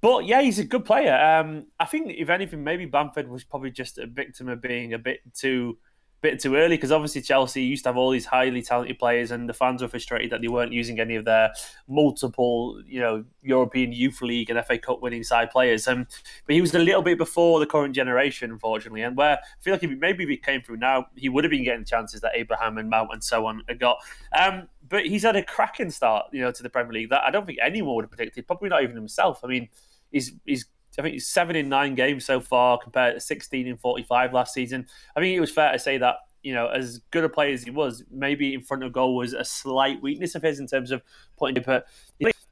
but 0.00 0.26
yeah, 0.26 0.42
he's 0.42 0.58
a 0.58 0.64
good 0.64 0.84
player. 0.84 1.14
Um, 1.14 1.66
I 1.80 1.86
think 1.86 2.12
if 2.16 2.28
anything, 2.28 2.62
maybe 2.62 2.84
Bamford 2.84 3.28
was 3.28 3.44
probably 3.44 3.70
just 3.70 3.98
a 3.98 4.06
victim 4.06 4.48
of 4.48 4.60
being 4.60 4.92
a 4.92 4.98
bit 4.98 5.20
too 5.34 5.78
bit 6.24 6.40
too 6.40 6.56
early 6.56 6.76
because 6.76 6.90
obviously 6.90 7.20
Chelsea 7.20 7.62
used 7.62 7.84
to 7.84 7.90
have 7.90 7.96
all 7.96 8.10
these 8.10 8.26
highly 8.26 8.62
talented 8.62 8.98
players, 8.98 9.30
and 9.30 9.48
the 9.48 9.54
fans 9.54 9.82
were 9.82 9.88
frustrated 9.88 10.32
that 10.32 10.40
they 10.40 10.48
weren't 10.48 10.72
using 10.72 10.98
any 10.98 11.14
of 11.14 11.24
their 11.24 11.52
multiple, 11.86 12.82
you 12.86 12.98
know, 12.98 13.24
European 13.42 13.92
Youth 13.92 14.20
League 14.22 14.50
and 14.50 14.64
FA 14.64 14.78
Cup 14.78 15.02
winning 15.02 15.22
side 15.22 15.50
players. 15.50 15.86
Um, 15.86 16.06
but 16.46 16.54
he 16.54 16.60
was 16.60 16.74
a 16.74 16.78
little 16.78 17.02
bit 17.02 17.18
before 17.18 17.60
the 17.60 17.66
current 17.66 17.94
generation, 17.94 18.50
unfortunately, 18.50 19.02
and 19.02 19.16
where 19.16 19.36
I 19.36 19.62
feel 19.62 19.74
like 19.74 19.82
if 19.82 19.90
he, 19.90 19.96
maybe 19.96 20.24
if 20.24 20.30
he 20.30 20.36
came 20.36 20.62
through 20.62 20.78
now, 20.78 21.06
he 21.14 21.28
would 21.28 21.44
have 21.44 21.50
been 21.50 21.64
getting 21.64 21.84
chances 21.84 22.20
that 22.22 22.32
Abraham 22.34 22.78
and 22.78 22.90
Mount 22.90 23.10
and 23.12 23.22
so 23.22 23.46
on 23.46 23.62
got. 23.78 23.98
Um, 24.36 24.68
but 24.88 25.06
he's 25.06 25.22
had 25.22 25.36
a 25.36 25.42
cracking 25.42 25.90
start, 25.90 26.26
you 26.32 26.40
know, 26.40 26.50
to 26.50 26.62
the 26.62 26.70
Premier 26.70 26.92
League 26.92 27.10
that 27.10 27.22
I 27.22 27.30
don't 27.30 27.46
think 27.46 27.58
anyone 27.62 27.94
would 27.96 28.04
have 28.04 28.10
predicted. 28.10 28.46
Probably 28.46 28.70
not 28.70 28.82
even 28.82 28.96
himself. 28.96 29.40
I 29.44 29.48
mean, 29.48 29.68
he's 30.10 30.32
he's 30.44 30.66
I 30.98 31.02
think 31.02 31.14
he's 31.14 31.28
seven 31.28 31.56
in 31.56 31.68
nine 31.68 31.94
games 31.94 32.24
so 32.24 32.40
far 32.40 32.78
compared 32.78 33.14
to 33.14 33.20
16 33.20 33.66
in 33.66 33.76
45 33.76 34.32
last 34.32 34.54
season. 34.54 34.86
I 35.16 35.20
think 35.20 35.36
it 35.36 35.40
was 35.40 35.50
fair 35.50 35.72
to 35.72 35.78
say 35.78 35.98
that, 35.98 36.16
you 36.42 36.54
know, 36.54 36.68
as 36.68 37.00
good 37.10 37.24
a 37.24 37.28
player 37.28 37.52
as 37.52 37.64
he 37.64 37.70
was, 37.70 38.04
maybe 38.10 38.54
in 38.54 38.60
front 38.60 38.84
of 38.84 38.92
goal 38.92 39.16
was 39.16 39.32
a 39.32 39.44
slight 39.44 40.00
weakness 40.02 40.34
of 40.34 40.42
his 40.42 40.60
in 40.60 40.66
terms 40.66 40.90
of 40.90 41.02
putting 41.36 41.56
it, 41.56 41.64
but 41.66 41.86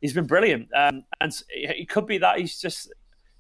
he's 0.00 0.12
been 0.12 0.26
brilliant. 0.26 0.68
Um, 0.74 1.04
and 1.20 1.32
it 1.50 1.88
could 1.88 2.06
be 2.06 2.18
that 2.18 2.38
he's 2.38 2.60
just, 2.60 2.92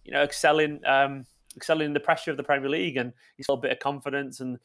you 0.04 0.12
know, 0.12 0.22
excelling, 0.22 0.80
um, 0.86 1.26
excelling 1.56 1.86
in 1.86 1.92
the 1.92 2.00
pressure 2.00 2.30
of 2.30 2.36
the 2.36 2.42
Premier 2.42 2.68
League 2.68 2.96
and 2.96 3.12
he's 3.36 3.46
got 3.46 3.54
a 3.54 3.60
bit 3.60 3.72
of 3.72 3.78
confidence 3.78 4.40
and, 4.40 4.58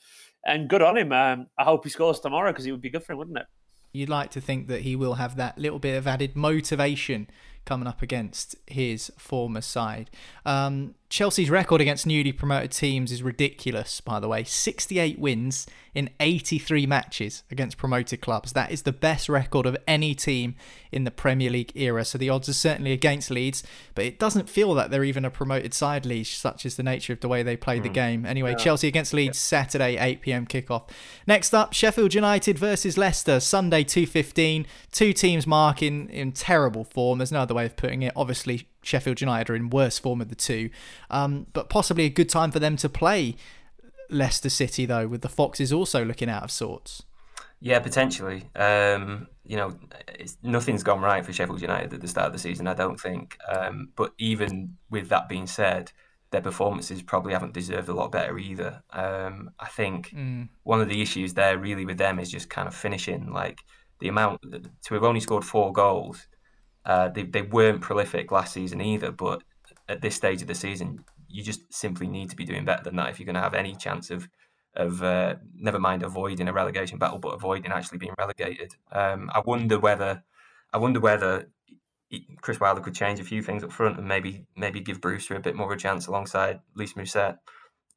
and 0.46 0.70
good 0.70 0.82
on 0.82 0.98
him. 0.98 1.12
Um, 1.12 1.48
I 1.58 1.64
hope 1.64 1.84
he 1.84 1.90
scores 1.90 2.20
tomorrow 2.20 2.52
because 2.52 2.66
it 2.66 2.72
would 2.72 2.82
be 2.82 2.90
good 2.90 3.04
for 3.04 3.14
him, 3.14 3.18
wouldn't 3.18 3.38
it? 3.38 3.46
You'd 3.94 4.10
like 4.10 4.30
to 4.32 4.42
think 4.42 4.68
that 4.68 4.82
he 4.82 4.96
will 4.96 5.16
have 5.16 5.38
that 5.38 5.58
little 5.58 5.80
bit 5.80 5.98
of 5.98 6.06
added 6.06 6.36
motivation 6.36 7.28
coming 7.68 7.88
up 7.88 8.02
against 8.02 8.56
his 8.66 9.12
former 9.18 9.62
side. 9.62 10.10
Um, 10.46 10.96
Chelsea's 11.10 11.50
record 11.50 11.80
against 11.80 12.06
newly 12.06 12.34
promoted 12.34 12.72
teams 12.72 13.14
is 13.14 13.24
ridiculous, 13.24 14.02
by 14.02 14.20
the 14.20 14.28
way. 14.28 14.44
68 14.44 15.18
wins 15.18 15.66
in 15.96 16.10
83 16.20 16.86
matches 16.86 17.44
against 17.50 17.78
promoted 17.78 18.20
clubs. 18.20 18.52
That 18.52 18.72
is 18.72 18.82
the 18.82 18.92
best 18.92 19.30
record 19.30 19.66
of 19.66 19.78
any 19.88 20.14
team 20.14 20.56
in 20.92 21.06
the 21.06 21.12
Premier 21.12 21.50
League 21.50 21.72
era. 21.76 22.04
So 22.04 22.18
the 22.18 22.30
odds 22.30 22.50
are 22.50 22.54
certainly 22.54 22.92
against 22.92 23.32
Leeds, 23.32 23.64
but 23.96 24.04
it 24.04 24.20
doesn't 24.20 24.50
feel 24.50 24.74
that 24.74 24.92
they're 24.92 25.06
even 25.06 25.24
a 25.24 25.32
promoted 25.32 25.74
side, 25.74 26.06
Leeds, 26.06 26.30
such 26.30 26.66
is 26.66 26.76
the 26.76 26.84
nature 26.84 27.14
of 27.14 27.22
the 27.22 27.30
way 27.30 27.42
they 27.42 27.56
play 27.56 27.80
mm. 27.80 27.84
the 27.84 27.90
hmm. 27.90 27.94
game. 27.94 28.26
Anyway, 28.26 28.52
yeah. 28.52 28.58
Chelsea 28.58 28.90
against 28.90 29.14
Leeds. 29.14 29.40
Saturday, 29.40 29.98
8 29.98 30.22
pm 30.22 30.46
kickoff. 30.46 30.90
Next 31.26 31.54
up, 31.54 31.72
Sheffield 31.74 32.14
United 32.14 32.60
versus 32.60 32.98
Leicester, 32.98 33.40
Sunday, 33.40 33.86
2.15. 33.86 34.66
Two 34.92 35.14
teams 35.14 35.48
marking 35.48 36.10
in 36.10 36.34
terrible 36.34 36.84
form. 36.84 37.20
There's 37.20 37.32
no 37.32 37.40
other 37.40 37.54
way 37.54 37.66
of 37.66 37.78
putting 37.78 38.04
it. 38.04 38.12
Obviously, 38.16 38.68
Sheffield 38.88 39.20
United 39.22 39.50
are 39.52 39.56
in 39.56 39.70
worse 39.70 40.00
form 40.00 40.22
of 40.22 40.30
the 40.30 40.36
two, 40.36 40.70
um, 41.10 41.48
but 41.54 41.70
possibly 41.70 42.06
a 42.06 42.10
good 42.10 42.30
time 42.30 42.52
for 42.52 42.60
them 42.60 42.78
to 42.78 42.88
play 42.88 43.36
Leicester 44.10 44.50
City 44.50 44.86
though, 44.86 45.08
with 45.08 45.22
the 45.22 45.30
Foxes 45.30 45.74
also 45.74 46.06
looking 46.06 46.30
out 46.30 46.44
of 46.44 46.52
sorts. 46.52 47.04
Yeah, 47.60 47.80
potentially. 47.80 48.44
Um, 48.56 49.28
you 49.44 49.58
know, 49.58 49.78
nothing's 50.44 50.84
gone 50.84 51.02
right 51.02 51.26
for 51.26 51.34
Sheffield 51.34 51.62
United 51.62 51.94
at 51.94 52.02
the 52.02 52.08
start 52.08 52.28
of 52.28 52.34
the 52.34 52.40
season, 52.40 52.68
I 52.68 52.74
don't 52.76 53.00
think. 53.00 53.38
Um, 53.52 53.90
but 53.96 54.14
even 54.20 54.78
with 54.90 55.10
that 55.10 55.28
being 55.28 55.48
said, 55.48 55.92
their 56.30 56.42
performances 56.42 57.02
probably 57.02 57.34
haven't 57.34 57.54
deserved 57.54 57.90
a 57.90 57.94
lot 57.94 58.12
better 58.12 58.38
either. 58.38 58.84
Um, 58.92 59.52
I 59.60 59.68
think 59.68 60.12
Mm. 60.16 60.50
one 60.64 60.82
of 60.82 60.88
the 60.90 61.02
issues 61.02 61.34
there 61.34 61.58
really 61.58 61.86
with 61.86 61.98
them 61.98 62.20
is 62.20 62.30
just 62.32 62.50
kind 62.50 62.68
of 62.68 62.76
finishing. 62.76 63.32
Like 63.34 63.60
the 64.00 64.08
amount 64.10 64.42
to 64.86 64.94
have 64.94 65.04
only 65.04 65.20
scored 65.22 65.44
four 65.44 65.74
goals, 65.74 66.28
uh, 66.88 67.10
they 67.10 67.24
they 67.24 67.44
weren't 67.44 67.82
prolific 67.82 68.32
last 68.32 68.54
season 68.54 68.82
either. 68.82 69.12
But 69.12 69.44
at 69.88 70.02
this 70.02 70.16
stage 70.16 70.42
of 70.42 70.48
the 70.48 70.56
season, 70.56 71.04
you 71.28 71.44
just 71.44 71.72
simply 71.72 72.08
need 72.08 72.30
to 72.32 72.36
be 72.36 72.46
doing 72.46 72.66
better 72.66 72.84
than 72.84 72.96
that 72.96 73.10
if 73.10 73.20
you're 73.20 73.26
going 73.26 73.36
to 73.36 73.42
have 73.42 73.54
any 73.54 73.76
chance 73.76 74.10
of 74.10 74.28
of 74.76 75.04
uh, 75.04 75.36
never 75.56 75.80
mind 75.80 76.04
avoiding 76.04 76.48
a 76.48 76.54
relegation 76.54 76.98
battle, 76.98 77.20
but 77.20 77.34
avoiding 77.34 77.72
actually 77.72 77.98
being 77.98 78.14
relegated. 78.18 78.74
Um, 78.92 79.30
I 79.34 79.42
wonder 79.46 79.78
whether 79.80 80.24
I 80.74 80.78
wonder 80.78 81.00
whether 81.00 81.50
Chris 82.42 82.60
Wilder 82.60 82.82
could 82.82 82.96
change 82.96 83.20
a 83.20 83.24
few 83.24 83.42
things 83.42 83.64
up 83.64 83.72
front 83.72 83.98
and 83.98 84.08
maybe 84.08 84.46
maybe 84.56 84.80
give 84.80 85.02
Brewster 85.02 85.36
a 85.36 85.42
bit 85.42 85.56
more 85.56 85.72
of 85.72 85.78
a 85.78 85.82
chance 85.82 86.08
alongside 86.08 86.62
Lys 86.76 86.94
Mousset, 86.94 87.38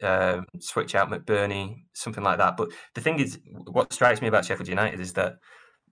um, 0.03 0.47
switch 0.59 0.95
out 0.95 1.11
McBurnie, 1.11 1.85
something 1.93 2.25
like 2.25 2.39
that. 2.39 2.57
But 2.57 2.71
the 2.95 3.01
thing 3.01 3.21
is, 3.21 3.39
what 3.71 3.93
strikes 3.93 4.21
me 4.21 4.29
about 4.29 4.45
Sheffield 4.45 4.69
United 4.69 4.99
is 4.99 5.13
that 5.13 5.37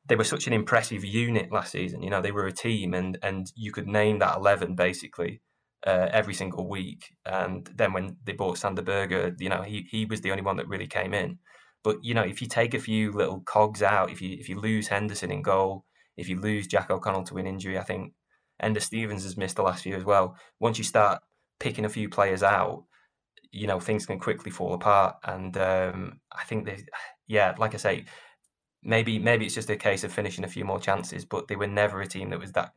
they 0.09 0.17
were 0.17 0.25
such 0.25 0.47
an 0.47 0.53
impressive 0.53 1.05
unit 1.05 1.53
last 1.53 1.73
season. 1.73 2.03
You 2.03 2.11
know, 2.11 2.21
they 2.21 2.33
were 2.33 2.47
a 2.47 2.53
team, 2.53 2.95
and 2.95 3.19
and 3.23 3.47
you 3.55 3.73
could 3.73 3.87
name 3.87 4.19
that 4.19 4.37
eleven 4.37 4.75
basically 4.75 5.41
uh, 5.87 6.09
every 6.11 6.35
single 6.35 6.69
week. 6.69 7.15
And 7.25 7.69
then 7.75 7.93
when 7.93 8.17
they 8.25 8.33
bought 8.33 8.59
Sander 8.59 8.83
Berge, 8.83 9.35
you 9.39 9.49
know, 9.49 9.63
he 9.63 9.87
he 9.91 10.07
was 10.07 10.23
the 10.23 10.31
only 10.31 10.43
one 10.43 10.57
that 10.57 10.69
really 10.69 10.87
came 10.87 11.15
in. 11.15 11.39
But 11.85 11.99
you 12.03 12.15
know, 12.15 12.23
if 12.23 12.43
you 12.43 12.49
take 12.49 12.75
a 12.75 12.81
few 12.81 13.13
little 13.13 13.41
cogs 13.41 13.83
out, 13.83 14.11
if 14.11 14.21
you 14.21 14.37
if 14.39 14.49
you 14.49 14.61
lose 14.61 14.89
Henderson 14.89 15.31
in 15.31 15.43
goal, 15.43 15.85
if 16.17 16.29
you 16.29 16.41
lose 16.41 16.67
Jack 16.67 16.91
O'Connell 16.91 17.25
to 17.25 17.39
an 17.39 17.47
injury, 17.47 17.79
I 17.79 17.85
think 17.85 18.15
Enda 18.63 18.83
Stevens 18.83 19.25
has 19.25 19.37
missed 19.37 19.57
the 19.57 19.63
last 19.63 19.83
few 19.83 19.95
as 19.95 20.05
well. 20.05 20.37
Once 20.59 20.79
you 20.79 20.85
start 20.85 21.21
picking 21.61 21.85
a 21.85 21.91
few 21.91 22.09
players 22.09 22.43
out, 22.43 22.85
you 23.53 23.67
know 23.67 23.79
things 23.79 24.07
can 24.07 24.19
quickly 24.19 24.51
fall 24.51 24.75
apart. 24.75 25.17
And 25.25 25.57
um, 25.57 26.21
I 26.33 26.45
think 26.45 26.67
they, 26.67 26.85
yeah, 27.27 27.55
like 27.59 27.75
I 27.75 27.79
say, 27.79 28.07
maybe 28.89 29.19
maybe 29.19 29.45
it's 29.45 29.55
just 29.55 29.71
a 29.71 29.77
case 29.77 30.03
of 30.03 30.13
finishing 30.13 30.45
a 30.45 30.49
few 30.49 30.65
more 30.65 30.81
chances, 30.81 31.25
but 31.25 31.47
they 31.47 31.57
were 31.57 31.67
never 31.67 32.01
a 32.01 32.07
team 32.07 32.31
that 32.31 32.41
was 32.41 32.53
that, 32.53 32.73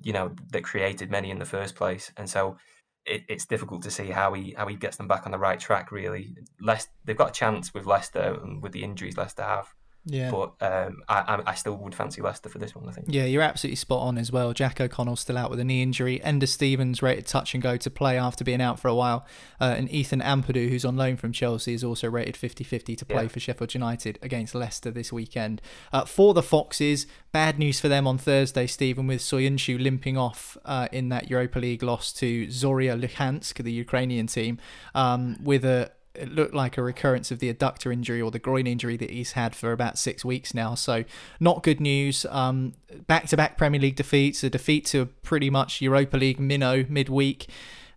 you 0.00 0.12
know, 0.12 0.34
that 0.52 0.62
created 0.62 1.10
many 1.10 1.30
in 1.30 1.40
the 1.40 1.44
first 1.44 1.74
place. 1.74 2.12
And 2.16 2.30
so 2.30 2.56
it, 3.04 3.22
it's 3.28 3.44
difficult 3.44 3.82
to 3.82 3.90
see 3.90 4.06
how 4.06 4.32
he 4.32 4.54
how 4.56 4.68
he 4.68 4.76
gets 4.76 4.96
them 4.96 5.08
back 5.08 5.26
on 5.26 5.32
the 5.32 5.38
right 5.38 5.58
track. 5.58 5.90
Really, 5.90 6.36
Leicester, 6.60 6.92
they've 7.04 7.16
got 7.16 7.30
a 7.30 7.40
chance 7.40 7.74
with 7.74 7.86
Leicester 7.86 8.38
and 8.40 8.62
with 8.62 8.72
the 8.72 8.84
injuries 8.84 9.16
Leicester 9.16 9.42
have. 9.42 9.74
Yeah. 10.06 10.30
But 10.30 10.52
um, 10.60 11.02
I, 11.08 11.42
I 11.46 11.54
still 11.54 11.76
would 11.76 11.94
fancy 11.94 12.20
Leicester 12.20 12.48
for 12.48 12.58
this 12.58 12.74
one. 12.74 12.86
I 12.88 12.92
think. 12.92 13.06
Yeah, 13.08 13.24
you're 13.24 13.42
absolutely 13.42 13.76
spot 13.76 14.02
on 14.02 14.18
as 14.18 14.30
well. 14.30 14.52
Jack 14.52 14.80
O'Connell 14.80 15.16
still 15.16 15.38
out 15.38 15.48
with 15.50 15.58
a 15.60 15.64
knee 15.64 15.82
injury. 15.82 16.20
Enda 16.24 16.46
Stevens 16.46 17.02
rated 17.02 17.26
touch 17.26 17.54
and 17.54 17.62
go 17.62 17.76
to 17.78 17.90
play 17.90 18.18
after 18.18 18.44
being 18.44 18.60
out 18.60 18.78
for 18.78 18.88
a 18.88 18.94
while. 18.94 19.24
Uh, 19.60 19.74
and 19.78 19.90
Ethan 19.90 20.20
Ampadu, 20.20 20.68
who's 20.68 20.84
on 20.84 20.96
loan 20.96 21.16
from 21.16 21.32
Chelsea, 21.32 21.72
is 21.72 21.82
also 21.82 22.10
rated 22.10 22.36
50 22.36 22.64
50 22.64 22.96
to 22.96 23.04
play 23.06 23.22
Yeah. 23.22 23.28
for 23.28 23.40
Sheffield 23.40 23.72
United 23.74 24.18
against 24.20 24.54
Leicester 24.54 24.90
this 24.90 25.12
weekend. 25.12 25.62
Uh, 25.92 26.04
for 26.04 26.34
the 26.34 26.42
Foxes, 26.42 27.06
bad 27.32 27.58
news 27.58 27.80
for 27.80 27.88
them 27.88 28.06
on 28.06 28.18
Thursday, 28.18 28.66
Stephen, 28.66 29.06
with 29.06 29.20
Soyuncu 29.22 29.80
limping 29.82 30.18
off 30.18 30.58
uh, 30.66 30.88
in 30.92 31.08
that 31.08 31.30
Europa 31.30 31.58
League 31.58 31.82
loss 31.82 32.12
to 32.14 32.46
Zorya 32.48 33.00
Luhansk, 33.00 33.62
the 33.62 33.72
Ukrainian 33.72 34.26
team, 34.26 34.58
um, 34.94 35.36
with 35.42 35.64
a 35.64 35.90
it 36.14 36.32
looked 36.32 36.54
like 36.54 36.78
a 36.78 36.82
recurrence 36.82 37.30
of 37.30 37.38
the 37.38 37.52
adductor 37.52 37.92
injury 37.92 38.20
or 38.20 38.30
the 38.30 38.38
groin 38.38 38.66
injury 38.66 38.96
that 38.96 39.10
he's 39.10 39.32
had 39.32 39.54
for 39.54 39.72
about 39.72 39.98
six 39.98 40.24
weeks 40.24 40.54
now. 40.54 40.74
So, 40.74 41.04
not 41.40 41.62
good 41.62 41.80
news. 41.80 42.24
Um, 42.30 42.74
back-to-back 43.06 43.56
Premier 43.56 43.80
League 43.80 43.96
defeats, 43.96 44.44
a 44.44 44.50
defeat 44.50 44.86
to 44.86 45.06
pretty 45.22 45.50
much 45.50 45.80
Europa 45.80 46.16
League 46.16 46.40
minnow 46.40 46.84
midweek. 46.88 47.48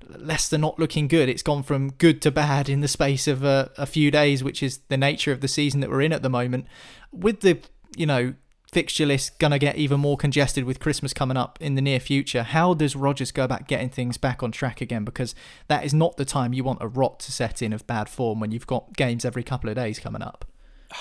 Leicester 0.10 0.58
not 0.58 0.80
looking 0.80 1.08
good. 1.08 1.28
It's 1.30 1.44
gone 1.44 1.64
from 1.64 1.92
good 1.92 2.22
to 2.22 2.32
bad 2.32 2.70
in 2.70 2.82
the 2.82 2.88
space 2.88 3.28
of 3.28 3.44
a, 3.44 3.72
a 3.78 3.86
few 3.86 4.10
days, 4.10 4.44
which 4.44 4.64
is 4.64 4.80
the 4.88 4.98
nature 4.98 5.32
of 5.32 5.42
the 5.42 5.48
season 5.48 5.82
that 5.82 5.90
we're 5.90 6.02
in 6.02 6.14
at 6.14 6.22
the 6.22 6.30
moment. 6.30 6.66
With 7.12 7.42
the 7.42 7.60
you 7.96 8.06
know 8.06 8.34
fixture 8.72 9.06
list 9.06 9.40
going 9.40 9.52
to 9.52 9.60
get 9.60 9.78
even 9.78 10.00
more 10.00 10.18
congested 10.18 10.66
with 10.66 10.80
Christmas 10.80 11.14
coming 11.14 11.38
up 11.38 11.58
in 11.62 11.76
the 11.76 11.82
near 11.82 12.00
future. 12.00 12.44
How 12.44 12.74
does 12.74 12.96
Rodgers 12.96 13.32
go 13.32 13.44
about 13.44 13.68
getting 13.68 13.90
things 13.90 14.18
back 14.18 14.44
on 14.44 14.52
track 14.52 14.82
again? 14.82 15.06
Because 15.06 15.34
that 15.68 15.86
is 15.86 15.94
not 15.94 16.18
the 16.18 16.26
time 16.26 16.54
you 16.54 16.64
want 16.64 16.82
a 16.82 16.88
rot 16.88 17.20
to 17.22 17.32
set 17.32 17.62
in 17.62 17.74
of 17.74 17.88
bad 17.88 18.10
form 18.10 18.40
when 18.40 18.52
you've 18.52 18.68
got 18.68 18.96
games 18.96 19.24
every 19.24 19.44
couple 19.44 19.70
of 19.70 19.76
days 19.76 20.00
coming 20.00 20.22
up. 20.22 20.46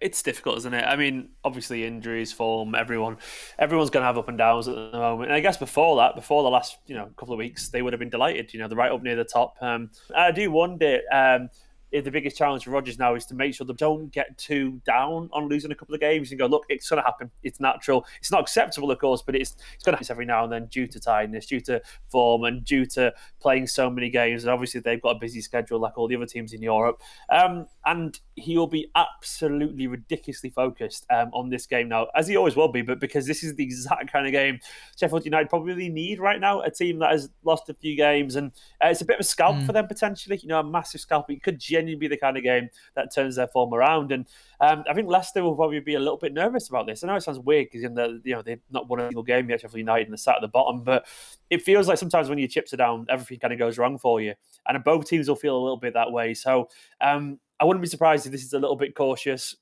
It's 0.00 0.22
difficult, 0.22 0.58
isn't 0.58 0.74
it? 0.74 0.84
I 0.84 0.96
mean, 0.96 1.30
obviously 1.44 1.84
injuries, 1.84 2.32
form, 2.32 2.74
everyone, 2.74 3.16
everyone's 3.58 3.90
going 3.90 4.02
to 4.02 4.06
have 4.06 4.18
up 4.18 4.28
and 4.28 4.36
downs 4.36 4.68
at 4.68 4.74
the 4.74 4.92
moment. 4.92 5.30
And 5.30 5.36
I 5.36 5.40
guess 5.40 5.56
before 5.56 5.96
that, 5.96 6.14
before 6.14 6.42
the 6.42 6.50
last 6.50 6.76
you 6.86 6.94
know 6.94 7.06
couple 7.16 7.34
of 7.34 7.38
weeks, 7.38 7.68
they 7.70 7.82
would 7.82 7.92
have 7.92 7.98
been 7.98 8.10
delighted. 8.10 8.52
You 8.52 8.60
know, 8.60 8.68
they're 8.68 8.76
right 8.76 8.92
up 8.92 9.02
near 9.02 9.16
the 9.16 9.24
top. 9.24 9.56
Um, 9.60 9.90
I 10.14 10.30
do 10.30 10.50
wonder. 10.50 11.00
Um, 11.10 11.48
the 11.90 12.10
biggest 12.10 12.36
challenge 12.36 12.64
for 12.64 12.70
Rodgers 12.70 12.98
now 12.98 13.14
is 13.14 13.26
to 13.26 13.34
make 13.34 13.54
sure 13.54 13.66
they 13.66 13.72
don't 13.74 14.12
get 14.12 14.36
too 14.38 14.80
down 14.84 15.28
on 15.32 15.48
losing 15.48 15.72
a 15.72 15.74
couple 15.74 15.94
of 15.94 16.00
games 16.00 16.30
and 16.30 16.38
go, 16.38 16.46
look, 16.46 16.64
it's 16.68 16.88
going 16.88 17.02
to 17.02 17.06
happen. 17.06 17.30
It's 17.42 17.60
natural. 17.60 18.06
It's 18.18 18.30
not 18.30 18.40
acceptable, 18.40 18.90
of 18.90 18.98
course, 18.98 19.22
but 19.22 19.34
it's 19.34 19.56
it's 19.74 19.84
going 19.84 19.94
to 19.94 19.98
happen 19.98 20.12
every 20.12 20.26
now 20.26 20.44
and 20.44 20.52
then 20.52 20.66
due 20.66 20.86
to 20.86 21.00
tiredness, 21.00 21.46
due 21.46 21.60
to 21.62 21.80
form, 22.08 22.44
and 22.44 22.64
due 22.64 22.86
to 22.86 23.12
playing 23.40 23.66
so 23.66 23.90
many 23.90 24.10
games. 24.10 24.44
And 24.44 24.50
obviously, 24.50 24.80
they've 24.80 25.02
got 25.02 25.16
a 25.16 25.18
busy 25.18 25.40
schedule 25.40 25.80
like 25.80 25.98
all 25.98 26.08
the 26.08 26.16
other 26.16 26.26
teams 26.26 26.52
in 26.52 26.62
Europe. 26.62 27.00
Um, 27.30 27.66
and 27.84 28.18
he 28.36 28.56
will 28.56 28.66
be 28.66 28.90
absolutely 28.94 29.86
ridiculously 29.86 30.50
focused 30.50 31.06
um, 31.10 31.30
on 31.32 31.48
this 31.50 31.66
game 31.66 31.88
now, 31.88 32.06
as 32.14 32.28
he 32.28 32.36
always 32.36 32.56
will 32.56 32.68
be. 32.68 32.82
But 32.82 33.00
because 33.00 33.26
this 33.26 33.42
is 33.42 33.54
the 33.54 33.64
exact 33.64 34.12
kind 34.12 34.26
of 34.26 34.32
game 34.32 34.60
Sheffield 34.98 35.24
United 35.24 35.48
probably 35.48 35.88
need 35.88 36.20
right 36.20 36.40
now, 36.40 36.60
a 36.60 36.70
team 36.70 36.98
that 37.00 37.10
has 37.10 37.30
lost 37.44 37.68
a 37.68 37.74
few 37.74 37.96
games, 37.96 38.36
and 38.36 38.52
uh, 38.82 38.88
it's 38.88 39.00
a 39.00 39.04
bit 39.04 39.16
of 39.16 39.20
a 39.20 39.24
scalp 39.24 39.48
Mm. 39.58 39.66
for 39.66 39.72
them 39.72 39.86
potentially. 39.86 40.38
You 40.42 40.48
know, 40.48 40.60
a 40.60 40.64
massive 40.64 41.00
scalp. 41.00 41.30
It 41.30 41.42
could 41.42 41.58
genuinely 41.78 41.98
be 41.98 42.08
the 42.08 42.16
kind 42.16 42.36
of 42.36 42.42
game 42.42 42.68
that 42.94 43.14
turns 43.14 43.36
their 43.36 43.46
form 43.46 43.72
around. 43.72 44.12
And 44.12 44.26
um, 44.60 44.84
I 44.88 44.94
think 44.94 45.08
Leicester 45.08 45.42
will 45.42 45.54
probably 45.54 45.80
be 45.80 45.94
a 45.94 46.00
little 46.00 46.16
bit 46.16 46.32
nervous 46.32 46.68
about 46.68 46.86
this. 46.86 47.02
I 47.02 47.06
know 47.06 47.16
it 47.16 47.22
sounds 47.22 47.38
weird 47.38 47.68
because 47.70 47.82
you 48.24 48.34
know 48.34 48.42
they've 48.42 48.60
not 48.70 48.88
won 48.88 49.00
a 49.00 49.08
single 49.08 49.22
game 49.22 49.48
yet, 49.48 49.60
Sheffield 49.60 49.78
United, 49.78 50.06
and 50.06 50.12
they're 50.12 50.18
sat 50.18 50.36
at 50.36 50.40
the 50.42 50.48
bottom. 50.48 50.82
But 50.82 51.06
it 51.50 51.62
feels 51.62 51.88
like 51.88 51.98
sometimes 51.98 52.28
when 52.28 52.38
your 52.38 52.48
chips 52.48 52.72
are 52.72 52.78
down, 52.78 53.06
everything 53.08 53.38
kind 53.38 53.52
of 53.52 53.58
goes 53.58 53.78
wrong 53.78 53.98
for 53.98 54.20
you, 54.20 54.34
and 54.66 54.82
both 54.84 55.06
teams 55.06 55.28
will 55.28 55.36
feel 55.36 55.56
a 55.56 55.62
little 55.62 55.76
bit 55.76 55.94
that 55.94 56.12
way. 56.12 56.34
So 56.34 56.68
um, 57.00 57.38
I 57.60 57.64
wouldn't 57.64 57.82
be 57.82 57.88
surprised 57.88 58.26
if 58.26 58.32
this 58.32 58.44
is 58.44 58.52
a 58.52 58.58
little 58.58 58.76
bit 58.76 58.94
cautious. 58.94 59.56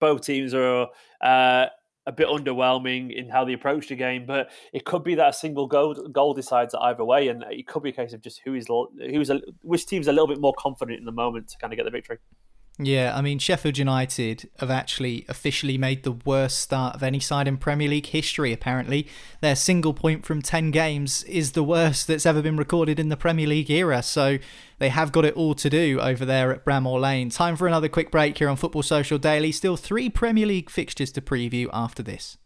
Both 0.00 0.22
teams 0.22 0.54
are. 0.54 0.88
Uh, 1.20 1.66
a 2.06 2.12
bit 2.12 2.26
underwhelming 2.28 3.14
in 3.14 3.28
how 3.28 3.44
they 3.44 3.52
approach 3.52 3.88
the 3.88 3.96
game, 3.96 4.26
but 4.26 4.50
it 4.72 4.84
could 4.84 5.04
be 5.04 5.14
that 5.14 5.28
a 5.28 5.32
single 5.32 5.66
goal 5.66 5.94
goal 6.08 6.34
decides 6.34 6.74
it 6.74 6.80
either 6.82 7.04
way, 7.04 7.28
and 7.28 7.44
it 7.50 7.66
could 7.66 7.82
be 7.82 7.90
a 7.90 7.92
case 7.92 8.12
of 8.12 8.20
just 8.20 8.40
who 8.44 8.54
is 8.54 8.66
who's 8.98 9.30
a, 9.30 9.40
which 9.62 9.86
team's 9.86 10.08
a 10.08 10.12
little 10.12 10.26
bit 10.26 10.40
more 10.40 10.54
confident 10.58 10.98
in 10.98 11.04
the 11.04 11.12
moment 11.12 11.48
to 11.48 11.58
kind 11.58 11.72
of 11.72 11.76
get 11.76 11.84
the 11.84 11.90
victory. 11.90 12.18
Yeah, 12.78 13.12
I 13.14 13.20
mean, 13.20 13.38
Sheffield 13.38 13.76
United 13.76 14.48
have 14.58 14.70
actually 14.70 15.26
officially 15.28 15.76
made 15.76 16.04
the 16.04 16.12
worst 16.12 16.58
start 16.58 16.94
of 16.94 17.02
any 17.02 17.20
side 17.20 17.46
in 17.46 17.58
Premier 17.58 17.88
League 17.88 18.06
history, 18.06 18.50
apparently. 18.52 19.06
Their 19.40 19.56
single 19.56 19.92
point 19.92 20.24
from 20.24 20.40
10 20.40 20.70
games 20.70 21.22
is 21.24 21.52
the 21.52 21.62
worst 21.62 22.06
that's 22.06 22.24
ever 22.24 22.40
been 22.40 22.56
recorded 22.56 22.98
in 22.98 23.10
the 23.10 23.16
Premier 23.16 23.46
League 23.46 23.70
era, 23.70 24.02
so 24.02 24.38
they 24.78 24.88
have 24.88 25.12
got 25.12 25.26
it 25.26 25.34
all 25.34 25.54
to 25.54 25.68
do 25.68 26.00
over 26.00 26.24
there 26.24 26.50
at 26.52 26.64
Bramall 26.64 27.00
Lane. 27.00 27.28
Time 27.28 27.56
for 27.56 27.68
another 27.68 27.88
quick 27.88 28.10
break 28.10 28.38
here 28.38 28.48
on 28.48 28.56
Football 28.56 28.82
Social 28.82 29.18
Daily. 29.18 29.52
Still 29.52 29.76
three 29.76 30.08
Premier 30.08 30.46
League 30.46 30.70
fixtures 30.70 31.12
to 31.12 31.20
preview 31.20 31.68
after 31.72 32.02
this. 32.02 32.38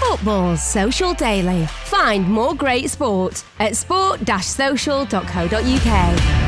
Football 0.00 0.56
Social 0.56 1.12
Daily. 1.12 1.66
Find 1.66 2.28
more 2.28 2.54
great 2.54 2.88
sport 2.88 3.44
at 3.58 3.76
sport-social.co.uk. 3.76 6.47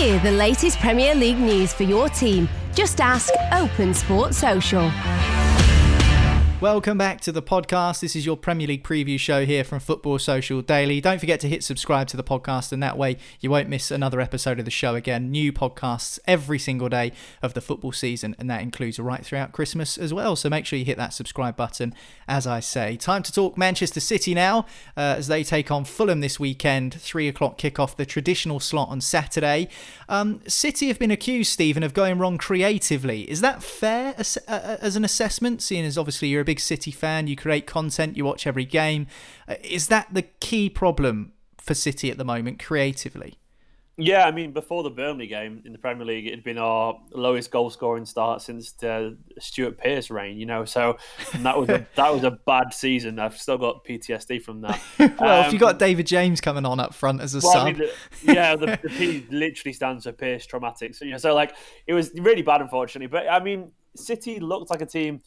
hear 0.00 0.18
the 0.20 0.30
latest 0.30 0.78
Premier 0.78 1.14
League 1.14 1.38
news 1.38 1.74
for 1.74 1.82
your 1.82 2.08
team, 2.08 2.48
just 2.74 3.02
ask 3.02 3.30
Open 3.52 3.92
Sport 3.92 4.34
Social. 4.34 4.90
Welcome 6.60 6.98
back 6.98 7.22
to 7.22 7.32
the 7.32 7.40
podcast. 7.40 8.00
This 8.00 8.14
is 8.14 8.26
your 8.26 8.36
Premier 8.36 8.66
League 8.66 8.84
preview 8.84 9.18
show 9.18 9.46
here 9.46 9.64
from 9.64 9.80
Football 9.80 10.18
Social 10.18 10.60
Daily. 10.60 11.00
Don't 11.00 11.18
forget 11.18 11.40
to 11.40 11.48
hit 11.48 11.64
subscribe 11.64 12.06
to 12.08 12.18
the 12.18 12.22
podcast, 12.22 12.70
and 12.70 12.82
that 12.82 12.98
way 12.98 13.16
you 13.40 13.50
won't 13.50 13.70
miss 13.70 13.90
another 13.90 14.20
episode 14.20 14.58
of 14.58 14.66
the 14.66 14.70
show 14.70 14.94
again. 14.94 15.30
New 15.30 15.54
podcasts 15.54 16.18
every 16.26 16.58
single 16.58 16.90
day 16.90 17.12
of 17.40 17.54
the 17.54 17.62
football 17.62 17.92
season, 17.92 18.36
and 18.38 18.50
that 18.50 18.60
includes 18.60 18.98
right 18.98 19.24
throughout 19.24 19.52
Christmas 19.52 19.96
as 19.96 20.12
well. 20.12 20.36
So 20.36 20.50
make 20.50 20.66
sure 20.66 20.78
you 20.78 20.84
hit 20.84 20.98
that 20.98 21.14
subscribe 21.14 21.56
button, 21.56 21.94
as 22.28 22.46
I 22.46 22.60
say. 22.60 22.94
Time 22.94 23.22
to 23.22 23.32
talk 23.32 23.56
Manchester 23.56 24.00
City 24.00 24.34
now, 24.34 24.66
uh, 24.98 25.16
as 25.16 25.28
they 25.28 25.42
take 25.42 25.70
on 25.70 25.86
Fulham 25.86 26.20
this 26.20 26.38
weekend. 26.38 26.92
Three 26.92 27.26
o'clock 27.26 27.56
kickoff, 27.56 27.96
the 27.96 28.04
traditional 28.04 28.60
slot 28.60 28.90
on 28.90 29.00
Saturday. 29.00 29.70
Um, 30.10 30.42
City 30.46 30.88
have 30.88 30.98
been 30.98 31.10
accused, 31.10 31.52
Stephen, 31.52 31.82
of 31.82 31.94
going 31.94 32.18
wrong 32.18 32.36
creatively. 32.36 33.22
Is 33.30 33.40
that 33.40 33.62
fair 33.62 34.14
as, 34.18 34.36
uh, 34.46 34.76
as 34.82 34.94
an 34.96 35.06
assessment, 35.06 35.62
seeing 35.62 35.86
as 35.86 35.96
obviously 35.96 36.28
you're 36.28 36.42
a 36.42 36.49
big 36.50 36.58
City 36.58 36.90
fan, 36.90 37.28
you 37.28 37.36
create 37.36 37.64
content, 37.64 38.16
you 38.16 38.24
watch 38.24 38.44
every 38.44 38.64
game. 38.64 39.06
Uh, 39.46 39.54
is 39.62 39.86
that 39.86 40.12
the 40.12 40.22
key 40.22 40.68
problem 40.68 41.30
for 41.58 41.74
City 41.74 42.10
at 42.10 42.18
the 42.18 42.24
moment, 42.24 42.60
creatively? 42.60 43.36
Yeah, 43.96 44.24
I 44.24 44.32
mean, 44.32 44.50
before 44.50 44.82
the 44.82 44.90
Burnley 44.90 45.28
game 45.28 45.62
in 45.64 45.70
the 45.70 45.78
Premier 45.78 46.04
League, 46.04 46.26
it 46.26 46.30
had 46.30 46.42
been 46.42 46.58
our 46.58 46.98
lowest 47.12 47.52
goal 47.52 47.70
scoring 47.70 48.04
start 48.04 48.42
since 48.42 48.72
the 48.72 49.16
Stuart 49.38 49.78
Pearce 49.78 50.10
reign. 50.10 50.38
You 50.38 50.46
know, 50.46 50.64
so 50.64 50.96
that 51.36 51.56
was 51.56 51.68
a 51.68 51.86
that 51.94 52.12
was 52.12 52.24
a 52.24 52.32
bad 52.32 52.74
season. 52.74 53.20
I've 53.20 53.36
still 53.36 53.58
got 53.58 53.84
PTSD 53.84 54.42
from 54.42 54.62
that. 54.62 54.80
well, 54.98 55.40
um, 55.42 55.46
if 55.46 55.52
you 55.52 55.58
got 55.60 55.78
David 55.78 56.08
James 56.08 56.40
coming 56.40 56.66
on 56.66 56.80
up 56.80 56.94
front 56.94 57.20
as 57.20 57.36
a 57.36 57.40
well, 57.44 57.52
sub, 57.52 57.62
I 57.62 57.72
mean, 57.72 57.78
the, 57.78 57.92
yeah, 58.32 58.56
the, 58.56 58.66
the 58.82 58.88
P 58.88 59.24
literally 59.30 59.72
stands 59.72 60.02
for 60.02 60.12
Pearce 60.12 60.46
traumatic. 60.46 60.96
So, 60.96 61.04
you 61.04 61.12
know, 61.12 61.18
so 61.18 61.32
like 61.32 61.54
it 61.86 61.92
was 61.92 62.10
really 62.14 62.42
bad, 62.42 62.60
unfortunately. 62.60 63.06
But 63.06 63.28
I 63.28 63.38
mean, 63.38 63.70
City 63.94 64.40
looked 64.40 64.70
like 64.70 64.82
a 64.82 64.86
team 64.86 65.20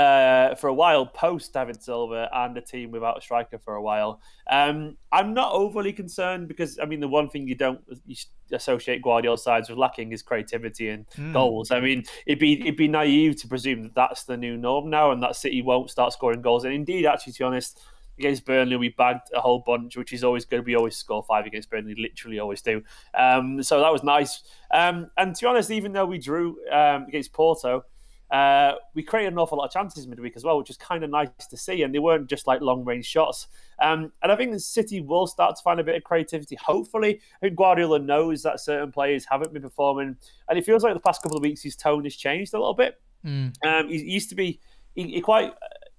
uh, 0.00 0.54
for 0.54 0.68
a 0.68 0.74
while 0.74 1.04
post 1.06 1.52
David 1.52 1.82
Silva 1.82 2.28
and 2.32 2.56
a 2.56 2.60
team 2.60 2.90
without 2.90 3.18
a 3.18 3.20
striker 3.20 3.58
for 3.58 3.74
a 3.74 3.82
while. 3.82 4.20
Um, 4.50 4.96
I'm 5.12 5.34
not 5.34 5.52
overly 5.52 5.92
concerned 5.92 6.48
because 6.48 6.78
I 6.82 6.84
mean 6.86 7.00
the 7.00 7.08
one 7.08 7.28
thing 7.28 7.46
you 7.48 7.54
don't 7.54 7.80
you 8.06 8.16
associate 8.52 9.02
Guardiola 9.02 9.38
sides 9.38 9.68
with 9.68 9.78
lacking 9.78 10.12
is 10.12 10.22
creativity 10.22 10.88
and 10.94 11.06
Mm. 11.16 11.32
goals. 11.32 11.70
I 11.70 11.80
mean 11.80 12.04
it'd 12.26 12.38
be 12.38 12.52
it'd 12.60 12.76
be 12.76 12.88
naive 12.88 13.36
to 13.42 13.48
presume 13.48 13.82
that 13.84 13.94
that's 13.94 14.24
the 14.24 14.36
new 14.36 14.56
norm 14.56 14.90
now 14.90 15.10
and 15.12 15.22
that 15.22 15.36
City 15.36 15.60
won't 15.62 15.90
start 15.90 16.12
scoring 16.12 16.42
goals. 16.42 16.64
And 16.64 16.72
indeed, 16.74 17.06
actually, 17.06 17.34
to 17.34 17.38
be 17.40 17.44
honest. 17.44 17.80
Against 18.18 18.44
Burnley, 18.44 18.76
we 18.76 18.90
bagged 18.90 19.28
a 19.34 19.40
whole 19.40 19.60
bunch, 19.60 19.96
which 19.96 20.12
is 20.12 20.22
always 20.24 20.44
good. 20.44 20.66
We 20.66 20.74
always 20.76 20.94
score 20.94 21.22
five 21.22 21.46
against 21.46 21.70
Burnley, 21.70 21.94
literally 21.94 22.38
always 22.38 22.60
do. 22.60 22.82
Um, 23.14 23.62
so 23.62 23.80
that 23.80 23.90
was 23.90 24.02
nice. 24.02 24.42
Um, 24.74 25.10
and 25.16 25.34
to 25.34 25.40
be 25.42 25.46
honest, 25.46 25.70
even 25.70 25.92
though 25.94 26.04
we 26.04 26.18
drew 26.18 26.58
um, 26.70 27.04
against 27.08 27.32
Porto, 27.32 27.82
uh, 28.30 28.74
we 28.94 29.02
created 29.02 29.32
an 29.32 29.38
awful 29.38 29.58
lot 29.58 29.64
of 29.64 29.72
chances 29.72 30.06
midweek 30.06 30.36
as 30.36 30.44
well, 30.44 30.58
which 30.58 30.70
is 30.70 30.76
kind 30.76 31.02
of 31.02 31.10
nice 31.10 31.28
to 31.48 31.56
see. 31.56 31.82
And 31.82 31.94
they 31.94 31.98
weren't 31.98 32.28
just 32.28 32.46
like 32.46 32.60
long 32.60 32.84
range 32.84 33.06
shots. 33.06 33.48
Um, 33.82 34.12
and 34.22 34.30
I 34.30 34.36
think 34.36 34.52
the 34.52 34.60
City 34.60 35.00
will 35.00 35.26
start 35.26 35.56
to 35.56 35.62
find 35.62 35.80
a 35.80 35.84
bit 35.84 35.96
of 35.96 36.04
creativity. 36.04 36.56
Hopefully, 36.56 37.20
I 37.36 37.46
think 37.46 37.56
Guardiola 37.56 37.98
knows 37.98 38.42
that 38.42 38.60
certain 38.60 38.92
players 38.92 39.24
haven't 39.28 39.52
been 39.52 39.62
performing, 39.62 40.16
and 40.48 40.58
it 40.58 40.64
feels 40.64 40.84
like 40.84 40.94
the 40.94 41.00
past 41.00 41.22
couple 41.22 41.36
of 41.36 41.42
weeks 41.42 41.62
his 41.62 41.76
tone 41.76 42.04
has 42.04 42.14
changed 42.14 42.54
a 42.54 42.58
little 42.58 42.74
bit. 42.74 43.00
Mm. 43.24 43.52
Um, 43.66 43.88
he 43.88 43.98
he 43.98 44.10
used 44.10 44.28
to 44.30 44.34
be 44.34 44.60
he, 44.94 45.04
he 45.04 45.20
quite 45.20 45.52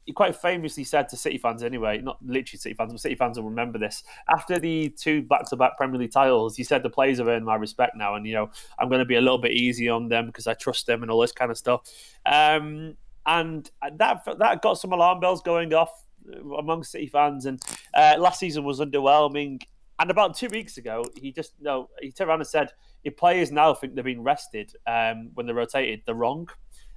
he 0.06 0.14
quite 0.14 0.36
famously 0.36 0.84
said 0.84 1.08
to 1.10 1.18
City 1.18 1.38
fans 1.38 1.64
anyway, 1.64 1.99
not 1.99 2.18
literally 2.26 2.58
City 2.58 2.74
fans, 2.74 2.91
but 2.91 3.02
City 3.02 3.16
fans 3.16 3.38
will 3.38 3.49
remember 3.49 3.78
this. 3.78 4.04
After 4.30 4.58
the 4.58 4.89
two 4.89 5.22
back-to-back 5.24 5.78
Premier 5.78 5.99
League 5.99 6.12
titles, 6.12 6.56
he 6.56 6.64
said 6.64 6.82
the 6.82 6.89
players 6.89 7.20
have 7.20 7.28
earned 7.28 7.45
my 7.45 7.56
respect 7.56 7.95
now, 7.95 8.16
and 8.16 8.26
you 8.26 8.34
know 8.34 8.49
I'm 8.80 8.89
going 8.89 8.99
to 8.99 9.06
be 9.06 9.16
a 9.16 9.22
little 9.22 9.38
bit 9.38 9.52
easy 9.52 9.89
on 9.89 10.08
them 10.08 10.28
because 10.28 10.47
I 10.47 10.54
trust 10.54 10.88
them 10.88 11.04
and 11.04 11.12
all 11.12 11.20
this 11.20 11.32
kind 11.32 11.52
of 11.52 11.58
stuff. 11.58 11.82
Um, 12.26 12.97
and 13.26 13.70
that 13.97 14.24
that 14.39 14.62
got 14.62 14.80
some 14.80 14.93
alarm 14.93 15.20
bells 15.20 15.41
going 15.41 15.74
off 15.74 15.91
among 16.58 16.84
City 16.84 17.08
fans. 17.08 17.45
And 17.45 17.62
uh, 17.93 18.16
last 18.18 18.39
season 18.39 18.64
was 18.64 18.80
underwhelming. 18.80 19.62
And 19.99 20.10
about 20.10 20.36
two 20.36 20.47
weeks 20.47 20.78
ago, 20.78 21.06
he 21.16 21.32
just 21.32 21.54
no, 21.62 21.89
he 22.02 22.12
turned 22.12 22.30
around 22.30 22.39
and 22.39 22.47
said, 22.47 22.72
"If 23.04 23.18
players 23.18 23.52
now 23.52 23.74
think 23.74 23.93
they're 23.93 24.04
being 24.04 24.24
rested 24.24 24.74
um, 24.88 25.30
when 25.36 25.45
they're 25.45 25.56
rotated, 25.56 26.02
they're 26.06 26.16
wrong." 26.16 26.49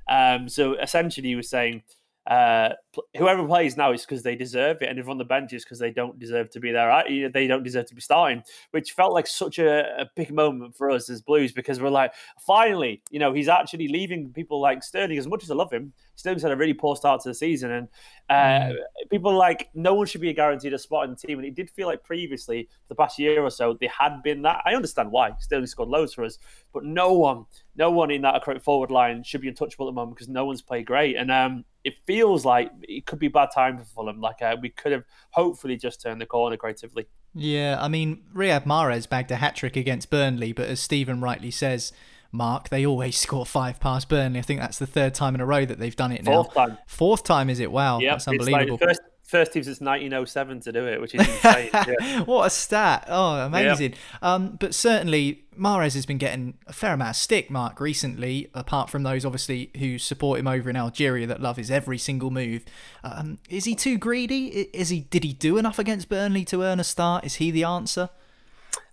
Um, 0.09 0.48
so 0.48 0.74
essentially, 0.74 1.28
he 1.28 1.34
was 1.36 1.50
saying 1.50 1.82
uh, 2.26 2.70
whoever 3.16 3.46
plays 3.46 3.76
now 3.76 3.92
is 3.92 4.02
because 4.02 4.22
they 4.22 4.34
deserve 4.34 4.80
it, 4.80 4.88
and 4.88 4.98
if 4.98 5.08
on 5.08 5.18
the 5.18 5.24
bench 5.24 5.52
is 5.52 5.64
because 5.64 5.78
they 5.78 5.90
don't 5.90 6.18
deserve 6.18 6.48
to 6.50 6.60
be 6.60 6.72
there. 6.72 6.88
right? 6.88 7.32
They 7.32 7.46
don't 7.46 7.62
deserve 7.62 7.86
to 7.86 7.94
be 7.94 8.00
starting, 8.00 8.42
which 8.70 8.92
felt 8.92 9.12
like 9.12 9.26
such 9.26 9.58
a, 9.58 10.00
a 10.00 10.10
big 10.16 10.32
moment 10.32 10.74
for 10.74 10.90
us 10.90 11.10
as 11.10 11.20
Blues 11.20 11.52
because 11.52 11.80
we're 11.80 11.90
like, 11.90 12.14
finally, 12.40 13.02
you 13.10 13.18
know, 13.18 13.32
he's 13.34 13.48
actually 13.48 13.88
leaving 13.88 14.32
people 14.32 14.60
like 14.60 14.82
Sterling. 14.82 15.18
As 15.18 15.26
much 15.26 15.42
as 15.42 15.50
I 15.50 15.54
love 15.54 15.70
him, 15.70 15.92
Sterling's 16.14 16.42
had 16.42 16.52
a 16.52 16.56
really 16.56 16.72
poor 16.72 16.96
start 16.96 17.20
to 17.22 17.28
the 17.28 17.34
season, 17.34 17.70
and 17.72 17.88
uh, 18.30 18.72
people 19.10 19.36
like 19.36 19.68
no 19.74 19.92
one 19.92 20.06
should 20.06 20.22
be 20.22 20.32
guaranteed 20.32 20.72
a 20.72 20.78
spot 20.78 21.04
in 21.04 21.10
the 21.10 21.16
team. 21.16 21.38
And 21.38 21.46
it 21.46 21.54
did 21.54 21.68
feel 21.68 21.88
like 21.88 22.02
previously, 22.02 22.68
for 22.88 22.88
the 22.88 22.94
past 22.94 23.18
year 23.18 23.42
or 23.42 23.50
so, 23.50 23.76
they 23.78 23.88
had 23.88 24.22
been 24.22 24.40
that. 24.42 24.62
I 24.64 24.74
understand 24.74 25.10
why 25.10 25.32
Sterling 25.40 25.66
scored 25.66 25.90
loads 25.90 26.14
for 26.14 26.24
us, 26.24 26.38
but 26.72 26.84
no 26.84 27.12
one, 27.12 27.44
no 27.76 27.90
one 27.90 28.10
in 28.10 28.22
that 28.22 28.42
correct 28.42 28.64
forward 28.64 28.90
line 28.90 29.22
should 29.24 29.42
be 29.42 29.48
untouchable 29.48 29.86
at 29.86 29.90
the 29.90 29.94
moment 29.94 30.16
because 30.16 30.28
no 30.28 30.46
one's 30.46 30.62
played 30.62 30.86
great. 30.86 31.16
And 31.16 31.30
um, 31.30 31.66
it 31.85 31.95
feels 32.07 32.45
like 32.45 32.70
it 32.82 33.07
could 33.07 33.18
be 33.18 33.26
a 33.26 33.30
bad 33.30 33.51
time 33.55 33.78
for 33.78 33.85
Fulham. 33.85 34.20
Like 34.20 34.41
uh, 34.43 34.57
we 34.61 34.70
could 34.70 34.93
have 34.93 35.05
hopefully 35.30 35.76
just 35.76 36.01
turned 36.01 36.20
the 36.20 36.26
corner 36.26 36.57
creatively. 36.57 37.07
Yeah, 37.35 37.78
I 37.80 37.89
mean, 37.89 38.22
Riyad 38.35 38.64
Mahrez 38.64 39.09
bagged 39.09 39.30
a 39.30 39.37
hat 39.37 39.57
trick 39.57 39.76
against 39.76 40.09
Burnley, 40.11 40.53
but 40.53 40.68
as 40.68 40.80
Stephen 40.80 41.20
rightly 41.20 41.51
says, 41.51 41.93
Mark, 42.32 42.68
they 42.68 42.87
always 42.87 43.16
score 43.26 43.45
five 43.45 43.80
past 43.80 44.09
Burnley. 44.09 44.39
I 44.39 44.43
think 44.43 44.61
that's 44.61 44.78
the 44.78 44.87
third 44.87 45.14
time 45.14 45.35
in 45.35 45.41
a 45.41 45.47
row 45.47 45.64
that 45.64 45.78
they've 45.78 45.95
done 45.97 46.12
it 46.12 46.24
now. 46.24 46.43
Fourth 46.45 46.55
time. 46.55 46.78
Fourth 46.87 47.22
time, 47.24 47.51
is 47.51 47.61
it? 47.61 47.70
Wow, 47.70 47.99
Yeah, 48.01 48.12
that's 48.12 48.28
unbelievable. 48.28 48.78
first 48.78 49.01
first 49.35 49.53
team 49.53 49.64
since 49.64 49.80
1907 49.80 50.61
to 50.61 50.72
do 50.72 50.87
it, 50.87 51.01
which 51.01 51.12
is 51.14 51.20
insane. 51.28 51.70
yeah. 51.72 52.20
what 52.20 52.47
a 52.47 52.51
stat! 52.51 53.05
Oh, 53.09 53.41
amazing. 53.41 53.95
Um, 54.22 54.57
but 54.61 54.74
certainly, 54.74 55.45
Mahrez 55.59 55.95
has 55.95 56.07
been 56.07 56.18
getting 56.18 56.55
a 56.68 56.72
fair 56.72 56.95
amount 56.95 57.11
of 57.11 57.16
stick, 57.16 57.51
Mark, 57.51 57.80
recently. 57.80 58.49
Apart 58.55 58.91
from 58.91 59.03
those, 59.03 59.24
obviously, 59.24 59.72
who 59.78 59.99
support 59.99 60.39
him 60.39 60.47
over 60.47 60.70
in 60.70 60.76
Algeria 60.76 61.26
that 61.26 61.43
love 61.43 61.57
his 61.57 61.68
every 61.68 61.99
single 61.99 62.30
move. 62.30 62.64
Um, 63.03 63.39
is 63.49 63.64
he 63.64 63.74
too 63.74 63.99
greedy? 63.99 64.68
Is 64.72 64.91
he? 64.91 65.01
Did 65.01 65.24
he 65.24 65.32
do 65.32 65.59
enough 65.59 65.80
against 65.80 66.09
Burnley 66.09 66.45
to 66.47 66.62
earn 66.62 66.78
a 66.78 66.85
start? 66.85 67.24
Is 67.24 67.35
he 67.37 67.51
the 67.51 67.64
answer? 67.64 68.11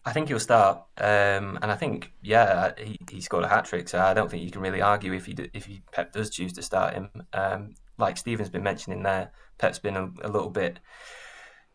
I 0.04 0.14
think 0.14 0.30
he'll 0.30 0.40
start, 0.40 0.80
um, 0.98 1.60
and 1.62 1.66
I 1.66 1.76
think 1.76 2.12
yeah, 2.24 2.72
he, 2.76 2.98
he 3.12 3.22
scored 3.22 3.44
a 3.44 3.48
hat 3.48 3.66
trick. 3.66 3.88
So 3.88 4.00
I 4.00 4.16
don't 4.16 4.32
think 4.32 4.44
you 4.44 4.50
can 4.50 4.62
really 4.62 4.82
argue 4.82 5.14
if 5.14 5.28
he 5.28 5.34
do, 5.34 5.48
if 5.54 5.66
he 5.66 5.84
Pep 5.92 6.12
does 6.12 6.32
choose 6.32 6.54
to 6.54 6.64
start 6.64 6.96
him. 6.96 7.10
Um, 7.32 7.76
like 7.98 8.18
Stephen's 8.18 8.50
been 8.50 8.64
mentioning 8.64 9.04
there, 9.04 9.32
Pep's 9.58 9.80
been 9.80 9.98
a, 9.98 10.10
a 10.24 10.30
little 10.30 10.50
bit 10.50 10.80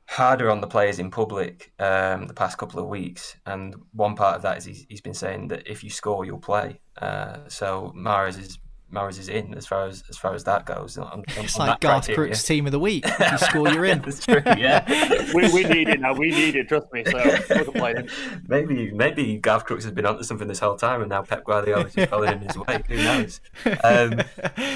harder 0.08 0.50
on 0.50 0.60
the 0.60 0.66
players 0.66 0.98
in 0.98 1.10
public 1.10 1.72
um, 1.78 2.26
the 2.26 2.34
past 2.34 2.58
couple 2.58 2.80
of 2.80 2.86
weeks, 2.88 3.36
and 3.46 3.74
one 3.92 4.14
part 4.14 4.36
of 4.36 4.42
that 4.42 4.58
is 4.58 4.64
he's, 4.64 4.86
he's 4.88 5.00
been 5.00 5.14
saying 5.14 5.48
that 5.48 5.66
if 5.66 5.82
you 5.82 5.90
score, 5.90 6.24
you'll 6.24 6.38
play. 6.38 6.80
Uh, 7.00 7.38
so 7.48 7.92
Mahrez 7.96 8.38
is 8.38 8.58
Mahrez 8.96 9.18
is 9.18 9.28
in 9.28 9.54
as 9.54 9.66
far 9.66 9.86
as 9.86 10.02
as 10.08 10.16
far 10.16 10.34
as 10.34 10.44
that 10.44 10.64
goes. 10.64 10.96
On, 10.98 11.06
on, 11.06 11.24
It's 11.28 11.58
on 11.58 11.66
like 11.66 11.80
that 11.80 11.86
Garth 11.86 12.06
criteria. 12.06 12.30
Crooks' 12.30 12.44
team 12.44 12.66
of 12.66 12.72
the 12.72 12.78
week. 12.78 13.04
If 13.06 13.32
you 13.32 13.38
score, 13.38 13.68
you're 13.68 13.84
in. 13.84 14.00
That's 14.00 14.24
true. 14.24 14.42
Yeah. 14.44 14.84
we, 15.34 15.52
we 15.52 15.64
need 15.64 15.88
it 15.88 16.00
now. 16.00 16.14
We 16.14 16.30
need 16.30 16.56
it. 16.56 16.68
Trust 16.68 16.86
me. 16.92 17.04
So. 17.04 18.06
Maybe 18.48 18.90
maybe 18.92 19.36
Garth 19.38 19.64
Crooks 19.64 19.84
has 19.84 19.92
been 19.92 20.06
onto 20.06 20.22
something 20.22 20.48
this 20.48 20.58
whole 20.58 20.76
time, 20.76 21.00
and 21.00 21.10
now 21.10 21.22
Pep 21.22 21.44
Guardiola's 21.44 21.94
just 21.94 22.10
following 22.10 22.34
in 22.34 22.40
his 22.40 22.56
wake. 22.56 22.86
Who 22.86 22.96
knows? 22.96 23.40
Um, 23.84 24.22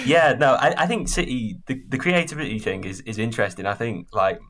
yeah, 0.04 0.34
no, 0.38 0.54
I, 0.54 0.74
I 0.82 0.86
think 0.86 1.08
City 1.08 1.58
the, 1.66 1.82
the 1.88 1.98
creativity 1.98 2.58
thing 2.58 2.84
is 2.84 3.00
is 3.00 3.18
interesting. 3.18 3.66
I 3.66 3.74
think 3.74 4.08
like 4.12 4.40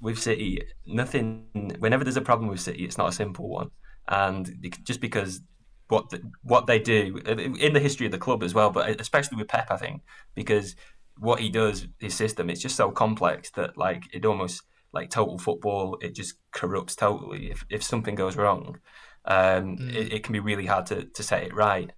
with 0.00 0.18
City, 0.18 0.62
nothing. 0.86 1.72
Whenever 1.78 2.04
there's 2.04 2.16
a 2.16 2.22
problem 2.22 2.48
with 2.48 2.60
City, 2.60 2.84
it's 2.84 2.98
not 2.98 3.08
a 3.08 3.12
simple 3.12 3.48
one, 3.48 3.70
and 4.08 4.54
just 4.84 5.00
because 5.00 5.40
what 5.88 6.10
the, 6.10 6.22
what 6.42 6.66
they 6.66 6.78
do 6.78 7.18
in 7.18 7.72
the 7.72 7.80
history 7.80 8.06
of 8.06 8.12
the 8.12 8.18
club 8.18 8.42
as 8.42 8.54
well, 8.54 8.70
but 8.70 9.00
especially 9.00 9.36
with 9.36 9.48
Pep, 9.48 9.70
I 9.70 9.76
think 9.76 10.02
because 10.34 10.76
what 11.18 11.40
he 11.40 11.48
does, 11.48 11.86
his 11.98 12.14
system, 12.14 12.50
it's 12.50 12.62
just 12.62 12.76
so 12.76 12.90
complex 12.90 13.50
that 13.52 13.76
like 13.76 14.04
it 14.12 14.24
almost 14.24 14.62
like 14.92 15.10
total 15.10 15.38
football, 15.38 15.98
it 16.00 16.14
just 16.14 16.34
corrupts 16.52 16.96
totally. 16.96 17.50
If 17.50 17.64
if 17.70 17.82
something 17.82 18.14
goes 18.14 18.36
wrong, 18.36 18.78
um, 19.24 19.76
it, 19.80 20.12
it 20.12 20.24
can 20.24 20.32
be 20.32 20.40
really 20.40 20.66
hard 20.66 20.86
to, 20.86 21.04
to 21.04 21.22
set 21.22 21.42
it 21.42 21.54
right. 21.54 21.90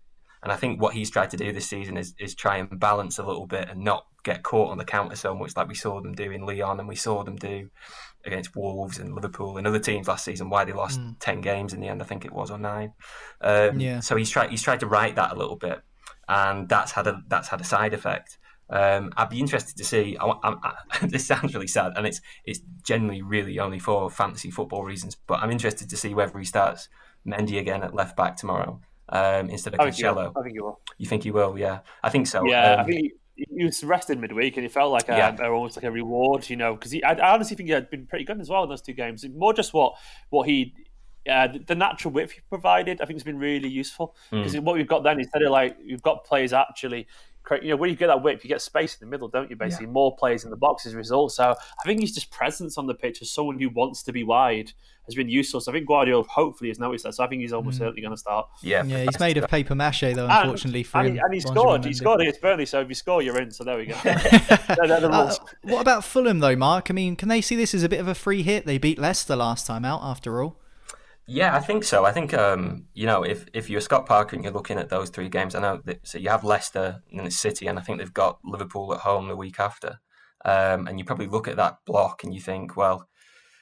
And 0.43 0.53
I 0.53 0.57
think 0.57 0.81
what 0.81 0.95
he's 0.95 1.11
tried 1.11 1.31
to 1.31 1.37
do 1.37 1.53
this 1.53 1.69
season 1.69 1.97
is 1.97 2.15
is 2.19 2.35
try 2.35 2.57
and 2.59 2.79
balance 2.79 3.19
a 3.19 3.27
little 3.27 3.47
bit 3.47 3.69
and 3.69 3.83
not 3.83 4.07
get 4.25 4.43
caught 4.43 4.71
on 4.71 4.79
the 4.79 4.85
counter 4.85 5.15
so 5.15 5.35
much 5.35 5.57
like 5.57 5.69
we 5.69 5.75
saw 5.75 6.01
them 6.01 6.13
do 6.13 6.33
in 6.33 6.45
Lyon 6.45 6.81
and 6.81 6.89
we 6.89 6.97
saw 6.97 7.23
them 7.23 7.37
do 7.37 7.71
against 8.27 8.55
Wolves 8.57 8.99
and 8.99 9.15
Liverpool 9.15 9.57
and 9.59 9.67
other 9.67 9.79
teams 9.79 10.09
last 10.09 10.25
season. 10.25 10.51
Why 10.51 10.65
they 10.65 10.73
lost 10.73 11.01
ten 11.21 11.41
games 11.41 11.73
in 11.73 11.81
the 11.81 11.89
end, 11.89 12.03
I 12.03 12.05
think 12.05 12.25
it 12.25 12.33
was 12.33 12.51
or 12.51 12.59
nine. 12.59 12.93
Um, 13.41 13.81
Yeah. 13.81 14.01
So 14.01 14.17
he's 14.17 14.31
tried 14.31 14.51
he's 14.51 14.63
tried 14.63 14.81
to 14.81 14.87
right 14.87 15.15
that 15.15 15.33
a 15.33 15.37
little 15.37 15.57
bit, 15.57 15.81
and 16.29 16.69
that's 16.69 16.93
had 16.93 17.07
a 17.07 17.23
that's 17.29 17.49
had 17.49 17.61
a 17.61 17.65
side 17.65 17.95
effect. 17.95 18.39
Um, 18.69 19.13
I'd 19.17 19.29
be 19.29 19.39
interested 19.39 19.77
to 19.77 19.85
see. 19.85 20.17
I, 20.21 20.27
I, 20.27 20.55
I, 21.01 21.07
this 21.07 21.25
sounds 21.27 21.55
really 21.55 21.69
sad, 21.69 21.93
and 21.97 22.07
it's 22.07 22.21
it's 22.45 22.61
generally 22.83 23.23
really 23.23 23.59
only 23.61 23.79
for 23.79 24.11
fantasy 24.11 24.51
football 24.51 24.83
reasons. 24.85 25.15
But 25.27 25.41
I'm 25.41 25.51
interested 25.53 25.89
to 25.91 25.97
see 25.97 26.15
whether 26.15 26.37
he 26.39 26.45
starts 26.45 26.89
Mendy 27.27 27.59
again 27.59 27.83
at 27.85 27.95
left 27.95 28.17
back 28.17 28.37
tomorrow 28.37 28.81
um, 29.09 29.51
instead 29.51 29.75
of 29.75 29.81
you. 29.99 30.05
Cancelo. 30.05 30.33
I 30.37 30.43
think 30.43 30.55
you 30.55 30.65
will. 30.65 30.81
You 30.99 31.07
think 31.07 31.23
he 31.23 31.31
will? 31.31 31.57
Yeah, 31.59 31.81
I 32.03 32.09
think 32.11 32.27
so. 32.27 32.45
Yeah, 32.45 32.75
I 32.75 32.81
Um, 32.81 32.87
think 32.87 33.01
he, 33.01 33.13
he 33.37 33.65
was 33.65 33.85
rested 33.85 34.19
midweek, 34.19 34.57
and 34.57 34.65
it 34.67 34.73
felt 34.73 34.93
like 34.93 35.09
a, 35.09 35.17
Yeah. 35.17 35.37
a- 35.39 35.51
almost 35.51 35.77
like 35.77 35.85
a 35.85 35.91
reward, 35.91 36.49
you 36.49 36.57
know, 36.57 36.75
because 36.75 36.95
I, 36.95 37.13
I 37.15 37.35
honestly 37.35 37.57
think 37.57 37.69
he 37.69 37.73
had 37.75 37.91
been 37.91 38.07
pretty 38.07 38.25
good 38.25 38.41
as 38.41 38.49
well 38.49 38.63
in 38.65 38.69
those 38.69 38.83
two 38.83 38.93
games. 38.95 39.25
More 39.29 39.53
just 39.53 39.73
what 39.75 39.95
what 40.31 40.49
he. 40.49 40.75
Uh, 41.29 41.49
the- 41.49 41.59
the 41.59 41.75
natural 41.75 42.15
width 42.15 42.31
he 42.31 42.41
provided, 42.49 43.01
I 43.01 43.05
think, 43.05 43.17
has 43.17 43.25
been 43.25 43.39
really 43.39 43.69
useful 43.69 44.15
because 44.31 44.55
Mm. 44.55 44.61
what 44.61 44.77
we've 44.77 44.87
got 44.87 45.03
then 45.03 45.19
instead 45.19 45.43
of 45.43 45.51
like 45.51 45.77
you've 45.85 46.01
got 46.03 46.25
players 46.25 46.53
actually, 46.53 47.09
you 47.63 47.69
know, 47.71 47.77
when 47.77 47.91
you 47.91 47.97
get 47.97 48.09
that 48.09 48.23
width, 48.23 48.45
you 48.45 48.49
get 48.49 48.61
space 48.61 48.95
in 48.95 49.07
the 49.07 49.11
middle, 49.11 49.29
don't 49.29 49.49
you? 49.51 49.57
Basically, 49.57 49.87
more 49.87 50.17
players 50.17 50.45
in 50.45 50.51
the 50.51 50.57
box 50.57 50.87
as 50.87 50.95
a 50.95 50.97
result. 50.97 51.33
So 51.33 51.51
I 51.53 51.87
think 51.87 52.01
his 52.01 52.13
just 52.13 52.31
presence 52.31 52.77
on 52.79 52.87
the 52.87 52.95
pitch 52.95 53.23
as 53.23 53.31
someone 53.31 53.59
who 53.59 53.69
wants 53.71 54.03
to 54.05 54.13
be 54.13 54.25
wide 54.25 54.73
has 55.07 55.15
been 55.15 55.29
useful. 55.29 55.61
So 55.61 55.71
I 55.71 55.75
think 55.75 55.87
Guardiola 55.87 56.25
hopefully 56.25 56.69
has 56.71 56.81
noticed 56.81 57.05
that. 57.05 57.15
So 57.15 57.23
I 57.23 57.29
think 57.29 57.41
he's 57.43 57.53
almost 57.53 57.79
certainly 57.79 58.01
going 58.03 58.13
to 58.13 58.17
start. 58.17 58.49
yeah, 58.63 58.83
Yeah, 58.85 59.05
he's 59.05 59.21
made 59.21 59.37
of 59.37 59.49
paper 59.49 59.75
mache 59.77 60.01
though. 60.01 60.27
And- 60.27 60.33
Unfortunately 60.33 60.83
for 60.83 60.99
and, 60.99 61.09
him, 61.09 61.15
he, 61.15 61.21
and 61.21 61.35
he 61.35 61.41
scored. 61.41 61.85
He 61.85 61.93
scored 61.93 62.21
against 62.21 62.41
Burnley, 62.41 62.67
so 62.67 62.81
if 62.81 62.89
you 62.89 62.95
score, 62.95 63.23
you're 63.23 63.39
in. 63.41 63.51
So 63.53 63.63
there 63.63 63.77
we 63.77 63.87
go. 63.87 63.95
They're- 64.03 64.59
they're 64.89 65.01
the 65.01 65.09
Uh, 65.11 65.35
what 65.63 65.81
about 65.81 66.05
Fulham 66.05 66.41
though, 66.41 66.57
Mark? 66.57 66.91
I 66.91 66.95
mean, 66.95 67.15
can 67.15 67.29
they 67.29 67.41
see 67.41 67.55
this 67.55 67.75
as 67.75 67.83
a 67.85 67.89
bit 67.89 68.01
of 68.01 68.09
a 68.09 68.15
free 68.15 68.43
hit? 68.43 68.67
They 68.67 68.79
beat 68.79 68.99
Leicester 68.99 69.37
last 69.37 69.67
time 69.67 69.85
out, 69.85 70.01
after 70.03 70.43
all. 70.43 70.57
Yeah, 71.29 71.57
I 71.57 71.61
think 71.61 71.83
so. 71.83 72.05
I 72.05 72.13
think 72.13 72.35
um, 72.35 72.87
you 72.95 73.07
know 73.07 73.25
if 73.25 73.47
if 73.53 73.69
you're 73.69 73.81
Scott 73.81 74.07
Parker 74.07 74.37
and 74.37 74.45
you're 74.45 74.53
looking 74.53 74.79
at 74.79 74.89
those 74.91 75.11
three 75.11 75.29
games, 75.29 75.55
I 75.55 75.61
know 75.61 75.81
that, 75.85 76.07
so 76.07 76.19
you 76.19 76.31
have 76.31 76.45
Leicester 76.45 77.03
and 77.13 77.33
City, 77.33 77.67
and 77.67 77.79
I 77.79 77.83
think 77.83 77.99
they've 77.99 78.15
got 78.15 78.39
Liverpool 78.45 78.95
at 78.95 79.01
home 79.01 79.29
the 79.29 79.37
week 79.37 79.59
after. 79.59 80.01
Um, 80.45 80.87
and 80.87 80.99
you 80.99 81.05
probably 81.05 81.27
look 81.27 81.49
at 81.49 81.57
that 81.57 81.79
block 81.87 82.23
and 82.23 82.33
you 82.33 82.41
think, 82.41 82.77
well, 82.77 83.09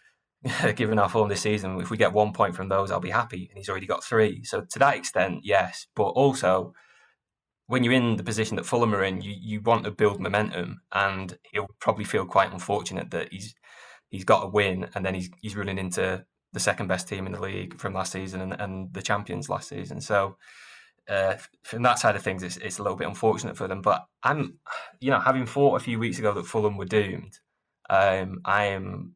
given 0.77 0.99
our 0.99 1.09
form 1.09 1.31
this 1.31 1.41
season, 1.41 1.81
if 1.81 1.91
we 1.91 1.97
get 1.97 2.13
one 2.13 2.35
point 2.35 2.55
from 2.55 2.69
those, 2.69 2.91
I'll 2.91 3.01
be 3.01 3.11
happy. 3.11 3.47
And 3.49 3.57
he's 3.57 3.71
already 3.71 3.87
got 3.87 4.05
three. 4.05 4.45
So 4.45 4.67
to 4.71 4.79
that 4.81 4.97
extent, 4.97 5.41
yes. 5.45 5.87
But 5.97 6.09
also, 6.09 6.75
when 7.67 7.83
you're 7.83 7.95
in 7.95 8.17
the 8.17 8.25
position 8.25 8.57
that 8.57 8.67
Fulham 8.67 8.95
are 8.95 9.03
in, 9.03 9.23
you, 9.23 9.35
you 9.41 9.61
want 9.63 9.85
to 9.85 9.91
build 9.91 10.21
momentum, 10.21 10.83
and 10.93 11.39
he'll 11.51 11.71
probably 11.81 12.05
feel 12.05 12.27
quite 12.27 12.53
unfortunate 12.53 13.11
that 13.13 13.33
he's 13.33 13.55
he's 14.11 14.25
got 14.25 14.45
a 14.45 14.49
win, 14.49 14.91
and 14.95 15.07
then 15.07 15.15
he's 15.15 15.31
he's 15.41 15.57
running 15.57 15.79
into 15.79 16.27
the 16.55 16.61
second 16.61 16.87
best 16.87 17.09
team 17.09 17.27
in 17.27 17.33
the 17.33 17.41
league 17.41 17.79
from 17.79 17.93
last 17.93 18.13
season 18.13 18.41
and, 18.41 18.59
and 18.61 18.95
the 18.95 19.03
champions 19.03 19.51
last 19.51 19.69
season. 19.69 20.01
So 20.01 20.37
uh, 21.09 21.35
from 21.63 21.83
that 21.83 21.99
side 21.99 22.17
of 22.17 22.23
things, 22.23 22.43
it's, 22.43 22.57
it's 22.57 22.79
a 22.79 22.83
little 22.83 22.97
bit 22.97 23.09
unfortunate 23.09 23.57
for 23.57 23.69
them. 23.69 23.83
But 23.83 24.07
I'm, 24.23 24.59
you 25.01 25.11
know, 25.11 25.21
having 25.21 25.47
thought 25.47 25.77
a 25.77 25.85
few 25.85 25.99
weeks 25.99 26.19
ago 26.19 26.33
that 26.33 26.47
Fulham 26.47 26.77
were 26.77 26.85
doomed, 26.87 27.41
um, 27.91 28.41
I 28.45 28.67
am 28.67 29.15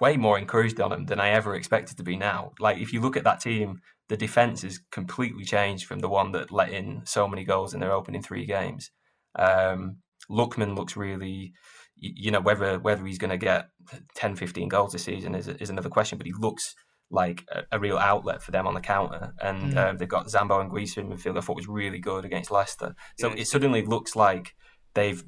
way 0.00 0.16
more 0.16 0.38
encouraged 0.38 0.80
on 0.80 0.90
them 0.90 1.06
than 1.06 1.20
I 1.20 1.30
ever 1.30 1.54
expected 1.54 1.96
to 1.96 2.02
be 2.02 2.16
now. 2.16 2.52
Like 2.58 2.78
if 2.78 2.92
you 2.92 3.00
look 3.00 3.16
at 3.16 3.24
that 3.24 3.40
team, 3.40 3.80
the 4.08 4.16
defense 4.16 4.62
is 4.62 4.80
completely 4.90 5.44
changed 5.44 5.86
from 5.86 5.98
the 5.98 6.08
one 6.08 6.32
that 6.32 6.52
let 6.52 6.70
in 6.70 7.02
so 7.04 7.26
many 7.26 7.44
goals 7.44 7.74
in 7.74 7.80
their 7.80 7.92
opening 7.92 8.22
three 8.22 8.46
games. 8.46 8.90
Um, 9.36 9.96
Lookman 10.30 10.76
looks 10.76 10.96
really 10.96 11.52
you 11.96 12.30
know 12.30 12.40
whether 12.40 12.78
whether 12.78 13.04
he's 13.04 13.18
going 13.18 13.30
to 13.30 13.36
get 13.36 13.68
10 14.16 14.36
15 14.36 14.68
goals 14.68 14.92
this 14.92 15.04
season 15.04 15.34
is, 15.34 15.48
is 15.48 15.70
another 15.70 15.88
question 15.88 16.18
but 16.18 16.26
he 16.26 16.32
looks 16.38 16.74
like 17.10 17.44
a, 17.52 17.62
a 17.72 17.78
real 17.78 17.98
outlet 17.98 18.42
for 18.42 18.50
them 18.50 18.66
on 18.66 18.74
the 18.74 18.80
counter 18.80 19.32
and 19.40 19.74
mm. 19.74 19.76
um, 19.76 19.96
they've 19.96 20.08
got 20.08 20.26
Zambo 20.26 20.60
and 20.60 20.70
Anguissa 20.70 20.98
in 20.98 21.08
midfield 21.08 21.38
I 21.38 21.40
thought 21.40 21.56
was 21.56 21.68
really 21.68 21.98
good 21.98 22.24
against 22.24 22.50
Leicester 22.50 22.94
so 23.18 23.28
yeah. 23.28 23.36
it 23.38 23.46
suddenly 23.46 23.82
looks 23.82 24.16
like 24.16 24.54
they've 24.94 25.24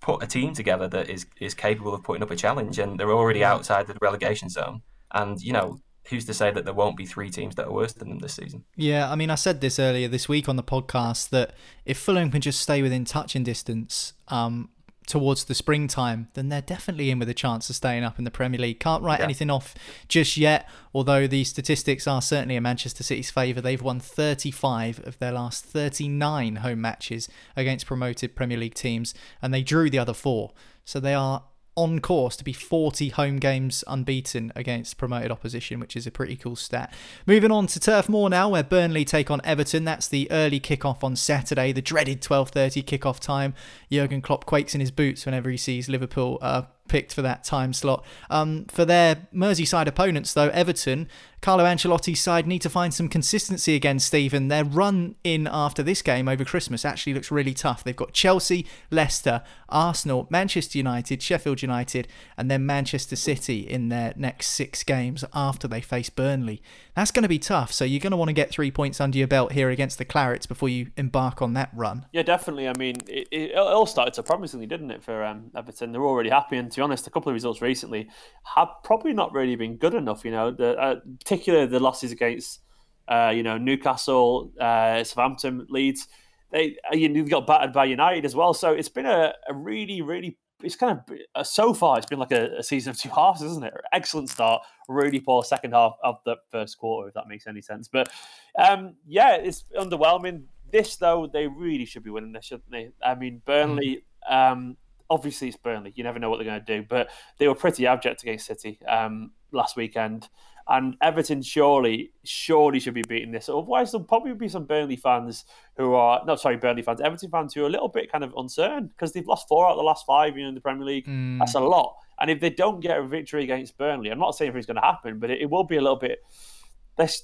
put 0.00 0.22
a 0.22 0.26
team 0.26 0.52
together 0.52 0.86
that 0.88 1.08
is 1.08 1.26
is 1.40 1.54
capable 1.54 1.94
of 1.94 2.02
putting 2.02 2.22
up 2.22 2.30
a 2.30 2.36
challenge 2.36 2.78
and 2.78 3.00
they're 3.00 3.12
already 3.12 3.40
yeah. 3.40 3.52
outside 3.52 3.86
the 3.86 3.96
relegation 4.00 4.48
zone 4.48 4.82
and 5.12 5.40
you 5.40 5.52
know 5.52 5.78
who's 6.08 6.24
to 6.26 6.34
say 6.34 6.50
that 6.50 6.64
there 6.64 6.74
won't 6.74 6.96
be 6.96 7.06
three 7.06 7.30
teams 7.30 7.54
that 7.56 7.66
are 7.66 7.72
worse 7.72 7.92
than 7.92 8.08
them 8.08 8.18
this 8.18 8.34
season? 8.34 8.64
Yeah, 8.76 9.10
I 9.10 9.16
mean, 9.16 9.30
I 9.30 9.34
said 9.34 9.60
this 9.60 9.78
earlier 9.78 10.08
this 10.08 10.28
week 10.28 10.48
on 10.48 10.56
the 10.56 10.62
podcast 10.62 11.30
that 11.30 11.54
if 11.84 11.98
Fulham 11.98 12.30
can 12.30 12.40
just 12.40 12.60
stay 12.60 12.82
within 12.82 13.04
touching 13.04 13.42
distance, 13.42 14.12
um, 14.28 14.70
towards 15.06 15.44
the 15.44 15.54
springtime, 15.54 16.28
then 16.34 16.48
they're 16.48 16.60
definitely 16.60 17.10
in 17.10 17.18
with 17.18 17.28
a 17.28 17.34
chance 17.34 17.70
of 17.70 17.76
staying 17.76 18.04
up 18.04 18.18
in 18.18 18.24
the 18.24 18.30
Premier 18.30 18.60
League. 18.60 18.80
Can't 18.80 19.02
write 19.02 19.20
yeah. 19.20 19.24
anything 19.24 19.50
off 19.50 19.74
just 20.08 20.36
yet, 20.36 20.68
although 20.92 21.26
the 21.26 21.44
statistics 21.44 22.06
are 22.06 22.20
certainly 22.20 22.56
in 22.56 22.62
Manchester 22.62 23.04
City's 23.04 23.30
favour. 23.30 23.60
They've 23.60 23.80
won 23.80 24.00
35 24.00 25.06
of 25.06 25.18
their 25.18 25.32
last 25.32 25.64
39 25.64 26.56
home 26.56 26.80
matches 26.80 27.28
against 27.54 27.86
promoted 27.86 28.34
Premier 28.34 28.58
League 28.58 28.74
teams, 28.74 29.14
and 29.40 29.54
they 29.54 29.62
drew 29.62 29.88
the 29.88 29.98
other 29.98 30.14
four. 30.14 30.52
So 30.84 31.00
they 31.00 31.14
are 31.14 31.44
on 31.76 32.00
course 32.00 32.36
to 32.36 32.44
be 32.44 32.52
40 32.52 33.10
home 33.10 33.36
games 33.36 33.84
unbeaten 33.86 34.52
against 34.56 34.96
promoted 34.96 35.30
opposition, 35.30 35.78
which 35.78 35.94
is 35.94 36.06
a 36.06 36.10
pretty 36.10 36.36
cool 36.36 36.56
stat. 36.56 36.92
Moving 37.26 37.50
on 37.50 37.66
to 37.68 37.80
Turf 37.80 38.08
Moor 38.08 38.30
now, 38.30 38.48
where 38.48 38.62
Burnley 38.62 39.04
take 39.04 39.30
on 39.30 39.40
Everton. 39.44 39.84
That's 39.84 40.08
the 40.08 40.30
early 40.30 40.58
kickoff 40.58 41.04
on 41.04 41.16
Saturday, 41.16 41.72
the 41.72 41.82
dreaded 41.82 42.22
12:30 42.22 42.82
kickoff 42.82 43.20
time. 43.20 43.54
Jurgen 43.90 44.22
Klopp 44.22 44.46
quakes 44.46 44.74
in 44.74 44.80
his 44.80 44.90
boots 44.90 45.26
whenever 45.26 45.50
he 45.50 45.56
sees 45.56 45.88
Liverpool 45.88 46.38
uh, 46.40 46.62
picked 46.88 47.12
for 47.12 47.22
that 47.22 47.44
time 47.44 47.72
slot. 47.72 48.04
Um, 48.30 48.64
for 48.66 48.84
their 48.84 49.28
Merseyside 49.34 49.86
opponents, 49.86 50.32
though, 50.32 50.48
Everton 50.48 51.08
Carlo 51.46 51.62
Ancelotti's 51.62 52.20
side 52.20 52.44
need 52.44 52.60
to 52.62 52.68
find 52.68 52.92
some 52.92 53.06
consistency 53.06 53.76
again, 53.76 54.00
Stephen. 54.00 54.48
Their 54.48 54.64
run 54.64 55.14
in 55.22 55.46
after 55.46 55.80
this 55.80 56.02
game 56.02 56.26
over 56.26 56.44
Christmas 56.44 56.84
actually 56.84 57.14
looks 57.14 57.30
really 57.30 57.54
tough. 57.54 57.84
They've 57.84 57.94
got 57.94 58.12
Chelsea, 58.12 58.66
Leicester, 58.90 59.44
Arsenal, 59.68 60.26
Manchester 60.28 60.76
United, 60.76 61.22
Sheffield 61.22 61.62
United, 61.62 62.08
and 62.36 62.50
then 62.50 62.66
Manchester 62.66 63.14
City 63.14 63.60
in 63.60 63.90
their 63.90 64.12
next 64.16 64.48
six 64.48 64.82
games 64.82 65.24
after 65.32 65.68
they 65.68 65.80
face 65.80 66.10
Burnley. 66.10 66.60
That's 66.96 67.12
going 67.12 67.22
to 67.22 67.28
be 67.28 67.38
tough. 67.38 67.70
So 67.72 67.84
you're 67.84 68.00
going 68.00 68.10
to 68.10 68.16
want 68.16 68.30
to 68.30 68.32
get 68.32 68.50
three 68.50 68.72
points 68.72 69.00
under 69.00 69.16
your 69.16 69.28
belt 69.28 69.52
here 69.52 69.70
against 69.70 69.98
the 69.98 70.04
Clarets 70.04 70.48
before 70.48 70.68
you 70.68 70.90
embark 70.96 71.40
on 71.42 71.52
that 71.52 71.70
run. 71.72 72.06
Yeah, 72.10 72.24
definitely. 72.24 72.66
I 72.66 72.72
mean, 72.76 72.96
it, 73.06 73.28
it 73.30 73.56
all 73.56 73.86
started 73.86 74.16
so 74.16 74.22
promisingly, 74.22 74.66
didn't 74.66 74.90
it, 74.90 75.04
for 75.04 75.22
um, 75.22 75.52
Everton? 75.56 75.92
They're 75.92 76.02
already 76.02 76.30
happy. 76.30 76.56
And 76.56 76.72
to 76.72 76.76
be 76.76 76.82
honest, 76.82 77.06
a 77.06 77.10
couple 77.10 77.30
of 77.30 77.34
results 77.34 77.62
recently 77.62 78.08
have 78.56 78.68
probably 78.82 79.12
not 79.12 79.32
really 79.32 79.54
been 79.54 79.76
good 79.76 79.94
enough. 79.94 80.24
You 80.24 80.32
know, 80.32 80.50
the, 80.50 80.76
uh, 80.76 80.96
particularly 81.36 81.66
the 81.66 81.80
losses 81.80 82.12
against, 82.12 82.60
uh, 83.08 83.32
you 83.34 83.42
know, 83.42 83.58
Newcastle, 83.58 84.50
uh, 84.60 85.04
Southampton, 85.04 85.66
Leeds. 85.68 86.08
They 86.50 86.76
uh, 86.90 86.96
you 86.96 87.28
got 87.28 87.46
battered 87.46 87.72
by 87.72 87.84
United 87.84 88.24
as 88.24 88.34
well. 88.34 88.54
So 88.54 88.72
it's 88.72 88.88
been 88.88 89.06
a, 89.06 89.34
a 89.48 89.54
really, 89.54 90.00
really 90.00 90.38
it's 90.62 90.76
kind 90.76 90.98
of 90.98 91.16
uh, 91.34 91.44
so 91.44 91.74
far 91.74 91.98
it's 91.98 92.06
been 92.06 92.18
like 92.18 92.32
a, 92.32 92.56
a, 92.58 92.62
season 92.62 92.90
of 92.90 92.98
two 92.98 93.10
halves, 93.10 93.42
isn't 93.42 93.64
it? 93.64 93.74
Excellent 93.92 94.30
start, 94.30 94.62
really 94.88 95.20
poor 95.20 95.44
second 95.44 95.72
half 95.72 95.96
of 96.02 96.16
the 96.24 96.36
first 96.50 96.78
quarter, 96.78 97.08
if 97.08 97.14
that 97.14 97.28
makes 97.28 97.46
any 97.46 97.60
sense. 97.60 97.88
But 97.88 98.10
um, 98.58 98.94
yeah, 99.06 99.36
it's 99.36 99.64
underwhelming. 99.78 100.44
This 100.72 100.96
though, 100.96 101.28
they 101.30 101.46
really 101.46 101.84
should 101.84 102.04
be 102.04 102.10
winning 102.10 102.32
this, 102.32 102.46
shouldn't 102.46 102.70
they? 102.70 102.90
I 103.04 103.14
mean, 103.14 103.42
Burnley. 103.44 104.04
Um, 104.28 104.76
obviously, 105.10 105.48
it's 105.48 105.56
Burnley. 105.56 105.92
You 105.94 106.04
never 106.04 106.18
know 106.18 106.30
what 106.30 106.38
they're 106.38 106.46
going 106.46 106.64
to 106.64 106.80
do, 106.80 106.86
but 106.88 107.10
they 107.38 107.48
were 107.48 107.54
pretty 107.54 107.86
abject 107.86 108.22
against 108.22 108.46
City 108.46 108.78
um, 108.88 109.32
last 109.52 109.76
weekend. 109.76 110.28
And 110.68 110.96
Everton 111.00 111.42
surely, 111.42 112.10
surely 112.24 112.80
should 112.80 112.94
be 112.94 113.04
beating 113.08 113.30
this. 113.30 113.48
Otherwise, 113.48 113.92
there'll 113.92 114.04
probably 114.04 114.34
be 114.34 114.48
some 114.48 114.64
Burnley 114.64 114.96
fans 114.96 115.44
who 115.76 115.94
are, 115.94 116.22
no, 116.26 116.34
sorry, 116.34 116.56
Burnley 116.56 116.82
fans, 116.82 117.00
Everton 117.00 117.30
fans 117.30 117.54
who 117.54 117.62
are 117.62 117.68
a 117.68 117.70
little 117.70 117.88
bit 117.88 118.10
kind 118.10 118.24
of 118.24 118.34
uncertain 118.36 118.88
because 118.88 119.12
they've 119.12 119.26
lost 119.26 119.46
four 119.46 119.66
out 119.66 119.72
of 119.72 119.76
the 119.76 119.84
last 119.84 120.04
five 120.04 120.36
you 120.36 120.42
know, 120.42 120.48
in 120.48 120.54
the 120.56 120.60
Premier 120.60 120.84
League. 120.84 121.06
Mm. 121.06 121.38
That's 121.38 121.54
a 121.54 121.60
lot. 121.60 121.96
And 122.20 122.30
if 122.30 122.40
they 122.40 122.50
don't 122.50 122.80
get 122.80 122.98
a 122.98 123.06
victory 123.06 123.44
against 123.44 123.78
Burnley, 123.78 124.10
I'm 124.10 124.18
not 124.18 124.34
saying 124.34 124.50
if 124.50 124.56
it's 124.56 124.66
going 124.66 124.76
to 124.76 124.80
happen, 124.80 125.20
but 125.20 125.30
it, 125.30 125.42
it 125.42 125.50
will 125.50 125.64
be 125.64 125.76
a 125.76 125.80
little 125.80 125.96
bit. 125.98 126.20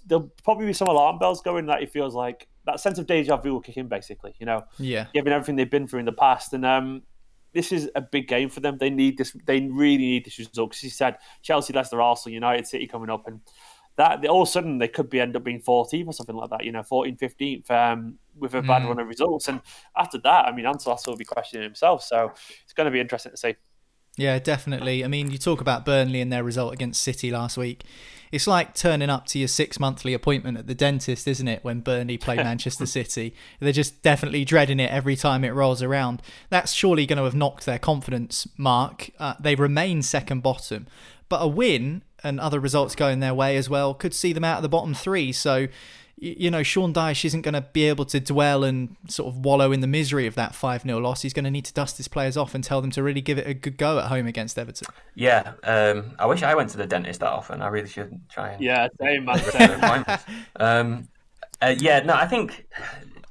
There'll 0.07 0.31
probably 0.45 0.67
be 0.67 0.73
some 0.73 0.89
alarm 0.89 1.19
bells 1.19 1.41
going 1.41 1.67
that 1.67 1.83
it 1.83 1.91
feels 1.91 2.15
like 2.15 2.47
that 2.67 2.79
sense 2.79 2.99
of 2.99 3.07
deja 3.07 3.39
vu 3.39 3.55
will 3.55 3.61
kick 3.61 3.77
in, 3.77 3.89
basically. 3.89 4.35
You 4.39 4.47
know, 4.47 4.65
yeah, 4.79 5.07
given 5.15 5.33
everything 5.33 5.57
they've 5.57 5.71
been 5.71 5.89
through 5.89 6.01
in 6.01 6.05
the 6.05 6.13
past, 6.13 6.53
and 6.53 6.65
um, 6.67 7.03
this 7.53 7.73
is 7.73 7.91
a 7.95 8.01
big 8.01 8.29
game 8.29 8.49
for 8.49 8.61
them. 8.61 8.79
They 8.79 8.91
need 8.91 9.19
this. 9.19 9.37
They 9.47 9.61
really 9.61 9.99
need 9.99 10.25
this 10.25 10.39
result 10.39 10.71
because 10.71 10.81
he 10.81 10.89
said 10.89 11.19
Chelsea, 11.43 11.73
Leicester, 11.73 12.01
Arsenal, 12.01 12.35
United, 12.35 12.67
City 12.67 12.87
coming 12.87 13.11
up, 13.11 13.27
and 13.27 13.41
that 13.97 14.27
all 14.27 14.43
of 14.43 14.49
a 14.49 14.51
sudden 14.51 14.79
they 14.79 14.89
could 14.89 15.11
be 15.11 15.21
end 15.21 15.37
up 15.37 15.45
being 15.45 15.61
14th 15.61 16.07
or 16.07 16.13
something 16.13 16.37
like 16.37 16.51
that. 16.51 16.65
You 16.65 16.73
know, 16.73 16.81
14th, 16.83 17.19
15th 17.19 17.71
um, 17.71 18.19
with 18.39 18.55
a 18.55 18.63
bad 18.63 18.83
mm. 18.83 18.89
run 18.89 18.99
of 18.99 19.07
results. 19.07 19.49
And 19.49 19.61
after 19.97 20.19
that, 20.19 20.47
I 20.47 20.53
mean, 20.53 20.65
Ancelotti 20.65 21.07
will 21.09 21.17
be 21.17 21.25
questioning 21.25 21.65
himself. 21.65 22.03
So 22.03 22.33
it's 22.65 22.73
going 22.73 22.87
to 22.87 22.91
be 22.91 23.01
interesting 23.01 23.33
to 23.33 23.37
see. 23.37 23.57
Yeah, 24.17 24.39
definitely. 24.39 25.05
I 25.05 25.09
mean, 25.09 25.31
you 25.31 25.39
talk 25.39 25.61
about 25.61 25.85
Burnley 25.85 26.21
and 26.21 26.33
their 26.33 26.45
result 26.45 26.73
against 26.73 27.03
City 27.03 27.31
last 27.31 27.57
week. 27.57 27.85
It's 28.33 28.47
like 28.47 28.75
turning 28.75 29.11
up 29.11 29.27
to 29.27 29.39
your 29.39 29.47
six 29.47 29.79
monthly 29.79 30.15
appointment 30.15 30.57
at 30.57 30.67
the 30.67 30.75
dentist, 30.75 31.29
isn't 31.29 31.47
it? 31.47 31.63
When 31.63 31.81
Burnley 31.81 32.17
play 32.17 32.37
Manchester 32.37 32.87
City, 32.87 33.35
they're 33.61 33.73
just 33.73 34.03
definitely 34.03 34.45
dreading 34.45 34.81
it 34.81 34.91
every 34.91 35.15
time 35.15 35.45
it 35.45 35.51
rolls 35.51 35.83
around. 35.83 36.23
That's 36.49 36.73
surely 36.73 37.05
going 37.07 37.19
to 37.19 37.25
have 37.25 37.35
knocked 37.35 37.67
their 37.67 37.79
confidence 37.79 38.49
mark. 38.57 39.11
Uh, 39.19 39.35
they 39.39 39.55
remain 39.55 40.01
second 40.01 40.43
bottom, 40.43 40.87
but 41.29 41.43
a 41.43 41.47
win 41.47 42.03
and 42.25 42.41
other 42.41 42.59
results 42.59 42.95
going 42.95 43.21
their 43.21 43.35
way 43.35 43.57
as 43.57 43.69
well 43.69 43.95
could 43.95 44.15
see 44.15 44.33
them 44.33 44.45
out 44.45 44.57
of 44.57 44.63
the 44.63 44.69
bottom 44.69 44.95
three. 44.95 45.31
So 45.31 45.69
you 46.17 46.51
know, 46.51 46.63
Sean 46.63 46.95
Dyche 46.95 47.25
isn't 47.25 47.43
going 47.43 47.55
to 47.55 47.63
be 47.73 47.85
able 47.85 48.05
to 48.07 48.21
dwell 48.21 48.63
and 48.63 48.97
sort 49.09 49.35
of 49.35 49.45
wallow 49.45 49.73
in 49.73 49.81
the 49.81 49.87
misery 49.87 50.27
of 50.27 50.35
that 50.37 50.55
5 50.55 50.83
0 50.83 50.99
loss. 50.99 51.23
He's 51.23 51.33
going 51.33 51.45
to 51.45 51.51
need 51.51 51.65
to 51.65 51.75
dust 51.75 51.97
his 51.97 52.07
players 52.07 52.37
off 52.37 52.55
and 52.55 52.63
tell 52.63 52.81
them 52.81 52.91
to 52.93 53.03
really 53.03 53.21
give 53.21 53.39
it 53.39 53.47
a 53.47 53.55
good 53.55 53.77
go 53.77 53.99
at 53.99 54.07
home 54.07 54.27
against 54.27 54.59
Everton. 54.59 54.87
Yeah, 55.15 55.55
um, 55.65 56.15
I 56.19 56.27
wish 56.27 56.43
I 56.43 56.55
went 56.55 56.71
to 56.71 56.77
the 56.77 56.87
dentist 56.87 57.21
that 57.21 57.31
often. 57.33 57.61
I 57.61 57.69
really 57.69 57.89
should 57.89 58.21
try 58.29 58.53
and. 58.53 58.63
Yeah, 58.63 58.89
same, 59.01 59.25
man. 59.25 60.05
um, 60.57 61.09
uh, 61.61 61.75
yeah, 61.79 62.01
no, 62.01 62.15
I 62.15 62.27
think 62.27 62.67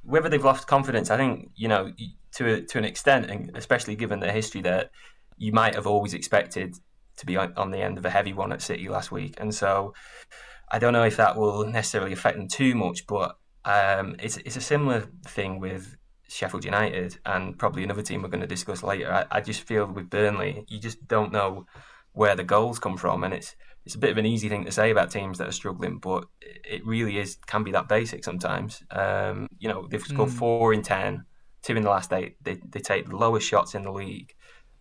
whether 0.03 0.27
they've 0.27 0.43
lost 0.43 0.67
confidence, 0.67 1.09
I 1.09 1.17
think, 1.17 1.51
you 1.55 1.67
know, 1.67 1.91
to, 2.36 2.53
a, 2.53 2.61
to 2.61 2.77
an 2.77 2.86
extent, 2.86 3.29
and 3.29 3.55
especially 3.55 3.95
given 3.95 4.19
their 4.19 4.32
history, 4.32 4.61
that 4.61 4.91
you 5.38 5.51
might 5.51 5.75
have 5.75 5.88
always 5.88 6.13
expected 6.13 6.75
to 7.17 7.25
be 7.25 7.38
on, 7.38 7.53
on 7.55 7.71
the 7.71 7.79
end 7.79 7.97
of 7.97 8.05
a 8.05 8.09
heavy 8.09 8.34
one 8.34 8.51
at 8.51 8.61
City 8.61 8.89
last 8.89 9.11
week. 9.11 9.36
And 9.39 9.53
so 9.53 9.93
I 10.72 10.80
don't 10.80 10.93
know 10.93 11.03
if 11.03 11.17
that 11.17 11.38
will 11.38 11.65
necessarily 11.65 12.13
affect 12.13 12.38
them 12.38 12.47
too 12.47 12.76
much, 12.76 13.05
but 13.05 13.38
um, 13.65 14.15
it's 14.19 14.38
it's 14.38 14.55
a 14.55 14.61
similar 14.61 15.01
thing 15.26 15.59
with 15.59 15.97
Sheffield 16.30 16.63
United 16.63 17.19
and 17.26 17.59
probably 17.59 17.84
another 17.84 18.01
team 18.01 18.22
we're 18.22 18.30
going 18.30 18.41
to 18.41 18.47
discuss 18.47 18.82
later. 18.82 19.11
I, 19.11 19.26
I 19.30 19.41
just 19.41 19.61
feel 19.61 19.86
with 19.86 20.09
Burnley, 20.09 20.63
you 20.69 20.80
just 20.80 21.05
don't 21.07 21.34
know 21.34 21.65
where 22.13 22.36
the 22.36 22.45
goals 22.45 22.80
come 22.80 22.97
from, 22.97 23.24
and 23.26 23.34
it's 23.34 23.55
it's 23.86 23.95
a 23.95 23.99
bit 23.99 24.11
of 24.11 24.17
an 24.17 24.26
easy 24.26 24.47
thing 24.47 24.63
to 24.63 24.72
say 24.72 24.91
about 24.91 25.11
teams 25.11 25.39
that 25.39 25.47
are 25.47 25.51
struggling, 25.51 25.97
but 25.97 26.26
it 26.41 26.86
really 26.86 27.17
is 27.17 27.38
can 27.47 27.63
be 27.63 27.72
that 27.72 27.89
basic 27.89 28.24
sometimes. 28.24 28.82
Um, 28.91 29.47
you 29.59 29.67
know, 29.67 29.88
they've 29.89 30.01
scored 30.01 30.30
mm. 30.30 30.34
four 30.34 30.74
in 30.74 30.84
ten, 30.84 31.26
two 31.63 31.76
in 31.76 31.84
the 31.84 31.89
last 31.89 32.13
eight. 32.13 32.38
They 32.41 32.59
they 32.69 32.80
take 32.80 33.09
the 33.09 33.17
lowest 33.17 33.45
shots 33.45 33.76
in 33.76 33.84
the 33.84 33.91
league, 33.91 34.34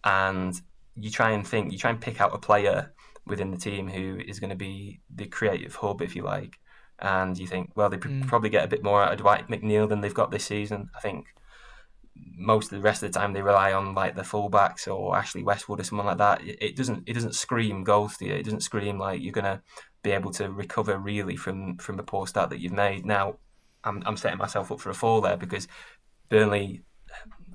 and 0.04 0.54
you 0.94 1.10
try 1.10 1.30
and 1.32 1.46
think, 1.46 1.72
you 1.72 1.78
try 1.78 1.90
and 1.90 2.00
pick 2.00 2.20
out 2.20 2.34
a 2.34 2.38
player 2.38 2.92
within 3.26 3.50
the 3.50 3.56
team 3.56 3.88
who 3.88 4.18
is 4.26 4.40
going 4.40 4.50
to 4.50 4.56
be 4.56 5.00
the 5.14 5.26
creative 5.26 5.76
hub, 5.76 6.02
if 6.02 6.16
you 6.16 6.22
like. 6.22 6.58
And 6.98 7.38
you 7.38 7.46
think, 7.46 7.70
well, 7.74 7.88
they 7.88 7.96
mm. 7.96 8.26
probably 8.26 8.50
get 8.50 8.64
a 8.64 8.68
bit 8.68 8.84
more 8.84 9.02
out 9.02 9.12
of 9.12 9.18
Dwight 9.18 9.48
McNeil 9.48 9.88
than 9.88 10.00
they've 10.00 10.12
got 10.12 10.30
this 10.30 10.44
season. 10.44 10.90
I 10.94 11.00
think 11.00 11.26
most 12.36 12.72
of 12.72 12.78
the 12.78 12.82
rest 12.82 13.02
of 13.02 13.12
the 13.12 13.18
time 13.18 13.32
they 13.32 13.42
rely 13.42 13.72
on 13.72 13.94
like 13.94 14.16
the 14.16 14.22
fullbacks 14.22 14.86
or 14.88 15.16
Ashley 15.16 15.42
Westwood 15.42 15.80
or 15.80 15.84
someone 15.84 16.06
like 16.06 16.18
that. 16.18 16.42
It, 16.44 16.76
doesn't 16.76 17.04
it 17.06 17.14
doesn't 17.14 17.34
scream 17.34 17.84
goals 17.84 18.16
to 18.18 18.26
you. 18.26 18.34
It 18.34 18.44
doesn't 18.44 18.62
scream 18.62 18.98
like 18.98 19.22
you're 19.22 19.32
gonna 19.32 19.62
be 20.02 20.10
able 20.10 20.30
to 20.32 20.50
recover 20.50 20.98
really 20.98 21.36
from 21.36 21.76
from 21.78 21.96
the 21.96 22.02
poor 22.02 22.26
start 22.26 22.50
that 22.50 22.60
you've 22.60 22.72
made. 22.72 23.06
Now, 23.06 23.36
I'm 23.84 24.02
I'm 24.06 24.16
setting 24.16 24.38
myself 24.38 24.72
up 24.72 24.80
for 24.80 24.90
a 24.90 24.94
fall 24.94 25.20
there 25.20 25.36
because 25.36 25.68
Burnley. 26.28 26.82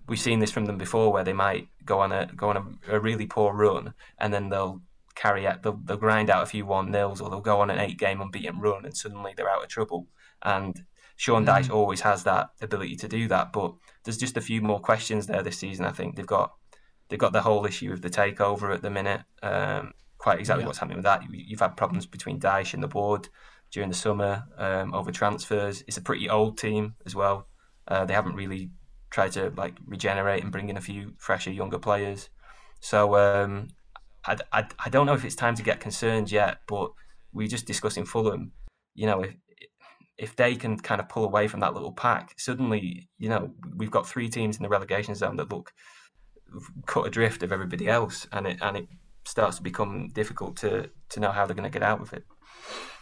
We've 0.08 0.20
seen 0.20 0.38
this 0.38 0.52
from 0.52 0.66
them 0.66 0.78
before, 0.78 1.12
where 1.12 1.24
they 1.24 1.34
might 1.34 1.68
go 1.84 2.00
on 2.00 2.12
a 2.12 2.28
go 2.36 2.50
on 2.50 2.58
a, 2.58 2.96
a 2.96 3.00
really 3.00 3.26
poor 3.26 3.54
run, 3.54 3.96
and 4.20 4.32
then 4.32 4.50
they'll 4.50 4.80
carry 5.16 5.48
out 5.48 5.64
they'll, 5.64 5.80
they'll 5.84 5.98
grind 5.98 6.30
out 6.30 6.44
a 6.44 6.48
few 6.48 6.66
one 6.66 6.92
nils, 6.92 7.22
or 7.22 7.30
they'll 7.30 7.42
go 7.42 7.62
on 7.62 7.70
an 7.70 7.80
eight 7.80 7.98
game 7.98 8.22
unbeaten 8.22 8.60
run, 8.60 8.86
and 8.86 8.96
suddenly 8.96 9.34
they're 9.36 9.50
out 9.50 9.64
of 9.64 9.70
trouble. 9.70 10.08
And 10.44 10.84
Sean 11.16 11.46
Dyche 11.46 11.70
mm. 11.70 11.74
always 11.74 12.02
has 12.02 12.24
that 12.24 12.50
ability 12.62 12.96
to 12.98 13.08
do 13.08 13.28
that, 13.30 13.54
but 13.54 13.74
there's 14.04 14.18
just 14.18 14.38
a 14.38 14.42
few 14.42 14.62
more 14.62 14.80
questions 14.80 15.28
there 15.28 15.42
this 15.42 15.58
season. 15.58 15.86
I 15.86 15.92
think 15.92 16.16
they've 16.16 16.26
got 16.26 16.54
they've 17.10 17.20
got 17.20 17.34
the 17.34 17.42
whole 17.42 17.66
issue 17.66 17.94
of 17.94 18.02
the 18.02 18.10
takeover 18.10 18.74
at 18.74 18.82
the 18.82 18.90
minute. 18.90 19.22
Um, 19.42 19.94
quite 20.18 20.40
exactly 20.40 20.64
yeah. 20.64 20.68
what's 20.68 20.80
happening 20.80 20.98
with 20.98 21.06
that. 21.06 21.22
You've 21.32 21.60
had 21.60 21.78
problems 21.78 22.06
between 22.06 22.40
Dyche 22.40 22.74
and 22.74 22.82
the 22.82 22.88
board 22.88 23.30
during 23.72 23.90
the 23.90 23.96
summer 23.96 24.44
um, 24.58 24.94
over 24.94 25.12
transfers. 25.12 25.84
It's 25.88 25.98
a 25.98 26.02
pretty 26.02 26.30
old 26.30 26.58
team 26.58 26.96
as 27.06 27.16
well. 27.16 27.48
Uh, 27.88 28.06
they 28.06 28.14
haven't 28.14 28.36
really 28.36 28.72
tried 29.12 29.32
to 29.34 29.54
like 29.56 29.76
regenerate 29.86 30.44
and 30.44 30.52
bring 30.52 30.70
in 30.70 30.78
a 30.78 30.82
few 30.82 31.14
fresher, 31.18 31.52
younger 31.52 31.80
players. 31.80 32.30
So 32.80 33.16
um, 33.16 33.70
I, 34.28 34.38
I, 34.52 34.68
I 34.86 34.90
don't 34.90 35.06
know 35.06 35.14
if 35.14 35.26
it's 35.26 35.36
time 35.36 35.56
to 35.56 35.64
get 35.64 35.80
concerned 35.80 36.32
yet, 36.32 36.60
but 36.68 36.92
we 37.34 37.48
just 37.48 37.66
discussing 37.66 38.06
Fulham. 38.06 38.52
You 38.94 39.08
know, 39.08 39.22
if 39.22 39.36
if 40.18 40.36
they 40.36 40.56
can 40.56 40.78
kind 40.80 41.02
of 41.02 41.10
pull 41.10 41.26
away 41.26 41.48
from 41.48 41.60
that 41.60 41.74
little 41.74 41.92
pack, 41.92 42.34
suddenly, 42.38 43.10
you 43.18 43.28
know, 43.28 43.52
we've 43.76 43.92
got 43.92 44.08
three 44.08 44.30
teams 44.30 44.56
in 44.56 44.64
the 44.64 44.70
relegation 44.70 45.14
zone 45.14 45.36
that 45.36 45.52
look 45.52 45.74
cut 46.86 47.06
adrift 47.06 47.44
of 47.44 47.52
everybody 47.52 47.88
else, 47.88 48.28
and 48.32 48.48
it 48.48 48.58
and 48.62 48.78
it 48.78 48.88
starts 49.26 49.58
to 49.58 49.64
become 49.64 50.10
difficult 50.10 50.56
to 50.58 50.90
to 51.10 51.20
know 51.20 51.32
how 51.32 51.46
they're 51.46 51.56
going 51.56 51.70
to 51.70 51.80
get 51.80 51.84
out 51.84 52.02
of 52.02 52.14
it. 52.14 52.24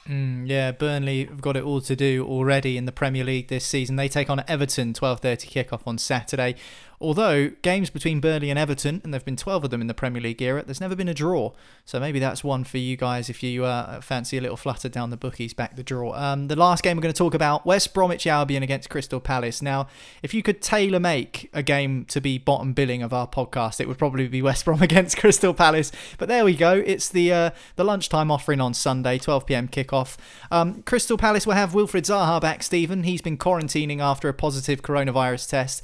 Mm, 0.08 0.50
yeah, 0.50 0.72
Burnley 0.72 1.26
have 1.26 1.40
got 1.40 1.56
it 1.56 1.64
all 1.64 1.80
to 1.80 1.96
do 1.96 2.26
already 2.28 2.76
in 2.76 2.86
the 2.86 2.92
Premier 2.92 3.24
League 3.24 3.48
this 3.48 3.66
season. 3.66 3.96
They 3.96 4.10
take 4.10 4.30
on 4.30 4.44
Everton 4.48 4.94
12:30 4.94 5.50
kickoff 5.50 5.82
on 5.86 5.98
Saturday. 5.98 6.56
Although 7.04 7.50
games 7.64 7.90
between 7.90 8.22
Burnley 8.22 8.50
and 8.50 8.58
Everton, 8.58 9.02
and 9.04 9.14
there've 9.14 9.26
been 9.26 9.36
12 9.36 9.66
of 9.66 9.70
them 9.72 9.82
in 9.82 9.88
the 9.88 9.94
Premier 9.94 10.22
League 10.22 10.42
era, 10.42 10.64
there's 10.64 10.80
never 10.80 10.96
been 10.96 11.10
a 11.10 11.14
draw. 11.14 11.52
So 11.84 12.00
maybe 12.00 12.18
that's 12.18 12.46
one 12.46 12.64
for 12.64 12.78
you 12.78 12.96
guys 12.96 13.30
if 13.30 13.44
you 13.44 13.66
uh, 13.66 14.00
fancy 14.00 14.38
a 14.38 14.42
little 14.42 14.56
flutter 14.56 14.88
down 14.88 15.10
the 15.10 15.18
bookies, 15.18 15.54
back 15.54 15.76
the 15.76 15.84
draw. 15.84 16.14
Um, 16.14 16.48
the 16.48 16.56
last 16.56 16.82
game 16.82 16.96
we're 16.96 17.02
going 17.02 17.14
to 17.14 17.18
talk 17.18 17.34
about 17.34 17.66
West 17.66 17.94
Bromwich 17.94 18.26
Albion 18.26 18.64
against 18.64 18.90
Crystal 18.90 19.20
Palace. 19.20 19.62
Now, 19.62 19.88
if 20.22 20.34
you 20.34 20.42
could 20.42 20.62
tailor 20.62 21.02
make 21.02 21.50
a 21.54 21.62
game 21.62 22.06
to 22.06 22.22
be 22.22 22.38
bottom 22.38 22.72
billing 22.72 23.04
of 23.04 23.12
our 23.12 23.28
podcast, 23.28 23.82
it 23.82 23.90
would 23.90 23.98
probably 23.98 24.30
be 24.30 24.42
West 24.42 24.64
Brom 24.64 24.82
against 24.82 25.18
Crystal 25.18 25.54
Palace. 25.54 25.92
But 26.18 26.30
there 26.30 26.46
we 26.46 26.56
go. 26.56 26.82
It's 26.86 27.10
the 27.10 27.34
uh, 27.34 27.50
the 27.76 27.84
lunchtime 27.84 28.32
offering 28.32 28.62
on 28.62 28.74
Sunday, 28.74 29.18
12 29.18 29.46
p.m. 29.46 29.68
kickoff. 29.68 30.16
Um, 30.50 30.84
Crystal 30.84 31.18
Palace 31.18 31.46
will 31.46 31.56
have 31.56 31.74
Wilfried 31.74 32.06
Zaha 32.06 32.40
back. 32.40 32.64
Stephen, 32.64 33.04
he's 33.04 33.22
been 33.22 33.38
quarantining 33.38 34.00
after 34.00 34.30
a 34.30 34.34
positive 34.34 34.82
coronavirus 34.82 35.50
test. 35.50 35.84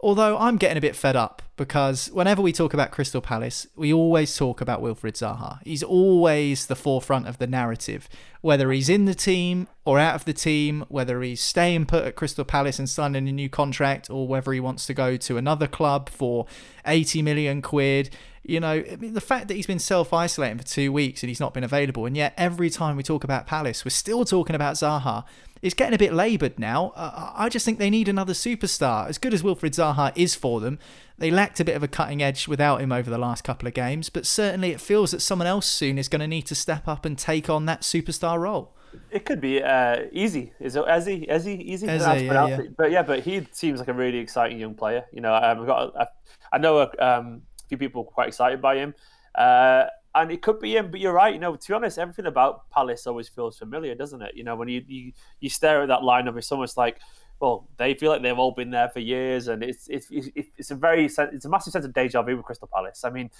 Although 0.00 0.36
I'm 0.36 0.58
getting 0.58 0.76
a 0.76 0.80
bit 0.80 0.94
fed 0.94 1.16
up 1.16 1.40
because 1.56 2.08
whenever 2.08 2.42
we 2.42 2.52
talk 2.52 2.74
about 2.74 2.90
Crystal 2.90 3.22
Palace, 3.22 3.66
we 3.76 3.92
always 3.94 4.36
talk 4.36 4.60
about 4.60 4.82
Wilfried 4.82 5.14
Zaha. 5.14 5.60
He's 5.64 5.82
always 5.82 6.66
the 6.66 6.76
forefront 6.76 7.26
of 7.26 7.38
the 7.38 7.46
narrative, 7.46 8.06
whether 8.42 8.70
he's 8.72 8.90
in 8.90 9.06
the 9.06 9.14
team 9.14 9.68
or 9.86 9.98
out 9.98 10.14
of 10.14 10.26
the 10.26 10.34
team, 10.34 10.84
whether 10.88 11.22
he's 11.22 11.40
staying 11.40 11.86
put 11.86 12.04
at 12.04 12.14
Crystal 12.14 12.44
Palace 12.44 12.78
and 12.78 12.90
signing 12.90 13.26
a 13.26 13.32
new 13.32 13.48
contract, 13.48 14.10
or 14.10 14.28
whether 14.28 14.52
he 14.52 14.60
wants 14.60 14.84
to 14.86 14.94
go 14.94 15.16
to 15.16 15.38
another 15.38 15.66
club 15.66 16.10
for 16.10 16.46
80 16.84 17.22
million 17.22 17.62
quid. 17.62 18.10
You 18.42 18.60
know, 18.60 18.84
I 18.90 18.96
mean, 18.96 19.14
the 19.14 19.20
fact 19.22 19.48
that 19.48 19.54
he's 19.54 19.66
been 19.66 19.78
self 19.78 20.12
isolating 20.12 20.58
for 20.58 20.64
two 20.64 20.92
weeks 20.92 21.22
and 21.22 21.28
he's 21.28 21.40
not 21.40 21.54
been 21.54 21.64
available, 21.64 22.04
and 22.04 22.14
yet 22.14 22.34
every 22.36 22.68
time 22.68 22.96
we 22.96 23.02
talk 23.02 23.24
about 23.24 23.46
Palace, 23.46 23.82
we're 23.82 23.90
still 23.90 24.26
talking 24.26 24.54
about 24.54 24.74
Zaha 24.74 25.24
it's 25.62 25.74
getting 25.74 25.94
a 25.94 25.98
bit 25.98 26.12
laboured 26.12 26.58
now. 26.58 26.92
Uh, 26.94 27.32
I 27.34 27.48
just 27.48 27.64
think 27.64 27.78
they 27.78 27.90
need 27.90 28.08
another 28.08 28.32
superstar. 28.32 29.08
As 29.08 29.18
good 29.18 29.34
as 29.34 29.42
Wilfried 29.42 29.74
Zaha 29.74 30.12
is 30.14 30.34
for 30.34 30.60
them, 30.60 30.78
they 31.18 31.30
lacked 31.30 31.60
a 31.60 31.64
bit 31.64 31.76
of 31.76 31.82
a 31.82 31.88
cutting 31.88 32.22
edge 32.22 32.46
without 32.46 32.80
him 32.80 32.92
over 32.92 33.08
the 33.08 33.18
last 33.18 33.42
couple 33.44 33.66
of 33.66 33.74
games, 33.74 34.10
but 34.10 34.26
certainly 34.26 34.70
it 34.70 34.80
feels 34.80 35.12
that 35.12 35.20
someone 35.20 35.46
else 35.46 35.66
soon 35.66 35.98
is 35.98 36.08
going 36.08 36.20
to 36.20 36.26
need 36.26 36.46
to 36.46 36.54
step 36.54 36.86
up 36.86 37.04
and 37.04 37.18
take 37.18 37.48
on 37.48 37.66
that 37.66 37.80
superstar 37.80 38.38
role. 38.38 38.74
It 39.10 39.24
could 39.24 39.40
be 39.40 39.62
uh, 39.62 40.04
easy. 40.12 40.52
Is 40.60 40.76
it 40.76 40.84
Eze? 40.86 41.08
Eze? 41.28 41.48
Easy? 41.48 41.88
Eze, 41.88 42.22
yeah, 42.22 42.46
yeah. 42.46 42.58
But 42.76 42.90
yeah, 42.90 43.02
but 43.02 43.20
he 43.20 43.46
seems 43.52 43.78
like 43.78 43.88
a 43.88 43.92
really 43.92 44.18
exciting 44.18 44.58
young 44.58 44.74
player. 44.74 45.04
You 45.12 45.20
know, 45.20 45.34
um, 45.34 45.60
I've 45.60 45.66
got, 45.66 45.94
a, 45.96 46.08
I 46.52 46.58
know 46.58 46.78
a 46.78 47.04
um, 47.04 47.42
few 47.68 47.78
people 47.78 48.04
quite 48.04 48.28
excited 48.28 48.62
by 48.62 48.76
him. 48.76 48.94
Uh, 49.34 49.86
and 50.16 50.32
it 50.32 50.42
could 50.42 50.58
be 50.58 50.76
him. 50.76 50.90
But 50.90 51.00
you're 51.00 51.12
right. 51.12 51.32
You 51.32 51.38
know, 51.38 51.54
to 51.54 51.68
be 51.68 51.74
honest, 51.74 51.98
everything 51.98 52.26
about 52.26 52.68
Palace 52.70 53.06
always 53.06 53.28
feels 53.28 53.58
familiar, 53.58 53.94
doesn't 53.94 54.22
it? 54.22 54.34
You 54.34 54.44
know, 54.44 54.56
when 54.56 54.68
you 54.68 54.82
you, 54.88 55.12
you 55.40 55.50
stare 55.50 55.82
at 55.82 55.88
that 55.88 56.00
lineup, 56.00 56.36
it's 56.36 56.50
almost 56.50 56.76
like, 56.76 56.98
well, 57.38 57.68
they 57.76 57.94
feel 57.94 58.10
like 58.10 58.22
they've 58.22 58.38
all 58.38 58.52
been 58.52 58.70
there 58.70 58.88
for 58.88 59.00
years, 59.00 59.48
and 59.48 59.62
it's 59.62 59.86
it's 59.88 60.08
it's 60.10 60.70
a 60.70 60.74
very 60.74 61.04
it's 61.04 61.44
a 61.44 61.48
massive 61.48 61.72
sense 61.72 61.84
of 61.84 61.92
deja 61.92 62.22
vu 62.22 62.36
with 62.36 62.46
Crystal 62.46 62.68
Palace. 62.72 63.04
I 63.04 63.10
mean. 63.10 63.30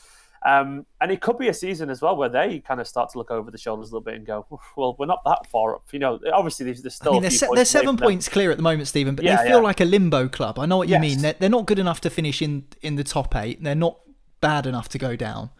Um, 0.45 0.85
and 1.01 1.11
it 1.11 1.23
could 1.23 1.39
be 1.39 1.49
a 1.49 1.55
season 1.55 1.89
as 1.91 2.03
well 2.03 2.15
where 2.15 2.29
they 2.29 2.61
kind 2.61 2.79
of 2.79 2.87
start 2.87 3.11
to 3.13 3.19
look 3.19 3.31
over 3.33 3.51
the 3.51 3.59
shoulders 3.59 3.91
a 3.91 3.95
little 3.95 4.05
bit 4.05 4.15
and 4.15 4.25
go, 4.25 4.47
"Well, 4.77 4.95
we're 4.97 5.07
not 5.07 5.23
that 5.25 5.51
far 5.51 5.75
up." 5.75 5.85
You 5.93 5.99
know, 5.99 6.21
obviously 6.33 6.67
there's, 6.67 6.83
there's 6.83 6.95
still. 6.95 7.13
I 7.13 7.15
mean, 7.15 7.23
they're, 7.23 7.31
se- 7.31 7.49
they're 7.55 7.65
seven 7.65 7.97
points 7.97 8.29
clear 8.29 8.51
at 8.51 8.59
the 8.59 8.63
moment, 8.63 8.87
Stephen, 8.87 9.17
but 9.17 9.25
yeah, 9.25 9.43
they 9.43 9.49
feel 9.49 9.59
yeah. 9.59 9.65
like 9.65 9.81
a 9.81 9.85
limbo 9.87 10.29
club. 10.29 10.59
I 10.59 10.67
know 10.67 10.77
what 10.77 10.89
you 10.89 10.93
yes. 10.97 11.01
mean. 11.01 11.23
They're, 11.23 11.33
they're 11.33 11.49
not 11.49 11.67
good 11.67 11.79
enough 11.79 12.03
to 12.03 12.11
finish 12.11 12.43
in 12.43 12.65
in 12.83 12.97
the 12.97 13.03
top 13.03 13.35
eight. 13.35 13.65
They're 13.65 13.75
not 13.75 13.99
bad 14.41 14.67
enough 14.67 14.89
to 14.91 14.99
go 14.99 15.17
down. 15.17 15.51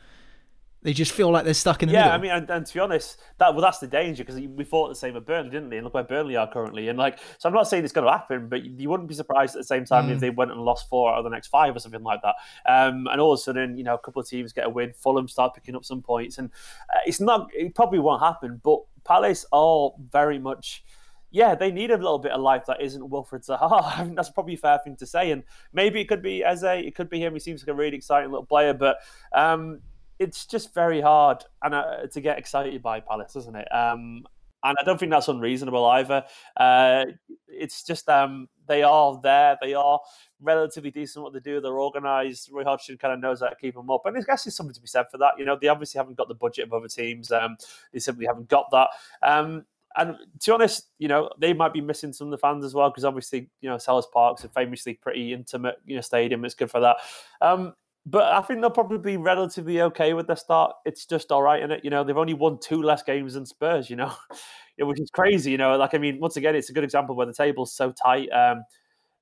They 0.87 0.93
just 0.93 1.11
feel 1.11 1.33
like 1.33 1.45
they're 1.45 1.53
stuck 1.53 1.83
in 1.83 1.89
the 1.89 1.95
middle. 1.95 2.09
yeah, 2.09 2.17
middle. 2.17 2.31
I 2.31 2.37
mean, 2.37 2.43
and, 2.45 2.51
and, 2.59 2.65
to 2.65 2.73
be 2.73 2.79
honest, 2.79 3.21
that 3.39 3.53
well, 3.53 3.61
that's 3.61 3.81
the 3.81 3.89
danger 3.89 4.23
because 4.23 4.41
we 4.41 4.63
thought 4.63 4.89
the 4.89 4.95
same 4.95 5.17
at 5.17 5.27
Burnley, 5.27 5.51
didn't 5.51 5.69
we? 5.69 5.79
And 5.79 5.85
look 5.85 5.95
where 5.95 6.05
Burnley 6.05 6.37
are 6.37 6.49
currently. 6.49 6.87
And 6.87 6.97
like, 6.97 7.19
so 7.39 7.49
I'm 7.49 7.55
not 7.57 7.67
saying 7.67 7.83
it's 7.83 7.93
going 7.93 8.07
to 8.07 8.13
happen, 8.13 8.49
but 8.49 8.65
you 8.65 8.89
wouldn't 8.89 9.09
be 9.09 9.15
surprised 9.17 9.57
at 9.57 9.59
the 9.59 9.65
same 9.65 9.85
time 9.85 10.07
mm. 10.07 10.13
if 10.13 10.21
they 10.21 10.31
went 10.31 10.53
and 10.53 10.61
lost 10.61 10.89
four 10.89 11.13
out 11.13 11.19
of 11.19 11.25
the 11.25 11.31
next 11.31 11.49
five 11.49 11.75
or 11.75 11.81
something 11.81 12.05
like 12.05 12.21
that. 12.23 12.37
Um, 12.67 13.09
and 13.11 13.21
all 13.21 13.33
of 13.33 13.41
a 13.41 13.43
sudden, 13.43 13.77
you 13.77 13.83
know, 13.83 13.95
a 13.95 13.99
couple 13.99 14.23
of 14.23 14.29
teams 14.29 14.53
get 14.53 14.65
a 14.65 14.71
win, 14.71 14.93
Fulham 14.93 15.27
start 15.27 15.55
picking 15.55 15.75
up 15.75 15.85
some 15.85 16.03
points, 16.03 16.39
and 16.39 16.51
uh, 16.95 17.01
it's 17.05 17.19
not. 17.19 17.49
It 17.53 17.75
probably 17.75 17.99
won't 17.99 18.23
happen, 18.23 18.61
but 18.63 18.79
Palace 19.03 19.45
are 19.51 19.91
very 20.13 20.39
much 20.39 20.85
yeah, 21.33 21.55
they 21.55 21.73
need 21.73 21.91
a 21.91 21.97
little 21.97 22.21
bit 22.21 22.33
of 22.33 22.41
life 22.41 22.65
that 22.67 22.81
isn't 22.81 23.11
Wilfried 23.11 23.45
Zaha. 23.45 23.99
I 23.99 24.05
mean, 24.05 24.15
that's 24.15 24.31
probably 24.31 24.55
a 24.55 24.59
fair 24.59 24.79
thing 24.83 24.97
to 24.97 25.07
say. 25.07 25.33
And 25.33 25.43
maybe 25.73 26.01
it 26.01 26.07
could 26.07 26.23
be 26.23 26.45
Eze, 26.45 26.63
it 26.63 26.95
could 26.95 27.11
be 27.11 27.21
him. 27.21 27.35
He 27.35 27.41
seems 27.41 27.63
like 27.63 27.75
a 27.75 27.75
really 27.75 27.97
exciting 27.97 28.31
little 28.31 28.47
player, 28.47 28.73
but 28.73 28.99
um, 29.33 29.81
it's 30.19 30.47
just 30.47 30.75
very 30.75 31.01
hard 31.01 31.45
and 31.63 31.75
uh, 31.75 32.07
to 32.13 32.21
get 32.21 32.39
excited 32.39 32.83
by 32.83 33.01
Palace, 33.01 33.37
isn't 33.37 33.57
it? 33.57 33.69
Um, 33.75 34.27
and 34.63 34.77
I 34.81 34.85
don't 34.85 34.99
think 34.99 35.13
that's 35.13 35.29
unreasonable 35.29 35.85
either. 35.87 36.25
Uh, 36.57 37.05
it's 37.49 37.85
just 37.85 38.09
um, 38.09 38.49
they 38.67 38.83
are 38.83 39.21
there. 39.23 39.57
They 39.61 39.75
are 39.75 40.01
relatively 40.41 40.91
decent 40.91 41.23
what 41.23 41.33
they 41.33 41.41
do. 41.41 41.61
They're 41.61 41.79
organised. 41.79 42.51
Roy 42.51 42.65
Hodgson 42.65 42.99
kind 42.99 43.15
of 43.15 43.21
knows 43.21 43.41
how 43.41 43.49
to 43.49 43.57
keep 43.57 43.75
them 43.75 43.91
up, 43.91 44.03
and 44.07 44.17
I 44.17 44.21
guess 44.23 44.45
there's 44.45 44.57
something 44.57 44.75
to 44.75 44.81
be 44.81 44.89
said 44.89 45.07
for 45.11 45.19
that. 45.19 45.35
You 45.39 45.45
know, 45.45 45.57
they 45.61 45.69
obviously 45.69 45.99
haven't 45.99 46.17
got 46.17 46.29
the 46.29 46.35
budget 46.35 46.67
of 46.67 46.73
other 46.73 46.89
teams. 46.89 47.31
Um, 47.31 47.57
they 47.93 48.01
simply 48.01 48.27
haven't 48.27 48.49
got 48.49 48.67
that. 48.73 48.89
Um, 49.23 49.65
and 49.97 50.17
to 50.41 50.51
be 50.51 50.53
honest, 50.53 50.89
you 50.99 51.09
know, 51.09 51.31
they 51.39 51.53
might 51.53 51.73
be 51.73 51.81
missing 51.81 52.13
some 52.13 52.27
of 52.27 52.31
the 52.31 52.39
fans 52.39 52.65
as 52.65 52.75
well 52.75 52.91
because 52.91 53.05
obviously, 53.05 53.49
you 53.61 53.71
know, 53.71 53.77
Selhurst 53.77 54.11
Park's 54.13 54.45
a 54.45 54.49
famously 54.49 54.95
pretty 54.95 55.33
intimate, 55.33 55.77
you 55.87 55.95
know, 55.95 56.03
stadium. 56.03 56.45
It's 56.45 56.55
good 56.55 56.71
for 56.71 56.81
that. 56.81 56.97
Um, 57.41 57.75
but 58.07 58.33
I 58.33 58.41
think 58.41 58.61
they'll 58.61 58.71
probably 58.71 58.99
be 58.99 59.17
relatively 59.17 59.81
okay 59.83 60.15
with 60.15 60.29
their 60.29 60.37
start. 60.37 60.73
It's 60.85 61.07
just 61.07 61.33
all 61.33 61.43
right 61.43 61.61
in 61.61 61.73
it. 61.73 61.81
You 61.83 61.91
know, 61.91 62.05
they've 62.05 62.17
only 62.17 62.35
won 62.35 62.59
two 62.61 62.81
less 62.81 63.03
games 63.03 63.35
than 63.35 63.45
Spurs, 63.47 63.91
you 63.91 63.97
know, 63.97 64.13
which 64.79 65.01
is 65.01 65.11
crazy. 65.11 65.51
You 65.51 65.59
know, 65.59 65.77
like, 65.77 65.93
I 65.93 65.99
mean, 65.99 66.21
once 66.21 66.37
again, 66.37 66.55
it's 66.55 66.71
a 66.71 66.73
good 66.73 66.85
example 66.85 67.17
where 67.17 67.27
the 67.27 67.35
table's 67.35 67.75
so 67.75 67.93
tight. 67.93 68.29
Um, 68.31 68.63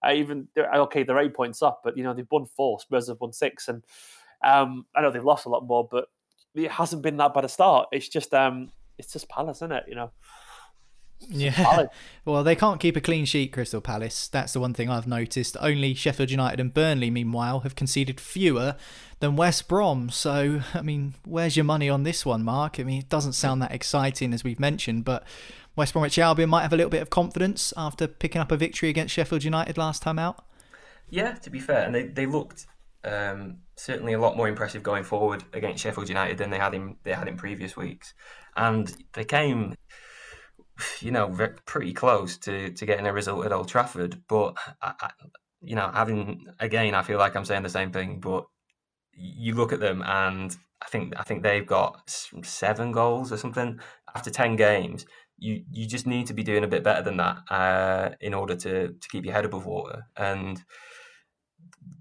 I 0.03 0.15
even, 0.17 0.49
okay, 0.59 1.03
they're 1.03 1.19
eight 1.19 1.35
points 1.35 1.63
up, 1.63 1.81
but, 1.83 1.97
you 1.97 2.05
know, 2.05 2.13
they've 2.13 2.27
won 2.31 2.45
four. 2.45 2.79
Spurs 2.79 3.09
have 3.09 3.21
won 3.21 3.33
six. 3.33 3.69
And 3.69 3.83
um, 4.45 4.85
I 4.95 5.01
know 5.01 5.11
they've 5.11 5.25
lost 5.25 5.47
a 5.47 5.49
lot 5.49 5.67
more, 5.67 5.89
but 5.91 6.09
it 6.55 6.71
hasn't 6.71 7.01
been 7.01 7.17
that 7.17 7.33
bad 7.33 7.47
a 7.47 7.49
start. 7.49 7.89
It's 7.91 8.09
just, 8.09 8.35
um, 8.35 8.71
it's 8.99 9.15
just 9.15 9.31
Palace, 9.31 9.59
isn't 9.59 9.73
it? 9.73 9.85
You 9.89 9.95
know. 9.95 10.13
Yeah. 11.29 11.87
Well, 12.27 12.43
they 12.43 12.57
can't 12.57 12.81
keep 12.81 12.97
a 12.97 13.03
clean 13.03 13.27
sheet, 13.27 13.53
Crystal 13.53 13.83
Palace. 13.83 14.29
That's 14.29 14.55
the 14.55 14.61
one 14.61 14.73
thing 14.73 14.89
I've 14.89 15.07
noticed. 15.07 15.59
Only 15.61 15.93
Sheffield 15.93 16.31
United 16.31 16.59
and 16.59 16.73
Burnley, 16.73 17.11
meanwhile, 17.11 17.61
have 17.61 17.75
conceded 17.77 18.19
fewer 18.19 18.77
than 19.21 19.37
West 19.37 19.69
Brom. 19.69 20.09
So, 20.09 20.63
I 20.73 20.81
mean, 20.81 21.13
where's 21.27 21.55
your 21.55 21.65
money 21.65 21.91
on 21.91 22.05
this 22.05 22.25
one, 22.25 22.43
Mark? 22.43 22.81
I 22.81 22.83
mean, 22.83 23.01
it 23.01 23.11
doesn't 23.11 23.35
sound 23.35 23.61
that 23.61 23.73
exciting 23.73 24.33
as 24.33 24.43
we've 24.43 24.59
mentioned, 24.59 25.05
but 25.05 25.23
West 25.77 25.93
Bromwich 25.93 26.19
Albion 26.19 26.49
might 26.49 26.63
have 26.63 26.73
a 26.73 26.77
little 26.77 26.89
bit 26.89 27.03
of 27.03 27.11
confidence 27.11 27.75
after 27.77 28.07
picking 28.07 28.41
up 28.41 28.51
a 28.51 28.57
victory 28.57 28.89
against 28.89 29.13
Sheffield 29.13 29.45
United 29.45 29.77
last 29.77 30.01
time 30.03 30.19
out. 30.19 30.47
Yeah, 31.11 31.35
to 31.35 31.51
be 31.51 31.61
fair, 31.61 31.85
and 31.85 31.95
they, 31.95 32.05
they 32.09 32.27
looked 32.27 32.67
Um, 33.05 33.59
certainly 33.77 34.15
a 34.15 34.19
lot 34.21 34.37
more 34.37 34.49
impressive 34.49 34.83
going 34.83 35.05
forward 35.05 35.45
against 35.53 35.83
Sheffield 35.83 36.09
United 36.09 36.39
than 36.39 36.51
they 36.51 36.59
had 36.59 36.75
in 36.75 36.97
they 37.05 37.13
had 37.13 37.29
in 37.29 37.37
previous 37.37 37.77
weeks, 37.77 38.15
and 38.57 38.95
they 39.15 39.25
came, 39.25 39.75
you 41.01 41.11
know, 41.11 41.37
pretty 41.67 41.93
close 41.93 42.37
to, 42.39 42.71
to 42.71 42.87
getting 42.87 43.07
a 43.07 43.13
result 43.13 43.45
at 43.45 43.53
Old 43.53 43.69
Trafford. 43.69 44.23
But 44.29 44.57
I, 44.83 44.95
I, 45.01 45.11
you 45.61 45.77
know, 45.77 45.91
having 45.93 46.47
again, 46.61 46.95
I 46.95 47.03
feel 47.03 47.19
like 47.19 47.37
I'm 47.37 47.45
saying 47.45 47.63
the 47.63 47.69
same 47.69 47.93
thing, 47.93 48.21
but 48.21 48.45
you 49.13 49.55
look 49.55 49.73
at 49.73 49.81
them 49.81 50.03
and 50.03 50.57
I 50.83 50.89
think 50.89 51.15
I 51.19 51.23
think 51.23 51.43
they've 51.43 51.67
got 51.67 52.11
seven 52.43 52.93
goals 52.93 53.33
or 53.33 53.37
something 53.37 53.79
after 54.15 54.31
ten 54.31 54.57
games. 54.57 55.07
You 55.39 55.65
you 55.73 55.87
just 55.87 56.07
need 56.07 56.27
to 56.29 56.35
be 56.35 56.43
doing 56.43 56.65
a 56.65 56.69
bit 56.69 56.85
better 56.85 57.03
than 57.03 57.17
that 57.17 57.39
uh, 57.51 58.11
in 58.21 58.35
order 58.35 58.55
to 58.57 58.89
to 58.89 59.09
keep 59.09 59.25
your 59.25 59.35
head 59.35 59.45
above 59.45 59.67
water. 59.67 60.07
And 60.17 60.63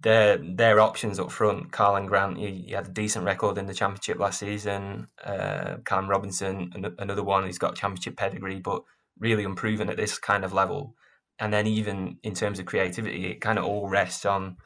their 0.02 0.38
their 0.38 0.80
options 0.80 1.20
up 1.20 1.32
front, 1.32 1.72
Karlan 1.72 2.08
Grant, 2.08 2.38
he, 2.38 2.66
he, 2.68 2.72
had 2.74 2.88
a 2.88 2.92
decent 2.92 3.26
record 3.26 3.58
in 3.58 3.66
the 3.66 3.74
championship 3.74 4.20
last 4.20 4.40
season. 4.40 5.08
Uh, 5.24 5.78
Callum 5.86 6.10
Robinson, 6.10 6.72
another 7.00 7.24
one, 7.24 7.46
he's 7.46 7.58
got 7.58 7.76
championship 7.76 8.18
pedigree, 8.18 8.60
but 8.60 8.84
really 9.20 9.46
unproven 9.46 9.90
at 9.90 9.98
this 9.98 10.20
kind 10.20 10.44
of 10.44 10.54
level. 10.54 10.96
And 11.40 11.54
then 11.54 11.68
even 11.68 12.18
in 12.24 12.34
terms 12.34 12.60
of 12.60 12.66
creativity, 12.66 13.28
it 13.28 13.42
kind 13.42 13.58
of 13.58 13.66
all 13.66 13.90
rests 13.90 14.26
on 14.26 14.58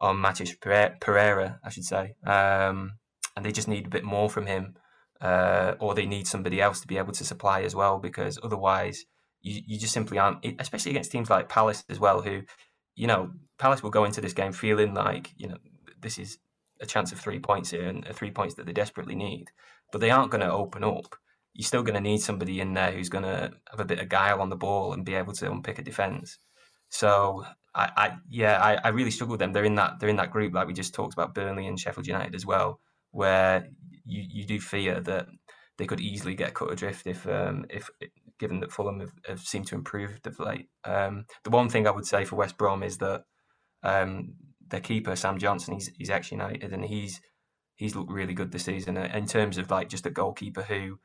on 0.00 0.16
Matheus 0.16 0.54
Pereira, 1.00 1.60
I 1.64 1.70
should 1.70 1.84
say. 1.84 2.14
Um, 2.26 2.94
and 3.36 3.44
they 3.44 3.52
just 3.52 3.68
need 3.68 3.86
a 3.86 3.90
bit 3.90 4.04
more 4.04 4.30
from 4.30 4.46
him, 4.46 4.74
uh, 5.20 5.74
or 5.80 5.94
they 5.94 6.06
need 6.06 6.26
somebody 6.26 6.60
else 6.60 6.80
to 6.80 6.86
be 6.86 6.98
able 6.98 7.12
to 7.12 7.24
supply 7.24 7.62
as 7.62 7.74
well, 7.74 7.98
because 7.98 8.38
otherwise 8.42 9.04
you, 9.42 9.60
you 9.66 9.78
just 9.78 9.92
simply 9.92 10.18
aren't, 10.18 10.44
especially 10.60 10.90
against 10.92 11.10
teams 11.10 11.30
like 11.30 11.48
Palace 11.48 11.84
as 11.88 11.98
well, 11.98 12.22
who, 12.22 12.42
you 12.94 13.06
know, 13.06 13.32
Palace 13.64 13.82
will 13.82 13.88
go 13.88 14.04
into 14.04 14.20
this 14.20 14.34
game 14.34 14.52
feeling 14.52 14.92
like, 14.92 15.32
you 15.38 15.48
know, 15.48 15.56
this 15.98 16.18
is 16.18 16.36
a 16.82 16.86
chance 16.86 17.12
of 17.12 17.18
three 17.18 17.38
points 17.38 17.70
here 17.70 17.88
and 17.88 18.06
three 18.12 18.30
points 18.30 18.56
that 18.56 18.66
they 18.66 18.74
desperately 18.74 19.14
need, 19.14 19.46
but 19.90 20.02
they 20.02 20.10
aren't 20.10 20.30
going 20.30 20.42
to 20.42 20.52
open 20.52 20.84
up. 20.84 21.16
You're 21.54 21.66
still 21.66 21.82
going 21.82 21.94
to 21.94 22.00
need 22.02 22.20
somebody 22.20 22.60
in 22.60 22.74
there 22.74 22.92
who's 22.92 23.08
going 23.08 23.24
to 23.24 23.52
have 23.70 23.80
a 23.80 23.86
bit 23.86 24.00
of 24.00 24.10
guile 24.10 24.42
on 24.42 24.50
the 24.50 24.54
ball 24.54 24.92
and 24.92 25.02
be 25.02 25.14
able 25.14 25.32
to 25.32 25.50
unpick 25.50 25.78
a 25.78 25.82
defence. 25.82 26.36
So 26.90 27.46
I, 27.74 27.90
I 27.96 28.16
yeah, 28.28 28.60
I, 28.60 28.74
I 28.84 28.88
really 28.88 29.10
struggle 29.10 29.32
with 29.32 29.40
them. 29.40 29.54
They're 29.54 29.64
in 29.64 29.76
that 29.76 29.98
they're 29.98 30.10
in 30.10 30.16
that 30.16 30.30
group 30.30 30.52
like 30.52 30.66
we 30.66 30.74
just 30.74 30.92
talked 30.92 31.14
about 31.14 31.34
Burnley 31.34 31.66
and 31.66 31.80
Sheffield 31.80 32.06
United 32.06 32.34
as 32.34 32.44
well, 32.44 32.80
where 33.12 33.66
you, 34.04 34.26
you 34.28 34.44
do 34.44 34.60
fear 34.60 35.00
that 35.00 35.28
they 35.78 35.86
could 35.86 36.02
easily 36.02 36.34
get 36.34 36.52
cut 36.52 36.70
adrift 36.70 37.06
if 37.06 37.26
um, 37.26 37.64
if 37.70 37.88
given 38.38 38.60
that 38.60 38.72
Fulham 38.72 39.00
have, 39.00 39.12
have 39.26 39.40
seemed 39.40 39.68
to 39.68 39.74
improve 39.74 40.20
of 40.26 40.38
late. 40.38 40.68
Um, 40.84 41.24
the 41.44 41.50
one 41.50 41.70
thing 41.70 41.86
I 41.86 41.92
would 41.92 42.06
say 42.06 42.26
for 42.26 42.36
West 42.36 42.58
Brom 42.58 42.82
is 42.82 42.98
that 42.98 43.24
um, 43.84 44.34
their 44.68 44.80
keeper 44.80 45.14
Sam 45.14 45.38
Johnstone, 45.38 45.76
he's 45.76 45.90
he's 45.96 46.10
ex 46.10 46.30
United 46.30 46.72
and 46.72 46.84
he's 46.84 47.20
he's 47.76 47.94
looked 47.94 48.10
really 48.10 48.34
good 48.34 48.52
this 48.52 48.64
season 48.64 48.96
uh, 48.96 49.10
in 49.14 49.26
terms 49.26 49.58
of 49.58 49.70
like 49.70 49.88
just 49.88 50.06
a 50.06 50.10
goalkeeper 50.10 50.62
who 50.62 50.98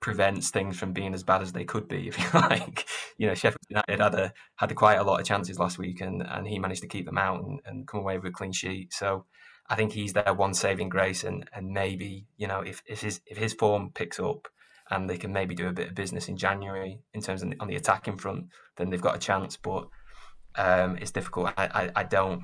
prevents 0.00 0.50
things 0.50 0.78
from 0.78 0.92
being 0.92 1.14
as 1.14 1.22
bad 1.22 1.42
as 1.42 1.52
they 1.52 1.64
could 1.64 1.88
be, 1.88 2.08
if 2.08 2.18
you 2.18 2.40
like. 2.40 2.86
You 3.18 3.28
know, 3.28 3.34
Sheffield 3.34 3.60
United 3.68 4.00
had 4.00 4.14
a 4.14 4.32
had 4.56 4.74
quite 4.74 4.98
a 4.98 5.04
lot 5.04 5.20
of 5.20 5.26
chances 5.26 5.58
last 5.58 5.78
week, 5.78 6.00
and, 6.00 6.22
and 6.22 6.46
he 6.46 6.58
managed 6.58 6.82
to 6.82 6.88
keep 6.88 7.06
them 7.06 7.18
out 7.18 7.44
and, 7.44 7.60
and 7.64 7.86
come 7.86 8.00
away 8.00 8.18
with 8.18 8.30
a 8.30 8.32
clean 8.32 8.52
sheet. 8.52 8.92
So 8.92 9.26
I 9.68 9.74
think 9.74 9.92
he's 9.92 10.12
their 10.12 10.34
one 10.34 10.54
saving 10.54 10.88
grace, 10.88 11.24
and 11.24 11.48
and 11.52 11.70
maybe 11.70 12.26
you 12.36 12.46
know 12.46 12.60
if, 12.60 12.82
if 12.86 13.02
his 13.02 13.20
if 13.26 13.38
his 13.38 13.52
form 13.52 13.90
picks 13.94 14.20
up 14.20 14.48
and 14.90 15.10
they 15.10 15.18
can 15.18 15.32
maybe 15.32 15.54
do 15.54 15.66
a 15.66 15.72
bit 15.72 15.88
of 15.88 15.94
business 15.96 16.28
in 16.28 16.36
January 16.36 17.00
in 17.12 17.20
terms 17.20 17.42
of 17.42 17.52
on 17.58 17.66
the 17.66 17.74
attacking 17.74 18.16
front, 18.16 18.46
then 18.76 18.90
they've 18.90 19.00
got 19.00 19.16
a 19.16 19.18
chance. 19.20 19.56
But 19.56 19.88
um, 20.56 20.96
it's 20.98 21.10
difficult. 21.10 21.52
I, 21.56 21.66
I, 21.66 21.90
I 21.96 22.02
don't 22.04 22.42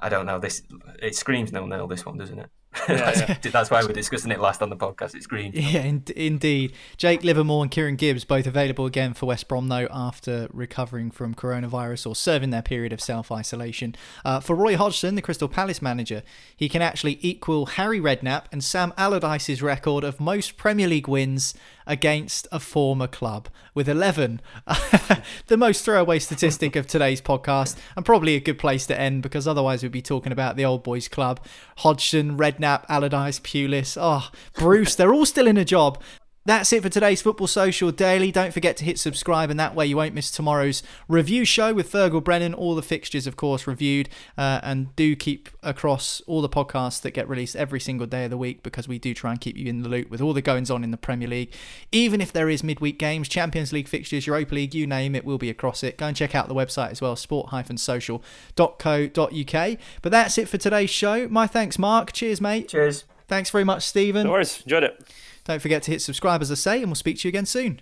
I 0.00 0.08
don't 0.08 0.26
know. 0.26 0.38
This 0.38 0.62
it 1.02 1.16
screams 1.16 1.52
nil 1.52 1.66
nil. 1.66 1.86
This 1.86 2.06
one, 2.06 2.18
doesn't 2.18 2.38
it? 2.38 2.50
Yeah, 2.88 2.96
that's, 2.96 3.20
yeah. 3.20 3.36
that's, 3.50 3.70
why 3.70 3.82
we're 3.82 3.92
discussing 3.92 4.30
it 4.30 4.40
last 4.40 4.62
on 4.62 4.70
the 4.70 4.76
podcast. 4.76 5.14
It's 5.14 5.26
green. 5.26 5.52
Yeah, 5.52 5.80
in, 5.80 6.04
indeed. 6.14 6.74
Jake 6.96 7.24
Livermore 7.24 7.62
and 7.62 7.70
Kieran 7.70 7.96
Gibbs 7.96 8.24
both 8.24 8.46
available 8.46 8.86
again 8.86 9.14
for 9.14 9.26
West 9.26 9.48
Brom, 9.48 9.68
though, 9.68 9.88
after 9.90 10.48
recovering 10.52 11.10
from 11.10 11.34
coronavirus 11.34 12.06
or 12.06 12.14
serving 12.14 12.50
their 12.50 12.62
period 12.62 12.92
of 12.92 13.00
self 13.00 13.32
isolation. 13.32 13.94
Uh, 14.24 14.40
for 14.40 14.54
Roy 14.54 14.76
Hodgson, 14.76 15.14
the 15.14 15.22
Crystal 15.22 15.48
Palace 15.48 15.82
manager, 15.82 16.22
he 16.56 16.68
can 16.68 16.82
actually 16.82 17.18
equal 17.20 17.66
Harry 17.66 18.00
Redknapp 18.00 18.44
and 18.52 18.62
Sam 18.62 18.92
Allardyce's 18.96 19.62
record 19.62 20.04
of 20.04 20.20
most 20.20 20.56
Premier 20.56 20.86
League 20.86 21.08
wins 21.08 21.54
against 21.88 22.46
a 22.52 22.60
former 22.60 23.08
club 23.08 23.48
with 23.74 23.88
11. 23.88 24.40
the 25.48 25.56
most 25.56 25.84
throwaway 25.84 26.20
statistic 26.20 26.76
of 26.76 26.86
today's 26.86 27.20
podcast, 27.20 27.76
and 27.96 28.04
probably 28.04 28.36
a 28.36 28.40
good 28.40 28.58
place 28.58 28.86
to 28.86 29.00
end 29.00 29.22
because 29.22 29.48
otherwise 29.48 29.82
we'd 29.82 29.90
be 29.90 30.02
talking 30.02 30.30
about 30.30 30.56
the 30.56 30.64
old 30.64 30.84
boys 30.84 31.08
club. 31.08 31.40
Hodgson, 31.78 32.38
Redknapp, 32.38 32.84
Allardyce, 32.88 33.40
Pulis, 33.40 33.96
oh, 34.00 34.30
Bruce, 34.54 34.94
they're 34.94 35.12
all 35.12 35.26
still 35.26 35.48
in 35.48 35.56
a 35.56 35.64
job. 35.64 36.00
That's 36.48 36.72
it 36.72 36.82
for 36.82 36.88
today's 36.88 37.20
Football 37.20 37.46
Social 37.46 37.90
Daily. 37.90 38.32
Don't 38.32 38.54
forget 38.54 38.74
to 38.78 38.84
hit 38.86 38.98
subscribe, 38.98 39.50
and 39.50 39.60
that 39.60 39.74
way 39.74 39.84
you 39.84 39.98
won't 39.98 40.14
miss 40.14 40.30
tomorrow's 40.30 40.82
review 41.06 41.44
show 41.44 41.74
with 41.74 41.92
Fergal 41.92 42.24
Brennan. 42.24 42.54
All 42.54 42.74
the 42.74 42.80
fixtures, 42.80 43.26
of 43.26 43.36
course, 43.36 43.66
reviewed. 43.66 44.08
Uh, 44.38 44.58
and 44.62 44.96
do 44.96 45.14
keep 45.14 45.50
across 45.62 46.22
all 46.26 46.40
the 46.40 46.48
podcasts 46.48 47.02
that 47.02 47.10
get 47.10 47.28
released 47.28 47.54
every 47.54 47.78
single 47.78 48.06
day 48.06 48.24
of 48.24 48.30
the 48.30 48.38
week 48.38 48.62
because 48.62 48.88
we 48.88 48.98
do 48.98 49.12
try 49.12 49.30
and 49.30 49.42
keep 49.42 49.58
you 49.58 49.66
in 49.66 49.82
the 49.82 49.90
loop 49.90 50.08
with 50.08 50.22
all 50.22 50.32
the 50.32 50.40
goings 50.40 50.70
on 50.70 50.82
in 50.82 50.90
the 50.90 50.96
Premier 50.96 51.28
League. 51.28 51.52
Even 51.92 52.22
if 52.22 52.32
there 52.32 52.48
is 52.48 52.64
midweek 52.64 52.98
games, 52.98 53.28
Champions 53.28 53.70
League 53.70 53.86
fixtures, 53.86 54.26
Europa 54.26 54.54
League, 54.54 54.74
you 54.74 54.86
name 54.86 55.14
it, 55.14 55.26
we'll 55.26 55.36
be 55.36 55.50
across 55.50 55.82
it. 55.82 55.98
Go 55.98 56.06
and 56.06 56.16
check 56.16 56.34
out 56.34 56.48
the 56.48 56.54
website 56.54 56.92
as 56.92 57.02
well, 57.02 57.14
sport-social.co.uk. 57.14 59.78
But 60.00 60.12
that's 60.12 60.38
it 60.38 60.48
for 60.48 60.56
today's 60.56 60.88
show. 60.88 61.28
My 61.28 61.46
thanks, 61.46 61.78
Mark. 61.78 62.14
Cheers, 62.14 62.40
mate. 62.40 62.68
Cheers. 62.68 63.04
Thanks 63.26 63.50
very 63.50 63.64
much, 63.64 63.82
Stephen. 63.82 64.24
No 64.24 64.32
worries. 64.32 64.62
Enjoyed 64.62 64.84
it. 64.84 65.06
Don't 65.48 65.62
forget 65.62 65.82
to 65.84 65.90
hit 65.90 66.02
subscribe, 66.02 66.42
as 66.42 66.52
I 66.52 66.56
say, 66.56 66.82
and 66.82 66.88
we'll 66.88 66.94
speak 66.94 67.18
to 67.20 67.28
you 67.28 67.30
again 67.30 67.46
soon. 67.46 67.80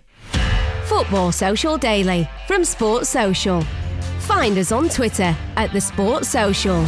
Football 0.85 1.33
Social 1.33 1.77
Daily 1.77 2.27
from 2.47 2.63
Sports 2.63 3.09
Social. 3.09 3.61
Find 4.21 4.57
us 4.57 4.71
on 4.71 4.87
Twitter 4.87 5.35
at 5.57 5.73
The 5.73 5.81
Sports 5.81 6.29
Social. 6.29 6.85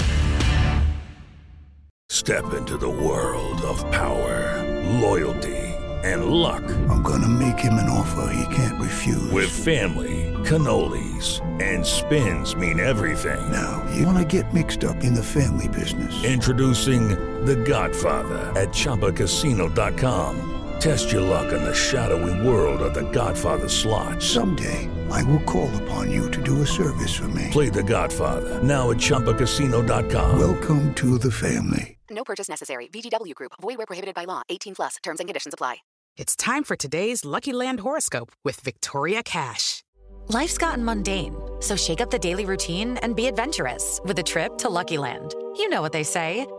Step 2.07 2.53
into 2.53 2.77
the 2.77 2.89
world 2.89 3.61
of 3.63 3.79
power, 3.91 4.65
loyalty, 5.01 5.57
and 6.05 6.27
luck. 6.27 6.63
I'm 6.89 7.01
going 7.01 7.23
to 7.23 7.27
make 7.27 7.59
him 7.59 7.73
an 7.73 7.89
offer 7.89 8.31
he 8.33 8.55
can't 8.55 8.79
refuse. 8.79 9.31
With 9.31 9.49
family, 9.49 10.33
cannolis, 10.45 11.41
and 11.61 11.85
spins 11.85 12.55
mean 12.55 12.79
everything. 12.79 13.51
Now, 13.51 13.85
you 13.93 14.05
want 14.05 14.17
to 14.17 14.41
get 14.41 14.53
mixed 14.53 14.85
up 14.85 15.03
in 15.03 15.13
the 15.13 15.23
family 15.23 15.67
business. 15.67 16.23
Introducing 16.23 17.09
The 17.43 17.57
Godfather 17.57 18.39
at 18.57 18.69
Chumbacasino.com. 18.69 20.55
Test 20.79 21.11
your 21.11 21.21
luck 21.21 21.51
in 21.51 21.61
the 21.61 21.73
shadowy 21.73 22.47
world 22.47 22.81
of 22.81 22.93
the 22.93 23.09
Godfather 23.11 23.67
slot. 23.67 24.21
Someday, 24.21 24.89
I 25.11 25.23
will 25.23 25.41
call 25.41 25.69
upon 25.83 26.09
you 26.09 26.31
to 26.31 26.41
do 26.41 26.61
a 26.61 26.67
service 26.67 27.13
for 27.13 27.27
me. 27.27 27.49
Play 27.51 27.69
the 27.69 27.83
Godfather, 27.83 28.63
now 28.63 28.91
at 28.91 28.97
Chumbacasino.com. 28.97 30.39
Welcome 30.39 30.93
to 30.95 31.17
the 31.17 31.31
family. 31.31 31.97
No 32.09 32.23
purchase 32.23 32.49
necessary. 32.49 32.87
VGW 32.87 33.35
Group. 33.35 33.51
Void 33.61 33.77
where 33.77 33.85
prohibited 33.85 34.15
by 34.15 34.23
law. 34.23 34.41
18 34.49 34.75
plus. 34.75 34.95
Terms 35.03 35.19
and 35.19 35.27
conditions 35.27 35.53
apply. 35.53 35.77
It's 36.17 36.35
time 36.35 36.63
for 36.63 36.75
today's 36.75 37.23
Lucky 37.23 37.53
Land 37.53 37.81
horoscope 37.81 38.31
with 38.43 38.59
Victoria 38.61 39.23
Cash. 39.23 39.83
Life's 40.27 40.57
gotten 40.57 40.83
mundane, 40.83 41.35
so 41.59 41.75
shake 41.75 42.01
up 42.01 42.11
the 42.11 42.19
daily 42.19 42.45
routine 42.45 42.97
and 42.97 43.15
be 43.15 43.27
adventurous 43.27 43.99
with 44.03 44.19
a 44.19 44.23
trip 44.23 44.57
to 44.59 44.69
Lucky 44.69 44.97
Land. 44.97 45.33
You 45.57 45.69
know 45.69 45.81
what 45.81 45.91
they 45.91 46.03
say. 46.03 46.45